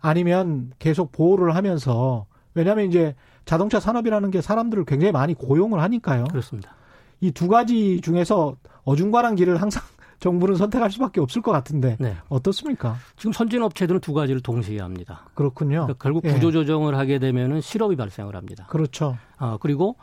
아니면 0.00 0.70
계속 0.78 1.10
보호를 1.10 1.56
하면서 1.56 2.26
왜냐하면 2.54 2.86
이제 2.86 3.16
자동차 3.44 3.80
산업이라는 3.80 4.30
게 4.30 4.40
사람들을 4.40 4.84
굉장히 4.84 5.10
많이 5.10 5.34
고용을 5.34 5.80
하니까요. 5.80 6.24
그렇습니다. 6.30 6.76
이 7.20 7.32
두 7.32 7.48
가지 7.48 8.00
중에서 8.00 8.54
어중간한 8.84 9.34
길을 9.34 9.60
항상 9.60 9.82
정부는 10.20 10.54
선택할 10.54 10.92
수밖에 10.92 11.20
없을 11.20 11.42
것 11.42 11.50
같은데 11.50 11.96
네. 11.98 12.16
어떻습니까? 12.28 12.94
지금 13.16 13.32
선진 13.32 13.62
업체들은 13.62 14.00
두 14.00 14.12
가지를 14.14 14.40
동시에 14.42 14.78
합니다. 14.80 15.26
그렇군요. 15.34 15.86
그러니까 15.86 15.94
결국 16.00 16.22
구조 16.22 16.52
조정을 16.52 16.94
예. 16.94 16.98
하게 16.98 17.18
되면은 17.18 17.60
실업이 17.62 17.96
발생을 17.96 18.36
합니다. 18.36 18.66
그렇죠. 18.68 19.16
아 19.38 19.58
그리고 19.60 19.96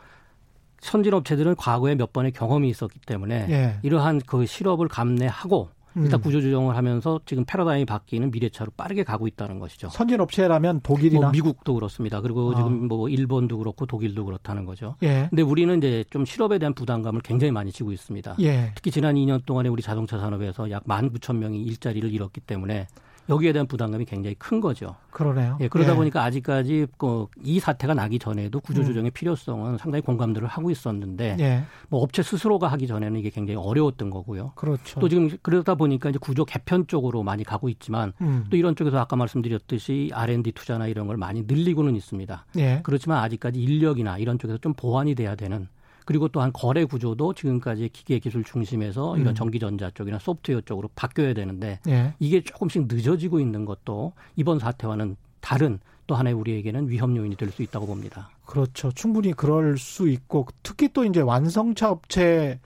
선진 0.82 1.14
업체들은 1.14 1.54
과거에 1.56 1.94
몇 1.94 2.12
번의 2.12 2.32
경험이 2.32 2.68
있었기 2.68 2.98
때문에 3.06 3.46
예. 3.48 3.78
이러한 3.82 4.20
그 4.26 4.44
실업을 4.44 4.88
감내하고 4.88 5.70
일단 5.94 6.20
음. 6.20 6.22
구조조정을 6.22 6.76
하면서 6.76 7.20
지금 7.26 7.44
패러다임이 7.44 7.84
바뀌는 7.84 8.30
미래차로 8.30 8.72
빠르게 8.76 9.04
가고 9.04 9.26
있다는 9.26 9.58
것이죠. 9.58 9.90
선진 9.90 10.20
업체라면 10.20 10.80
독일이나 10.82 11.20
뭐 11.20 11.30
미국도 11.30 11.74
그렇습니다. 11.74 12.20
그리고 12.20 12.48
어. 12.48 12.54
지금 12.54 12.88
뭐 12.88 13.08
일본도 13.08 13.58
그렇고 13.58 13.86
독일도 13.86 14.24
그렇다는 14.24 14.64
거죠. 14.64 14.96
예. 15.02 15.26
근데 15.28 15.42
우리는 15.42 15.76
이제 15.78 16.04
좀 16.10 16.24
실업에 16.24 16.58
대한 16.58 16.74
부담감을 16.74 17.20
굉장히 17.20 17.52
많이 17.52 17.70
지고 17.70 17.92
있습니다. 17.92 18.36
예. 18.40 18.72
특히 18.74 18.90
지난 18.90 19.14
2년 19.16 19.44
동안에 19.44 19.68
우리 19.68 19.82
자동차 19.82 20.18
산업에서 20.18 20.70
약 20.70 20.84
19,000명이 20.84 21.66
일자리를 21.66 22.10
잃었기 22.10 22.40
때문에 22.40 22.86
여기에 23.28 23.52
대한 23.52 23.66
부담감이 23.66 24.04
굉장히 24.04 24.34
큰 24.38 24.60
거죠. 24.60 24.96
그러네요. 25.10 25.58
예, 25.60 25.68
그러다 25.68 25.92
예. 25.92 25.96
보니까 25.96 26.24
아직까지 26.24 26.86
그이 26.98 27.60
사태가 27.60 27.94
나기 27.94 28.18
전에도 28.18 28.60
구조조정의 28.60 29.10
음. 29.10 29.12
필요성은 29.12 29.78
상당히 29.78 30.02
공감들을 30.02 30.46
하고 30.48 30.70
있었는데 30.70 31.36
예. 31.38 31.64
뭐 31.88 32.00
업체 32.00 32.22
스스로가 32.22 32.68
하기 32.68 32.86
전에는 32.86 33.18
이게 33.20 33.30
굉장히 33.30 33.58
어려웠던 33.58 34.10
거고요. 34.10 34.52
그렇죠. 34.54 35.00
또 35.00 35.08
지금 35.08 35.30
그러다 35.42 35.74
보니까 35.74 36.10
이제 36.10 36.18
구조 36.18 36.44
개편 36.44 36.86
쪽으로 36.86 37.22
많이 37.22 37.44
가고 37.44 37.68
있지만 37.68 38.12
음. 38.20 38.46
또 38.50 38.56
이런 38.56 38.74
쪽에서 38.74 38.98
아까 38.98 39.16
말씀드렸듯이 39.16 40.10
R&D 40.12 40.52
투자나 40.52 40.86
이런 40.88 41.06
걸 41.06 41.16
많이 41.16 41.42
늘리고는 41.42 41.94
있습니다. 41.94 42.46
예. 42.58 42.80
그렇지만 42.82 43.22
아직까지 43.22 43.60
인력이나 43.60 44.18
이런 44.18 44.38
쪽에서 44.38 44.58
좀 44.58 44.74
보완이 44.74 45.14
돼야 45.14 45.34
되는 45.34 45.68
그리고 46.04 46.28
또한 46.28 46.52
거래 46.52 46.84
구조도 46.84 47.34
지금까지 47.34 47.88
기계 47.92 48.18
기술 48.18 48.44
중심에서 48.44 49.16
이런 49.16 49.28
음. 49.28 49.34
전기전자 49.34 49.90
쪽이나 49.90 50.18
소프트웨어 50.18 50.60
쪽으로 50.62 50.90
바뀌어야 50.94 51.34
되는데 51.34 51.80
예. 51.88 52.14
이게 52.18 52.42
조금씩 52.42 52.86
늦어지고 52.88 53.40
있는 53.40 53.64
것도 53.64 54.12
이번 54.36 54.58
사태와는 54.58 55.16
다른 55.40 55.78
또 56.06 56.14
하나의 56.14 56.34
우리에게는 56.34 56.88
위험 56.88 57.16
요인이 57.16 57.36
될 57.36 57.50
수 57.50 57.62
있다고 57.62 57.86
봅니다. 57.86 58.30
그렇죠. 58.46 58.90
충분히 58.92 59.32
그럴 59.32 59.78
수 59.78 60.08
있고 60.08 60.46
특히 60.62 60.88
또 60.92 61.04
이제 61.04 61.20
완성차 61.20 61.90
업체 61.90 62.60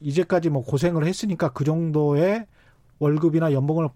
이제까지 0.00 0.48
뭐 0.50 0.62
고생을 0.64 1.04
했으니까 1.06 1.50
그 1.50 1.64
정도의 1.64 2.46
월급이나 2.98 3.52
연봉을 3.52 3.88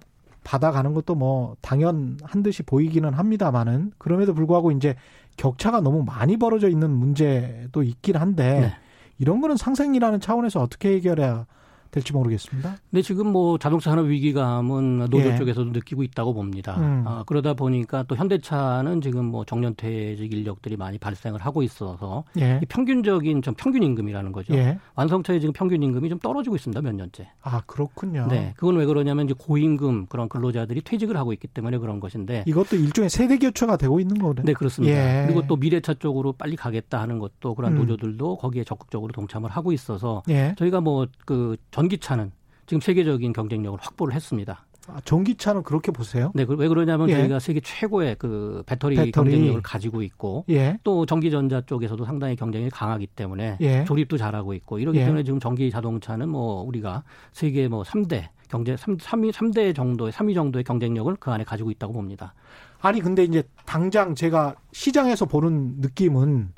받아가는 0.44 0.92
것도 0.92 1.14
뭐 1.14 1.56
당연한 1.62 2.42
듯이 2.42 2.62
보이기는 2.62 3.12
합니다만은 3.12 3.92
그럼에도 3.98 4.34
불구하고 4.34 4.70
이제 4.72 4.94
격차가 5.36 5.80
너무 5.80 6.04
많이 6.04 6.36
벌어져 6.36 6.68
있는 6.68 6.90
문제도 6.90 7.82
있긴 7.82 8.16
한데 8.16 8.60
네. 8.60 8.72
이런 9.18 9.40
거는 9.40 9.56
상생이라는 9.56 10.20
차원에서 10.20 10.60
어떻게 10.60 10.94
해결해야 10.94 11.46
될지 11.94 12.12
모르겠습니다. 12.12 12.76
네, 12.90 13.02
지금 13.02 13.28
뭐 13.28 13.56
자동차 13.56 13.90
산업 13.90 14.06
위기감은 14.06 15.06
노조 15.10 15.30
예. 15.30 15.36
쪽에서도 15.36 15.70
느끼고 15.70 16.02
있다고 16.02 16.34
봅니다. 16.34 16.76
음. 16.78 17.04
아, 17.06 17.22
그러다 17.26 17.54
보니까 17.54 18.02
또 18.08 18.16
현대차는 18.16 19.00
지금 19.00 19.26
뭐 19.26 19.44
정년퇴직 19.44 20.32
인력들이 20.32 20.76
많이 20.76 20.98
발생을 20.98 21.40
하고 21.40 21.62
있어서 21.62 22.24
예. 22.38 22.60
평균적인 22.68 23.42
좀 23.42 23.54
평균 23.56 23.84
임금이라는 23.84 24.32
거죠. 24.32 24.54
예. 24.54 24.78
완성차의 24.96 25.40
지금 25.40 25.52
평균 25.52 25.82
임금이 25.82 26.08
좀 26.08 26.18
떨어지고 26.18 26.56
있습니다. 26.56 26.80
몇 26.82 26.94
년째. 26.94 27.28
아, 27.42 27.62
그렇군요. 27.66 28.26
네, 28.28 28.52
그건 28.56 28.76
왜 28.76 28.86
그러냐면 28.86 29.26
이제 29.26 29.34
고임금 29.38 30.06
그런 30.06 30.28
근로자들이 30.28 30.80
퇴직을 30.80 31.16
하고 31.16 31.32
있기 31.32 31.46
때문에 31.46 31.78
그런 31.78 32.00
것인데 32.00 32.44
이것도 32.46 32.76
일종의 32.76 33.10
세대 33.10 33.38
교체가 33.38 33.76
되고 33.76 34.00
있는 34.00 34.18
거네. 34.18 34.42
네, 34.44 34.52
그렇습니다. 34.52 34.96
예. 34.96 35.26
그리고 35.26 35.46
또 35.46 35.54
미래차 35.54 35.94
쪽으로 35.94 36.32
빨리 36.32 36.56
가겠다 36.56 37.00
하는 37.00 37.20
것도 37.20 37.54
그런 37.54 37.74
음. 37.74 37.78
노조들도 37.78 38.38
거기에 38.38 38.64
적극적으로 38.64 39.12
동참을 39.12 39.50
하고 39.50 39.70
있어서 39.70 40.24
예. 40.28 40.54
저희가 40.58 40.80
뭐그 40.80 41.56
전 41.70 41.83
기차는 41.88 42.32
지금 42.66 42.80
세계적인 42.80 43.32
경쟁력을 43.32 43.78
확보를 43.80 44.14
했습니다. 44.14 44.64
아, 44.86 45.00
전기차는 45.04 45.62
그렇게 45.62 45.90
보세요? 45.92 46.30
네, 46.34 46.44
왜 46.46 46.68
그러냐면 46.68 47.08
예. 47.08 47.14
저희가 47.14 47.38
세계 47.38 47.60
최고의 47.60 48.16
그 48.18 48.62
배터리, 48.66 48.96
배터리, 48.96 49.12
경쟁력을 49.12 49.62
가지고 49.62 50.02
있고 50.02 50.44
예. 50.50 50.78
또 50.84 51.06
전기 51.06 51.30
전자 51.30 51.62
쪽에서도 51.62 52.04
상당히 52.04 52.36
경쟁이 52.36 52.68
강하기 52.68 53.06
때문에 53.08 53.58
예. 53.60 53.84
조립도 53.84 54.18
잘하고 54.18 54.52
있고 54.54 54.78
이러기 54.78 54.98
예. 54.98 55.04
때문에 55.04 55.22
지금 55.22 55.40
전기 55.40 55.70
자동차는 55.70 56.28
뭐 56.28 56.62
우리가 56.62 57.02
세계 57.32 57.66
뭐 57.68 57.82
3대 57.82 58.28
경제 58.48 58.76
3, 58.76 58.98
3위 58.98 59.32
3대 59.32 59.74
정도의 59.74 60.12
3위 60.12 60.34
정도의 60.34 60.64
경쟁력을 60.64 61.16
그 61.16 61.30
안에 61.30 61.44
가지고 61.44 61.70
있다고 61.70 61.92
봅니다. 61.94 62.34
아니 62.80 63.00
근데 63.00 63.24
이제 63.24 63.42
당장 63.64 64.14
제가 64.14 64.54
시장에서 64.72 65.24
보는 65.24 65.76
느낌은 65.78 66.52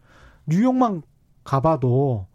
뉴욕만 0.47 1.03
가봐도 1.45 2.27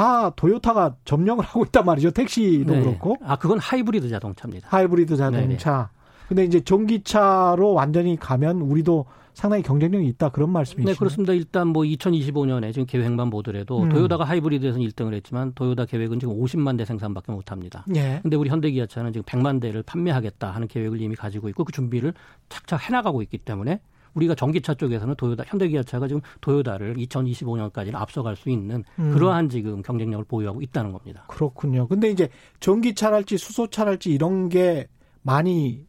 다 0.00 0.30
도요타가 0.34 0.96
점령을 1.04 1.44
하고 1.44 1.62
있단 1.64 1.84
말이죠. 1.84 2.10
택시도 2.12 2.72
네. 2.72 2.80
그렇고. 2.80 3.16
아, 3.22 3.36
그건 3.36 3.58
하이브리드 3.58 4.08
자동차입니다. 4.08 4.68
하이브리드 4.70 5.14
자동차. 5.14 5.70
네네. 5.70 5.88
근데 6.26 6.44
이제 6.44 6.60
전기차로 6.60 7.74
완전히 7.74 8.16
가면 8.16 8.62
우리도 8.62 9.04
상당히 9.34 9.62
경쟁력이 9.62 10.06
있다 10.08 10.30
그런 10.30 10.50
말씀이시죠? 10.50 10.90
네, 10.90 10.96
그렇습니다. 10.96 11.34
일단 11.34 11.68
뭐 11.68 11.82
2025년에 11.82 12.72
지금 12.72 12.86
계획만 12.86 13.28
보더라도 13.28 13.82
음. 13.82 13.88
도요타가 13.90 14.24
하이브리드에서는 14.24 14.86
1등을 14.88 15.12
했지만 15.14 15.52
도요타 15.54 15.84
계획은 15.84 16.18
지금 16.18 16.34
50만 16.40 16.78
대 16.78 16.86
생산밖에 16.86 17.32
못 17.32 17.50
합니다. 17.50 17.84
예. 17.94 18.20
근데 18.22 18.36
우리 18.36 18.48
현대기아차는 18.48 19.12
지금 19.12 19.24
100만 19.24 19.60
대를 19.60 19.82
판매하겠다 19.82 20.50
하는 20.50 20.66
계획을 20.66 21.00
이미 21.00 21.14
가지고 21.14 21.50
있고 21.50 21.64
그 21.64 21.72
준비를 21.72 22.14
착착 22.48 22.88
해 22.88 22.92
나가고 22.92 23.20
있기 23.22 23.36
때문에 23.36 23.80
우리가 24.14 24.34
전기차 24.34 24.74
쪽에서는 24.74 25.14
도요타, 25.16 25.44
현대기아차가 25.46 26.08
지금 26.08 26.20
도요타를 26.40 26.96
2025년까지는 26.96 27.94
앞서갈 27.94 28.36
수 28.36 28.50
있는 28.50 28.84
음. 28.98 29.12
그러한 29.12 29.48
지금 29.48 29.82
경쟁력을 29.82 30.24
보유하고 30.24 30.62
있다는 30.62 30.92
겁니다. 30.92 31.24
그렇군요. 31.28 31.86
근데 31.86 32.10
이제 32.10 32.28
전기차랄지 32.60 33.38
수소차랄지 33.38 34.10
이런 34.10 34.48
게 34.48 34.88
많이 35.22 35.86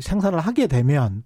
생산을 0.00 0.40
하게 0.40 0.66
되면 0.66 1.22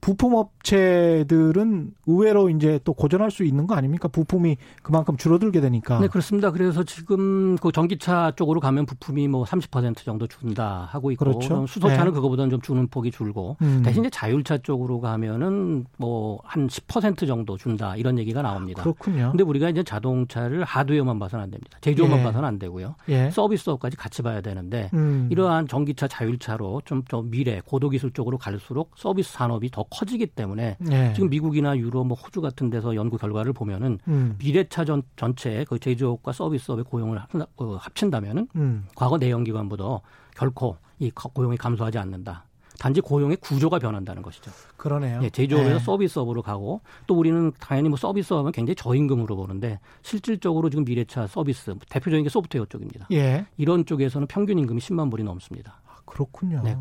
부품업체들은 0.00 1.92
의외로 2.06 2.48
이제 2.50 2.78
또 2.84 2.92
고전할 2.92 3.30
수 3.30 3.44
있는 3.44 3.66
거 3.66 3.74
아닙니까? 3.74 4.08
부품이 4.08 4.56
그만큼 4.82 5.16
줄어들게 5.16 5.60
되니까. 5.60 5.98
네, 6.00 6.08
그렇습니다. 6.08 6.50
그래서 6.52 6.84
지금 6.84 7.56
그 7.56 7.72
전기차 7.72 8.32
쪽으로 8.36 8.60
가면 8.60 8.86
부품이 8.86 9.28
뭐 9.28 9.44
30% 9.44 9.98
정도 9.98 10.26
준다 10.26 10.88
하고 10.90 11.10
있고 11.10 11.24
그렇죠. 11.24 11.66
수소차는 11.66 12.06
네. 12.06 12.10
그거보다는 12.12 12.50
좀 12.50 12.60
주는 12.60 12.86
폭이 12.88 13.10
줄고 13.10 13.56
음. 13.62 13.82
대신 13.84 14.02
이제 14.02 14.10
자율차 14.10 14.58
쪽으로 14.58 15.00
가면은 15.00 15.86
뭐 15.96 16.36
한 16.44 16.68
10% 16.68 17.26
정도 17.26 17.56
준다 17.56 17.96
이런 17.96 18.18
얘기가 18.18 18.42
나옵니다. 18.42 18.82
그렇군요. 18.82 19.30
근데 19.30 19.44
우리가 19.44 19.68
이제 19.68 19.82
자동차를 19.82 20.64
하드웨어만 20.64 21.18
봐서는 21.18 21.44
안 21.44 21.50
됩니다. 21.50 21.78
제조만 21.80 22.20
예. 22.20 22.22
봐서는 22.22 22.46
안 22.46 22.58
되고요. 22.58 22.94
예. 23.08 23.30
서비스업까지 23.30 23.96
같이 23.96 24.22
봐야 24.22 24.40
되는데 24.40 24.90
음. 24.94 25.28
이러한 25.30 25.68
전기차 25.68 26.08
자율차로 26.08 26.82
좀, 26.84 27.04
좀 27.04 27.30
미래 27.30 27.60
고도기술 27.64 28.12
쪽으로 28.12 28.38
갈수록 28.38 28.92
서비스 28.96 29.32
산업이 29.32 29.70
더 29.70 29.84
커지기 29.90 30.26
때문에 30.26 30.76
네. 30.78 31.12
지금 31.14 31.28
미국이나 31.30 31.76
유럽, 31.76 32.06
뭐 32.06 32.16
호주 32.16 32.40
같은 32.40 32.70
데서 32.70 32.94
연구 32.94 33.16
결과를 33.16 33.52
보면은 33.52 33.98
음. 34.08 34.36
미래차 34.38 34.84
전, 34.84 35.02
전체 35.16 35.64
그 35.68 35.78
제조업과 35.78 36.32
서비스업의 36.32 36.84
고용을 36.84 37.18
어, 37.56 37.76
합친다면은 37.80 38.48
음. 38.56 38.86
과거 38.94 39.18
내연기관보다 39.18 40.00
결코 40.36 40.76
이 40.98 41.10
고용이 41.10 41.56
감소하지 41.56 41.98
않는다. 41.98 42.44
단지 42.78 43.00
고용의 43.00 43.38
구조가 43.38 43.78
변한다는 43.78 44.22
것이죠. 44.22 44.50
그러네요. 44.76 45.20
예, 45.22 45.30
제조업에서 45.30 45.78
네. 45.78 45.84
서비스업으로 45.84 46.42
가고 46.42 46.82
또 47.06 47.14
우리는 47.14 47.52
당연히 47.58 47.88
뭐 47.88 47.96
서비스업은 47.96 48.52
굉장히 48.52 48.74
저임금으로 48.76 49.34
보는데 49.36 49.80
실질적으로 50.02 50.68
지금 50.68 50.84
미래차 50.84 51.26
서비스 51.26 51.74
대표적인 51.88 52.24
게 52.24 52.28
소프트웨어 52.28 52.66
쪽입니다. 52.66 53.06
예. 53.12 53.46
이런 53.56 53.86
쪽에서는 53.86 54.26
평균 54.26 54.58
임금이 54.58 54.80
10만 54.80 55.10
불이 55.10 55.24
넘습니다. 55.24 55.80
아, 55.86 55.96
그렇군요. 56.04 56.60
네. 56.62 56.76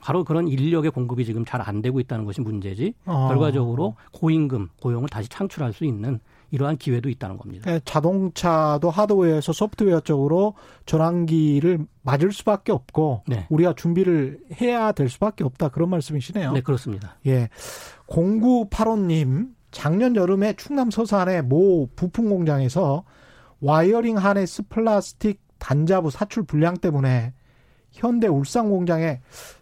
바로 0.00 0.24
그런 0.24 0.48
인력의 0.48 0.90
공급이 0.90 1.24
지금 1.24 1.44
잘 1.44 1.58
안 1.60 1.82
되고 1.82 1.98
있다는 2.00 2.24
것이 2.24 2.40
문제지 2.40 2.94
어. 3.04 3.28
결과적으로 3.28 3.96
고임금 4.12 4.68
고용을 4.80 5.08
다시 5.08 5.28
창출할 5.28 5.72
수 5.72 5.84
있는 5.84 6.20
이러한 6.50 6.76
기회도 6.78 7.10
있다는 7.10 7.36
겁니다. 7.36 7.64
그러니까 7.64 7.84
자동차도 7.84 8.90
하드웨어에서 8.90 9.52
소프트웨어 9.52 10.00
쪽으로 10.00 10.54
전환기를 10.86 11.80
맞을 12.02 12.32
수밖에 12.32 12.72
없고 12.72 13.24
네. 13.26 13.46
우리가 13.50 13.74
준비를 13.74 14.40
해야 14.60 14.92
될 14.92 15.08
수밖에 15.10 15.44
없다 15.44 15.68
그런 15.68 15.90
말씀이시네요. 15.90 16.52
네, 16.52 16.60
그렇습니다. 16.60 17.16
예. 17.26 17.48
0985님 18.06 19.50
작년 19.70 20.16
여름에 20.16 20.54
충남 20.54 20.90
서산의 20.90 21.42
모 21.42 21.88
부품 21.94 22.30
공장에서 22.30 23.04
wiring 23.60 24.16
harness 24.16 24.62
플라스틱 24.68 25.40
단자부 25.58 26.10
사출 26.10 26.44
불량 26.44 26.76
때문에 26.78 27.34
현대 27.90 28.26
울산 28.28 28.70
공장에 28.70 29.20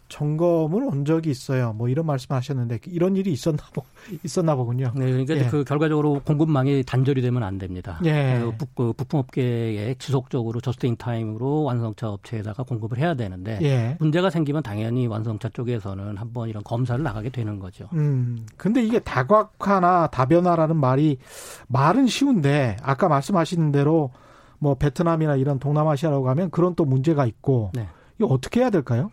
점검을 0.09 0.85
온 0.85 1.05
적이 1.05 1.31
있어요. 1.31 1.73
뭐 1.73 1.89
이런 1.89 2.07
말씀하셨는데 2.07 2.81
이런 2.87 3.17
일이 3.17 3.33
있었나 3.33 3.63
보 3.73 3.83
있었나 4.23 4.55
보군요. 4.55 4.93
네, 4.95 5.11
그러니까 5.11 5.37
예. 5.37 5.47
그 5.47 5.65
결과적으로 5.65 6.21
공급망이 6.25 6.85
단절이 6.85 7.23
되면 7.23 7.43
안 7.43 7.59
됩니다. 7.59 8.01
예. 8.05 8.41
그, 8.59 8.67
그 8.75 8.93
부품업계에 8.93 9.95
지속적으로 9.99 10.61
just 10.61 10.85
in 10.85 10.97
time으로 10.97 11.64
완성차 11.65 12.09
업체에다가 12.09 12.63
공급을 12.63 12.99
해야 12.99 13.15
되는데 13.15 13.59
예. 13.63 13.97
문제가 13.99 14.31
생기면 14.31 14.63
당연히 14.63 15.07
완성차 15.07 15.49
쪽에서는 15.51 16.17
한번 16.17 16.49
이런 16.49 16.63
검사를 16.63 17.03
나가게 17.03 17.31
되는 17.31 17.59
거죠. 17.59 17.89
음, 17.95 18.47
근데 18.57 18.83
이게 18.83 18.99
다각화나 18.99 20.09
다변화라는 20.09 20.77
말이 20.77 21.19
말은 21.69 22.07
쉬운데 22.07 22.77
아까 22.83 23.09
말씀하신 23.09 23.73
대로 23.73 24.11
뭐 24.59 24.75
베트남이나 24.75 25.37
이런 25.37 25.59
동남아시아라고 25.59 26.25
가면 26.25 26.51
그런 26.51 26.75
또 26.75 26.85
문제가 26.85 27.27
있고 27.27 27.71
네. 27.75 27.89
이거 28.19 28.29
어떻게 28.29 28.61
해야 28.61 28.71
될까요? 28.71 29.11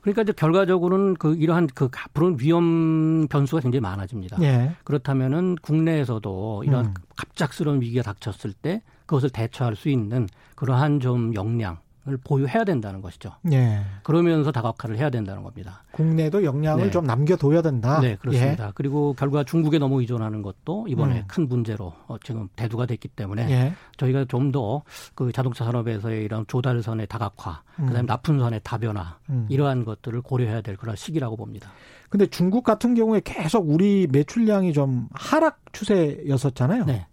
그러니까 0.00 0.22
이제 0.22 0.32
결과적으로는 0.32 1.14
그 1.14 1.34
이러한 1.34 1.68
그 1.74 1.88
앞으로는 1.92 2.38
위험 2.40 3.26
변수가 3.28 3.62
굉장히 3.62 3.80
많아집니다. 3.80 4.40
예. 4.42 4.72
그렇다면은 4.84 5.56
국내에서도 5.60 6.64
이런 6.66 6.86
음. 6.86 6.94
갑작스러운 7.16 7.80
위기가 7.80 8.02
닥쳤을 8.02 8.52
때 8.52 8.82
그것을 9.06 9.30
대처할 9.30 9.76
수 9.76 9.88
있는 9.88 10.28
그러한 10.54 11.00
좀 11.00 11.34
역량 11.34 11.72
을 11.74 11.87
보유해야 12.16 12.64
된다는 12.64 13.02
것이죠. 13.02 13.32
예. 13.52 13.82
그러면서 14.02 14.50
다각화를 14.50 14.98
해야 14.98 15.10
된다는 15.10 15.42
겁니다. 15.42 15.84
국내도 15.92 16.44
역량을 16.44 16.84
네. 16.84 16.90
좀 16.90 17.04
남겨둬야 17.04 17.62
된다. 17.62 18.00
네, 18.00 18.16
그렇습니다. 18.16 18.68
예. 18.68 18.72
그리고 18.74 19.12
결과 19.12 19.44
중국에 19.44 19.78
너무 19.78 20.00
의존하는 20.00 20.42
것도 20.42 20.86
이번에 20.88 21.18
음. 21.18 21.24
큰 21.26 21.48
문제로 21.48 21.92
어, 22.06 22.16
지금 22.24 22.48
대두가 22.56 22.86
됐기 22.86 23.08
때문에 23.08 23.50
예. 23.50 23.72
저희가 23.98 24.24
좀 24.24 24.48
더 24.50 24.82
그 25.14 25.32
자동차 25.32 25.64
산업에서의 25.64 26.24
이런 26.24 26.46
조달선의 26.46 27.06
다각화, 27.06 27.62
음. 27.80 27.86
그다음에 27.86 28.06
납품선의 28.06 28.60
다변화 28.62 29.18
음. 29.30 29.46
이러한 29.48 29.84
것들을 29.84 30.20
고려해야 30.22 30.60
될 30.60 30.76
그런 30.76 30.96
시기라고 30.96 31.36
봅니다. 31.36 31.70
근데 32.08 32.26
중국 32.26 32.64
같은 32.64 32.94
경우에 32.94 33.20
계속 33.24 33.68
우리 33.68 34.06
매출량이 34.10 34.72
좀 34.72 35.08
하락 35.12 35.60
추세였었잖아요. 35.72 36.84
네. 36.86 37.06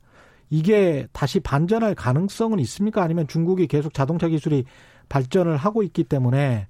이게 0.50 1.08
다시 1.12 1.40
반전할 1.40 1.96
가능성은 1.96 2.60
있습니까? 2.60 3.04
아니면 3.04 3.28
중국이 3.28 3.68
계속 3.68 3.94
자동차 3.94 4.28
기술이 4.28 4.66
발전을 5.10 5.58
하고 5.58 5.84
있기 5.84 6.04
때문에 6.04 6.68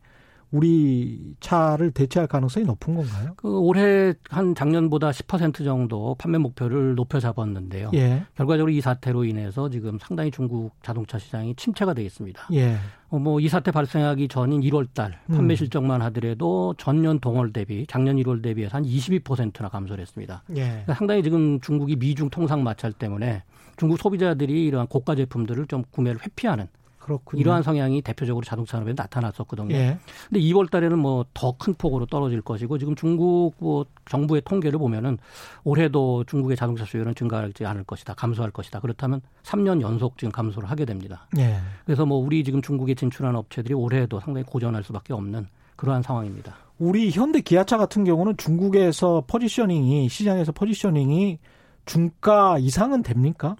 우리 0.51 1.35
차를 1.41 1.91
대체할 1.91 2.27
가능성이 2.27 2.65
높은 2.65 2.95
건가요? 2.95 3.33
그 3.35 3.59
올해 3.59 4.13
한 4.29 4.55
작년보다 4.55 5.11
10% 5.11 5.65
정도 5.65 6.15
판매 6.17 6.37
목표를 6.37 6.95
높여 6.95 7.19
잡았는데요. 7.19 7.91
예. 7.95 8.23
결과적으로 8.35 8.71
이 8.71 8.79
사태로 8.79 9.25
인해서 9.25 9.69
지금 9.69 9.99
상당히 9.99 10.31
중국 10.31 10.71
자동차 10.81 11.17
시장이 11.17 11.55
침체가 11.55 11.93
되어 11.93 12.05
있습니다. 12.05 12.47
예. 12.53 12.77
어, 13.09 13.19
뭐이 13.19 13.49
사태 13.49 13.71
발생하기 13.71 14.29
전인 14.29 14.61
1월 14.61 14.87
달 14.93 15.19
판매 15.27 15.53
음. 15.53 15.55
실적만 15.55 16.01
하더라도 16.03 16.73
전년 16.77 17.19
동월 17.19 17.51
대비 17.51 17.85
작년 17.87 18.15
1월 18.17 18.41
대비해서 18.41 18.77
한 18.77 18.85
22%나 18.85 19.67
감소를 19.67 20.01
했습니다. 20.01 20.43
예. 20.51 20.61
그러니까 20.67 20.93
상당히 20.93 21.21
지금 21.21 21.59
중국이 21.59 21.97
미중 21.97 22.29
통상 22.29 22.63
마찰 22.63 22.93
때문에 22.93 23.43
중국 23.77 23.99
소비자들이 23.99 24.65
이러한 24.65 24.87
고가 24.87 25.15
제품들을 25.15 25.67
좀 25.67 25.83
구매를 25.91 26.21
회피하는 26.21 26.67
그렇군요. 26.99 27.39
이러한 27.39 27.61
성향이 27.61 28.01
대표적으로 28.01 28.43
자동차 28.43 28.77
산업에 28.77 28.93
나타났었거든요. 28.97 29.75
예. 29.75 29.99
근데 30.27 30.39
2월 30.39 30.71
달에는 30.71 30.97
뭐 30.97 31.23
더 31.35 31.51
큰 31.59 31.75
폭으로 31.75 32.07
떨어질 32.07 32.41
것이고 32.41 32.79
지금 32.79 32.95
중국 32.95 33.53
뭐 33.59 33.85
정부의 34.09 34.41
통계를 34.43 34.79
보면은 34.79 35.19
올해도 35.63 36.23
중국의 36.23 36.57
자동차 36.57 36.83
수요는 36.83 37.13
증가하지 37.13 37.63
않을 37.63 37.83
것이다. 37.83 38.15
감소할 38.15 38.49
것이다. 38.49 38.79
그렇다면 38.79 39.21
3년 39.43 39.81
연속 39.81 40.17
지금 40.17 40.31
감소를 40.31 40.67
하게 40.69 40.85
됩니다. 40.85 41.27
예. 41.37 41.59
그래서 41.85 42.07
뭐 42.07 42.17
우리 42.17 42.43
지금 42.43 42.61
중국에 42.63 42.95
진출한 42.95 43.35
업체들이 43.35 43.75
올해도 43.75 44.19
상당히 44.19 44.43
고전할 44.43 44.83
수밖에 44.83 45.13
없는 45.13 45.47
그러한 45.75 46.01
상황입니다. 46.01 46.55
우리 46.79 47.11
현대 47.11 47.39
기아차 47.39 47.77
같은 47.77 48.03
경우는 48.03 48.35
중국에서 48.37 49.23
포지셔닝이 49.27 50.09
시장에서 50.09 50.51
포지셔닝이 50.51 51.37
중가 51.85 52.57
이상은 52.59 53.03
됩니까? 53.03 53.55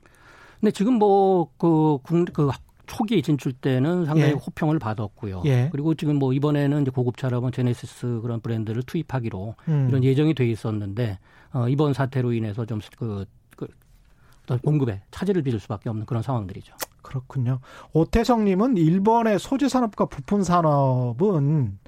근데 0.60 0.72
지금 0.72 0.96
뭐그 0.96 2.00
그 2.34 2.50
초기 2.88 3.22
진출 3.22 3.54
때는 3.54 4.06
상당히 4.06 4.32
예. 4.32 4.34
호평을 4.34 4.80
받았고요. 4.80 5.44
예. 5.46 5.70
그리고 5.72 5.96
지금 5.96 6.18
뭐 6.18 6.34
이번에는 6.34 6.82
이제 6.82 6.92
고급차라면 6.92 7.52
제네시스 7.52 8.20
그런 8.22 8.40
브랜드를 8.42 8.84
투입하기로 8.84 9.56
음. 9.68 9.88
이런 9.90 10.04
예정이 10.04 10.34
돼 10.34 10.48
있었는데 10.48 11.20
어, 11.54 11.68
이번 11.70 11.94
사태로 11.94 12.34
인해서 12.34 12.66
좀그 12.66 13.26
그 13.56 13.68
어떤 14.44 14.60
공급에 14.60 15.02
차질을 15.12 15.42
빚을 15.42 15.60
수밖에 15.60 15.90
없는 15.90 16.06
그런 16.06 16.22
상황들이죠. 16.22 16.76
그렇군요. 17.02 17.60
오태성님은 17.94 18.78
일본의 18.78 19.40
소재 19.40 19.70
산업과 19.70 20.06
부품 20.06 20.44
산업은 20.44 21.80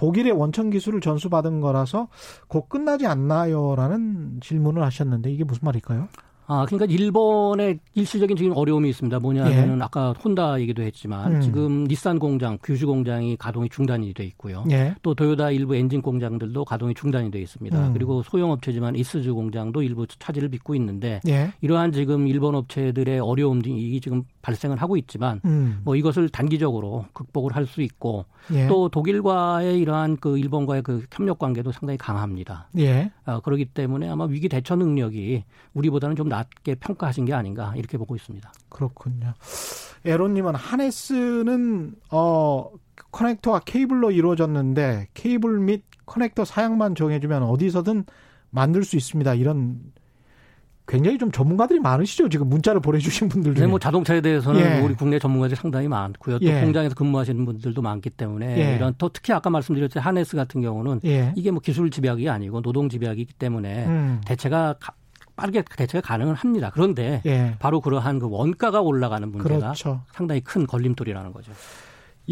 독일의 0.00 0.32
원천 0.32 0.70
기술을 0.70 1.02
전수받은 1.02 1.60
거라서 1.60 2.08
곧 2.48 2.70
끝나지 2.70 3.06
않나요라는 3.06 4.40
질문을 4.40 4.82
하셨는데 4.82 5.30
이게 5.30 5.44
무슨 5.44 5.60
말일까요? 5.66 6.08
아, 6.52 6.66
그러니까 6.66 6.92
일본의 6.92 7.78
일시적인 7.94 8.36
지금 8.36 8.56
어려움이 8.56 8.88
있습니다. 8.88 9.20
뭐냐면은 9.20 9.78
예. 9.78 9.82
아까 9.84 10.12
혼다 10.12 10.60
얘기도 10.60 10.82
했지만 10.82 11.36
음. 11.36 11.40
지금 11.40 11.84
닛산 11.84 12.18
공장, 12.18 12.58
규슈 12.60 12.88
공장이 12.88 13.36
가동이 13.36 13.68
중단이 13.68 14.12
돼 14.14 14.24
있고요. 14.24 14.64
예. 14.72 14.96
또 15.02 15.14
도요다 15.14 15.52
일부 15.52 15.76
엔진 15.76 16.02
공장들도 16.02 16.64
가동이 16.64 16.94
중단이 16.94 17.30
돼 17.30 17.40
있습니다. 17.40 17.88
음. 17.88 17.92
그리고 17.92 18.24
소형 18.24 18.50
업체지만 18.50 18.96
이스즈 18.96 19.32
공장도 19.32 19.82
일부 19.82 20.08
차질을 20.08 20.48
빚고 20.48 20.74
있는데 20.74 21.20
예. 21.28 21.52
이러한 21.60 21.92
지금 21.92 22.26
일본 22.26 22.56
업체들의 22.56 23.20
어려움이 23.20 24.00
지금 24.00 24.24
발생을 24.42 24.80
하고 24.80 24.96
있지만 24.96 25.40
음. 25.44 25.80
뭐 25.84 25.96
이것을 25.96 26.28
단기적으로 26.28 27.06
극복을 27.12 27.54
할 27.56 27.66
수 27.66 27.82
있고 27.82 28.24
예. 28.52 28.66
또 28.66 28.88
독일과의 28.88 29.78
이러한 29.78 30.16
그 30.16 30.38
일본과의 30.38 30.82
그 30.82 31.04
협력 31.12 31.38
관계도 31.38 31.72
상당히 31.72 31.98
강합니다. 31.98 32.68
예. 32.78 33.12
아, 33.24 33.38
그렇기 33.40 33.66
때문에 33.66 34.08
아마 34.08 34.24
위기 34.24 34.48
대처 34.48 34.74
능력이 34.76 35.44
우리보다는 35.74 36.16
좀 36.16 36.28
낮게 36.28 36.76
평가하신 36.76 37.26
게 37.26 37.34
아닌가 37.34 37.72
이렇게 37.76 37.96
보고 37.96 38.16
있습니다. 38.16 38.50
그렇군요. 38.68 39.34
에로님은 40.04 40.54
하네스는 40.54 41.94
어 42.10 42.70
커넥터와 43.12 43.60
케이블로 43.60 44.10
이루어졌는데 44.10 45.08
케이블 45.14 45.60
및 45.60 45.84
커넥터 46.06 46.44
사양만 46.44 46.94
정해주면 46.94 47.42
어디서든 47.42 48.04
만들 48.50 48.82
수 48.84 48.96
있습니다. 48.96 49.34
이런 49.34 49.80
굉장히 50.90 51.18
좀 51.18 51.30
전문가들이 51.30 51.78
많으시죠. 51.78 52.28
지금 52.28 52.48
문자를 52.48 52.80
보내주신 52.80 53.28
분들 53.28 53.54
중에. 53.54 53.64
네, 53.64 53.70
뭐 53.70 53.78
자동차에 53.78 54.20
대해서는 54.20 54.60
예. 54.60 54.80
우리 54.80 54.94
국내 54.94 55.20
전문가들이 55.20 55.56
상당히 55.56 55.86
많고요. 55.86 56.40
또 56.40 56.44
예. 56.44 56.60
공장에서 56.60 56.96
근무하시는 56.96 57.44
분들도 57.44 57.80
많기 57.80 58.10
때문에 58.10 58.58
예. 58.58 58.74
이런 58.74 58.94
또 58.98 59.08
특히 59.08 59.32
아까 59.32 59.50
말씀드렸듯이 59.50 60.00
하네스 60.00 60.36
같은 60.36 60.60
경우는 60.60 61.00
예. 61.04 61.32
이게 61.36 61.52
뭐 61.52 61.60
기술 61.60 61.90
집약이 61.90 62.28
아니고 62.28 62.60
노동 62.60 62.88
집약이기 62.88 63.34
때문에 63.34 63.86
음. 63.86 64.20
대체가 64.26 64.74
빠르게 65.36 65.62
대체가 65.62 66.06
가능은 66.06 66.34
합니다. 66.34 66.70
그런데 66.74 67.22
예. 67.24 67.54
바로 67.60 67.80
그러한 67.80 68.18
그 68.18 68.28
원가가 68.28 68.80
올라가는 68.80 69.30
문제가 69.30 69.58
그렇죠. 69.58 70.02
상당히 70.12 70.40
큰 70.40 70.66
걸림돌이라는 70.66 71.32
거죠. 71.32 71.52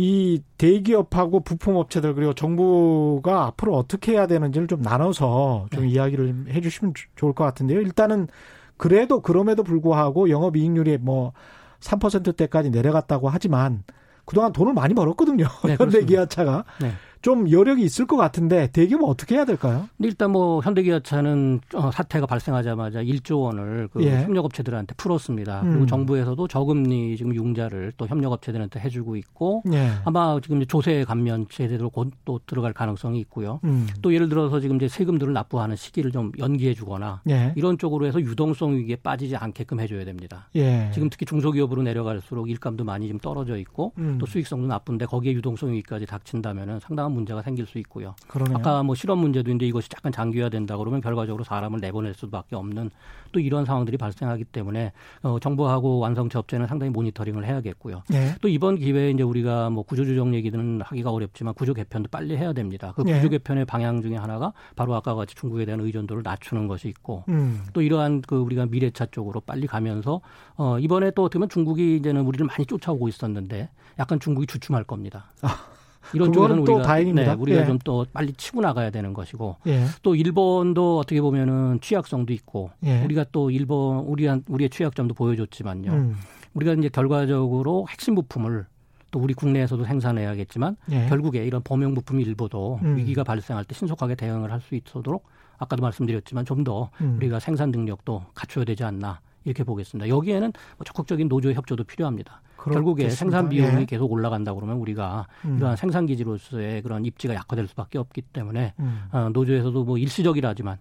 이 0.00 0.40
대기업하고 0.58 1.40
부품업체들 1.40 2.14
그리고 2.14 2.32
정부가 2.32 3.46
앞으로 3.46 3.74
어떻게 3.74 4.12
해야 4.12 4.28
되는지를 4.28 4.68
좀 4.68 4.80
나눠서 4.80 5.66
좀 5.72 5.82
네. 5.82 5.88
이야기를 5.88 6.44
해 6.50 6.60
주시면 6.60 6.94
좋을 7.16 7.32
것 7.32 7.42
같은데요. 7.42 7.80
일단은 7.80 8.28
그래도 8.76 9.20
그럼에도 9.20 9.64
불구하고 9.64 10.30
영업이익률이 10.30 10.98
뭐 10.98 11.32
3%대까지 11.80 12.70
내려갔다고 12.70 13.28
하지만 13.28 13.82
그동안 14.24 14.52
돈을 14.52 14.72
많이 14.72 14.94
벌었거든요. 14.94 15.48
네, 15.66 15.74
현대 15.76 16.04
기아차가. 16.04 16.64
네. 16.80 16.92
좀 17.22 17.50
여력이 17.50 17.82
있을 17.82 18.06
것 18.06 18.16
같은데 18.16 18.70
대기업은 18.72 19.06
어떻게 19.06 19.36
해야 19.36 19.44
될까요? 19.44 19.88
일단 20.00 20.30
뭐 20.32 20.60
현대기아차는 20.60 21.60
어, 21.74 21.90
사태가 21.90 22.26
발생하자마자 22.26 23.02
1조 23.02 23.42
원을 23.42 23.88
그 23.92 24.02
예. 24.04 24.22
협력업체들한테 24.22 24.94
풀었습니다. 24.96 25.62
음. 25.62 25.70
그리고 25.70 25.86
정부에서도 25.86 26.48
저금리 26.48 27.16
지금 27.16 27.34
융자를 27.34 27.92
또 27.96 28.06
협력업체들한테 28.06 28.80
해주고 28.80 29.16
있고 29.16 29.62
예. 29.72 29.90
아마 30.04 30.38
지금 30.42 30.64
조세 30.66 31.04
감면 31.04 31.46
제대로 31.50 31.90
곧 31.90 32.08
또 32.24 32.40
들어갈 32.46 32.72
가능성이 32.72 33.20
있고요. 33.20 33.60
음. 33.64 33.86
또 34.02 34.14
예를 34.14 34.28
들어서 34.28 34.60
지금 34.60 34.76
이제 34.76 34.88
세금들을 34.88 35.32
납부하는 35.32 35.76
시기를 35.76 36.12
좀 36.12 36.32
연기해주거나 36.38 37.22
예. 37.30 37.52
이런 37.56 37.78
쪽으로 37.78 38.06
해서 38.06 38.20
유동성 38.20 38.76
위기에 38.76 38.96
빠지지 38.96 39.36
않게끔 39.36 39.80
해줘야 39.80 40.04
됩니다. 40.04 40.48
예. 40.56 40.90
지금 40.92 41.08
특히 41.10 41.24
중소기업으로 41.26 41.82
내려갈수록 41.82 42.50
일감도 42.50 42.84
많이 42.84 43.08
좀 43.08 43.18
떨어져 43.18 43.56
있고 43.58 43.92
음. 43.98 44.18
또 44.18 44.26
수익성도 44.26 44.66
나쁜데 44.66 45.06
거기에 45.06 45.32
유동성 45.32 45.72
위기까지 45.72 46.06
닥친다면은 46.06 46.80
상당 46.80 47.07
상당한 47.08 47.12
문제가 47.12 47.42
생길 47.42 47.66
수 47.66 47.78
있고요. 47.78 48.14
그러네요. 48.28 48.58
아까 48.58 48.82
뭐 48.82 48.94
실업 48.94 49.18
문제도 49.18 49.50
있는데 49.50 49.66
이것이 49.66 49.88
약간 49.94 50.12
장기화된다 50.12 50.76
그러면 50.76 51.00
결과적으로 51.00 51.42
사람을 51.44 51.80
내보낼 51.80 52.14
수밖에 52.14 52.54
없는 52.56 52.90
또 53.32 53.40
이런 53.40 53.64
상황들이 53.64 53.96
발생하기 53.96 54.44
때문에 54.44 54.92
어, 55.22 55.38
정부하고 55.40 55.98
완성차 55.98 56.38
업체는 56.38 56.66
상당히 56.66 56.90
모니터링을 56.90 57.44
해야겠고요. 57.44 58.02
네. 58.08 58.34
또 58.40 58.48
이번 58.48 58.76
기회에 58.76 59.10
이제 59.10 59.22
우리가 59.22 59.70
뭐 59.70 59.82
구조조정 59.82 60.34
얘기는 60.34 60.80
하기가 60.82 61.10
어렵지만 61.10 61.54
구조 61.54 61.74
개편도 61.74 62.08
빨리 62.10 62.36
해야 62.36 62.52
됩니다. 62.52 62.92
그 62.94 63.02
네. 63.02 63.14
구조 63.14 63.28
개편의 63.30 63.64
방향 63.64 64.02
중에 64.02 64.16
하나가 64.16 64.52
바로 64.76 64.94
아까 64.94 65.14
같이 65.14 65.34
중국에 65.34 65.64
대한 65.64 65.80
의존도를 65.80 66.22
낮추는 66.22 66.68
것이 66.68 66.88
있고 66.88 67.24
음. 67.28 67.64
또 67.72 67.82
이러한 67.82 68.22
그 68.22 68.38
우리가 68.38 68.66
미래차 68.66 69.06
쪽으로 69.06 69.40
빨리 69.40 69.66
가면서 69.66 70.20
어, 70.56 70.78
이번에 70.78 71.10
또 71.12 71.24
어떻게 71.24 71.38
보면 71.38 71.48
중국이 71.48 71.96
이제는 71.96 72.22
우리를 72.22 72.46
많이 72.46 72.66
쫓아오고 72.66 73.08
있었는데 73.08 73.68
약간 73.98 74.20
중국이 74.20 74.46
주춤할 74.46 74.84
겁니다. 74.84 75.30
아. 75.42 75.77
이런 76.14 76.32
쪽은 76.32 76.58
우리가 76.60 76.82
다행입니다. 76.82 77.34
네, 77.34 77.40
우리가 77.40 77.60
예. 77.62 77.66
좀또 77.66 78.06
빨리 78.12 78.32
치고 78.32 78.60
나가야 78.60 78.90
되는 78.90 79.12
것이고 79.12 79.56
예. 79.66 79.84
또 80.02 80.14
일본도 80.14 80.98
어떻게 80.98 81.20
보면은 81.20 81.80
취약성도 81.80 82.32
있고 82.32 82.70
예. 82.84 83.04
우리가 83.04 83.26
또 83.32 83.50
일본 83.50 83.98
우리 84.06 84.28
우리의 84.48 84.70
취약점도 84.70 85.14
보여줬지만요. 85.14 85.92
음. 85.92 86.16
우리가 86.54 86.72
이제 86.74 86.88
결과적으로 86.88 87.86
핵심 87.88 88.14
부품을 88.14 88.66
또 89.10 89.20
우리 89.20 89.34
국내에서도 89.34 89.84
생산해야겠지만 89.84 90.76
예. 90.90 91.06
결국에 91.08 91.44
이런 91.44 91.62
범용 91.62 91.94
부품 91.94 92.20
일부도 92.20 92.80
음. 92.82 92.96
위기가 92.96 93.24
발생할 93.24 93.64
때 93.64 93.74
신속하게 93.74 94.14
대응을 94.16 94.52
할 94.52 94.60
수 94.60 94.74
있도록 94.74 95.24
아까도 95.58 95.82
말씀드렸지만 95.82 96.44
좀더 96.44 96.90
음. 97.00 97.16
우리가 97.16 97.40
생산 97.40 97.70
능력도 97.70 98.24
갖춰야 98.34 98.64
되지 98.64 98.84
않나 98.84 99.20
이렇게 99.44 99.64
보겠습니다. 99.64 100.08
여기에는 100.08 100.52
뭐 100.76 100.84
적극적인 100.84 101.28
노조 101.28 101.52
협조도 101.52 101.84
필요합니다. 101.84 102.42
결국에 102.64 103.04
그렇겠습니다. 103.04 103.16
생산 103.16 103.48
비용이 103.48 103.82
예. 103.82 103.84
계속 103.86 104.10
올라간다 104.10 104.52
그러면 104.54 104.76
우리가 104.76 105.26
음. 105.44 105.56
이러한 105.58 105.76
생산 105.76 106.06
기지로서의 106.06 106.82
그런 106.82 107.04
입지가 107.04 107.34
약화될 107.34 107.68
수밖에 107.68 107.98
없기 107.98 108.22
때문에 108.22 108.74
음. 108.80 109.02
어, 109.12 109.30
노조에서도 109.32 109.84
뭐 109.84 109.98
일시적이라지만 109.98 110.78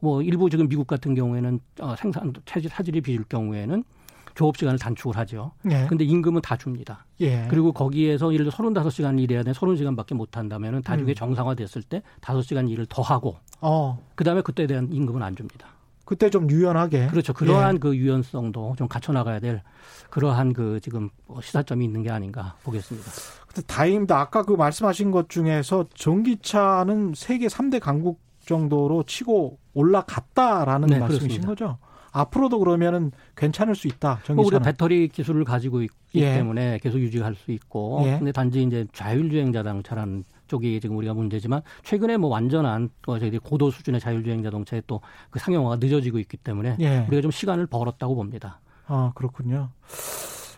뭐 0.00 0.22
일부 0.22 0.50
지금 0.50 0.68
미국 0.68 0.86
같은 0.86 1.14
경우에는 1.14 1.60
어, 1.80 1.96
생산 1.96 2.32
차질 2.44 2.70
차질이 2.70 3.00
빚을 3.00 3.24
경우에는 3.28 3.82
조업 4.34 4.56
시간을 4.56 4.78
단축을 4.78 5.16
하죠. 5.16 5.52
예. 5.70 5.86
근데 5.88 6.04
임금은 6.04 6.42
다 6.42 6.56
줍니다. 6.56 7.06
예. 7.20 7.46
그리고 7.48 7.72
거기에서 7.72 8.32
예를 8.34 8.44
들어 8.44 8.56
35시간 8.56 9.20
일해야 9.20 9.42
되는 9.42 9.54
30시간밖에 9.54 10.14
못 10.14 10.36
한다면은 10.36 10.82
나중에 10.84 11.12
음. 11.12 11.14
정상화됐을 11.14 11.82
때 11.82 12.02
5시간 12.20 12.68
일을 12.68 12.86
더 12.86 13.00
하고 13.02 13.36
어. 13.60 13.98
그다음에 14.16 14.42
그때에 14.42 14.66
대한 14.66 14.88
임금은 14.92 15.22
안 15.22 15.36
줍니다. 15.36 15.68
그때 16.04 16.30
좀 16.30 16.50
유연하게. 16.50 17.08
그렇죠. 17.08 17.32
그러한 17.32 17.76
예. 17.76 17.78
그 17.78 17.96
유연성도 17.96 18.74
좀 18.76 18.88
갖춰 18.88 19.12
나가야 19.12 19.40
될 19.40 19.62
그러한 20.10 20.52
그 20.52 20.80
지금 20.80 21.10
시사점이 21.42 21.84
있는 21.84 22.02
게 22.02 22.10
아닌가 22.10 22.56
보겠습니다. 22.62 23.10
근데 23.46 23.62
다행입니다. 23.66 24.18
아까 24.18 24.42
그 24.42 24.52
말씀하신 24.52 25.10
것 25.10 25.28
중에서 25.28 25.86
전기차는 25.94 27.14
세계 27.16 27.46
3대 27.46 27.80
강국 27.80 28.20
정도로 28.44 29.04
치고 29.04 29.58
올라갔다라는 29.72 30.88
네, 30.88 30.98
말씀이신 30.98 31.42
그렇습니다. 31.42 31.48
거죠? 31.48 31.78
앞으로도 32.12 32.60
그러면은 32.60 33.10
괜찮을 33.36 33.74
수 33.74 33.88
있다. 33.88 34.20
전기차는. 34.24 34.36
뭐 34.36 34.46
우리가 34.46 34.60
배터리 34.60 35.08
기술을 35.08 35.44
가지고 35.44 35.82
있기 35.82 36.20
예. 36.20 36.34
때문에 36.34 36.78
계속 36.78 36.98
유지할 36.98 37.34
수 37.34 37.50
있고, 37.50 38.02
예. 38.04 38.18
근데 38.18 38.30
단지 38.30 38.62
이제 38.62 38.86
자율주행 38.92 39.52
자동차라는 39.52 40.24
쪽이 40.46 40.80
지금 40.80 40.96
우리가 40.96 41.14
문제지만 41.14 41.62
최근에 41.82 42.16
뭐 42.16 42.30
완전한 42.30 42.90
어, 43.06 43.18
저희 43.18 43.38
고도 43.38 43.70
수준의 43.70 44.00
자율주행 44.00 44.42
자동차의 44.42 44.82
또 44.86 45.00
그 45.30 45.38
상용화가 45.38 45.76
늦어지고 45.76 46.18
있기 46.20 46.36
때문에 46.36 46.76
예. 46.80 47.04
우리가 47.08 47.22
좀 47.22 47.30
시간을 47.30 47.66
벌었다고 47.66 48.14
봅니다. 48.14 48.60
아 48.86 49.12
그렇군요. 49.14 49.70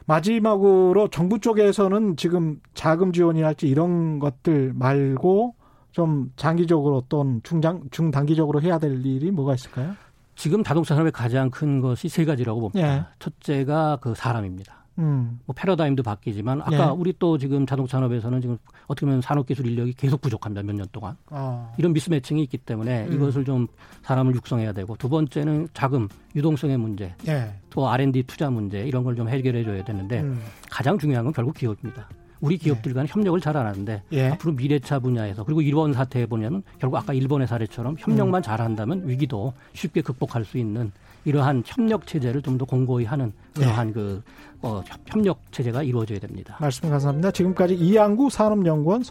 마지막으로 0.07 1.09
정부 1.09 1.41
쪽에서는 1.41 2.16
지금 2.16 2.61
자금 2.74 3.12
지원이랄지 3.12 3.68
이런 3.68 4.18
것들 4.18 4.72
말고 4.74 5.55
좀 5.93 6.30
장기적으로 6.37 7.03
또는 7.09 7.41
중장 7.43 7.82
중단기적으로 7.91 8.61
해야 8.62 8.78
될 8.78 9.05
일이 9.05 9.30
뭐가 9.30 9.55
있을까요? 9.55 9.95
지금 10.37 10.62
자동차 10.62 10.95
산업의 10.95 11.12
가장 11.12 11.51
큰 11.51 11.80
것이 11.80 12.09
세 12.09 12.24
가지라고 12.24 12.61
봅니다. 12.61 12.97
예. 12.97 13.05
첫째가 13.18 13.99
그 14.01 14.14
사람입니다. 14.14 14.84
음. 14.99 15.40
뭐 15.44 15.55
패러다임도 15.55 16.03
바뀌지만 16.03 16.62
아까 16.62 16.86
예. 16.88 16.90
우리 16.97 17.14
또 17.18 17.36
지금 17.38 17.66
자동차 17.66 17.99
산업에서는 17.99 18.40
지금 18.40 18.59
어떻게 18.86 19.07
보면 19.07 19.20
산업기술 19.22 19.66
인력이 19.66 19.92
계속 19.94 20.20
부족합니다. 20.20 20.62
몇 20.62 20.74
년 20.76 20.86
동안. 20.92 21.16
어. 21.30 21.72
이런 21.78 21.92
미스매칭이 21.92 22.42
있기 22.44 22.59
때문에 22.59 23.07
음. 23.07 23.12
이것을 23.14 23.44
좀 23.44 23.66
사람을 24.03 24.34
육성해야 24.34 24.72
되고 24.72 24.97
두 24.97 25.09
번째는 25.09 25.68
자금, 25.74 26.09
유동성의 26.34 26.76
문제, 26.78 27.14
예. 27.28 27.55
또 27.70 27.88
R&D 27.88 28.22
투자 28.24 28.51
문제 28.51 28.80
이런 28.86 29.05
걸 29.05 29.16
좀 29.16 29.28
해결해 29.28 29.64
줘야 29.64 29.82
되는데 29.84 30.20
음. 30.20 30.40
가장 30.70 30.99
중요한 30.99 31.24
건 31.24 31.32
결국 31.32 31.55
기업입니다. 31.55 32.09
우리 32.41 32.59
기업들 32.59 32.95
간에 32.95 33.07
예. 33.09 33.12
협력을 33.12 33.41
잘 33.41 33.57
안 33.57 33.66
하는데 33.66 34.03
예. 34.12 34.28
앞으로 34.28 34.53
미래차 34.53 34.99
분야에서 34.99 35.45
그리고 35.45 35.62
일본 35.62 35.93
사태에 35.95 36.26
보면 36.26 36.62
결국 36.78 36.97
아까 36.99 37.12
일본의 37.14 37.47
사례처럼 37.47 37.97
협력만 37.99 38.41
음. 38.41 38.43
잘 38.43 38.61
한다면 38.61 39.03
위기도 39.07 39.55
쉽게 39.72 40.03
극복할 40.03 40.45
수 40.45 40.59
있는 40.59 40.93
이러한 41.24 41.62
협력 41.66 42.07
체제를 42.07 42.43
좀 42.43 42.57
더 42.59 42.64
공고히 42.64 43.05
하는 43.05 43.32
그러한 43.55 43.89
예. 43.89 43.93
그 43.93 44.22
어, 44.62 44.82
협력 45.07 45.41
체제가 45.53 45.82
이루어져야 45.82 46.18
됩니다. 46.18 46.57
말씀 46.61 46.89
감사합니다. 46.89 47.30
지금까지 47.30 47.74
이양구 47.74 48.30
산업연구원 48.30 49.03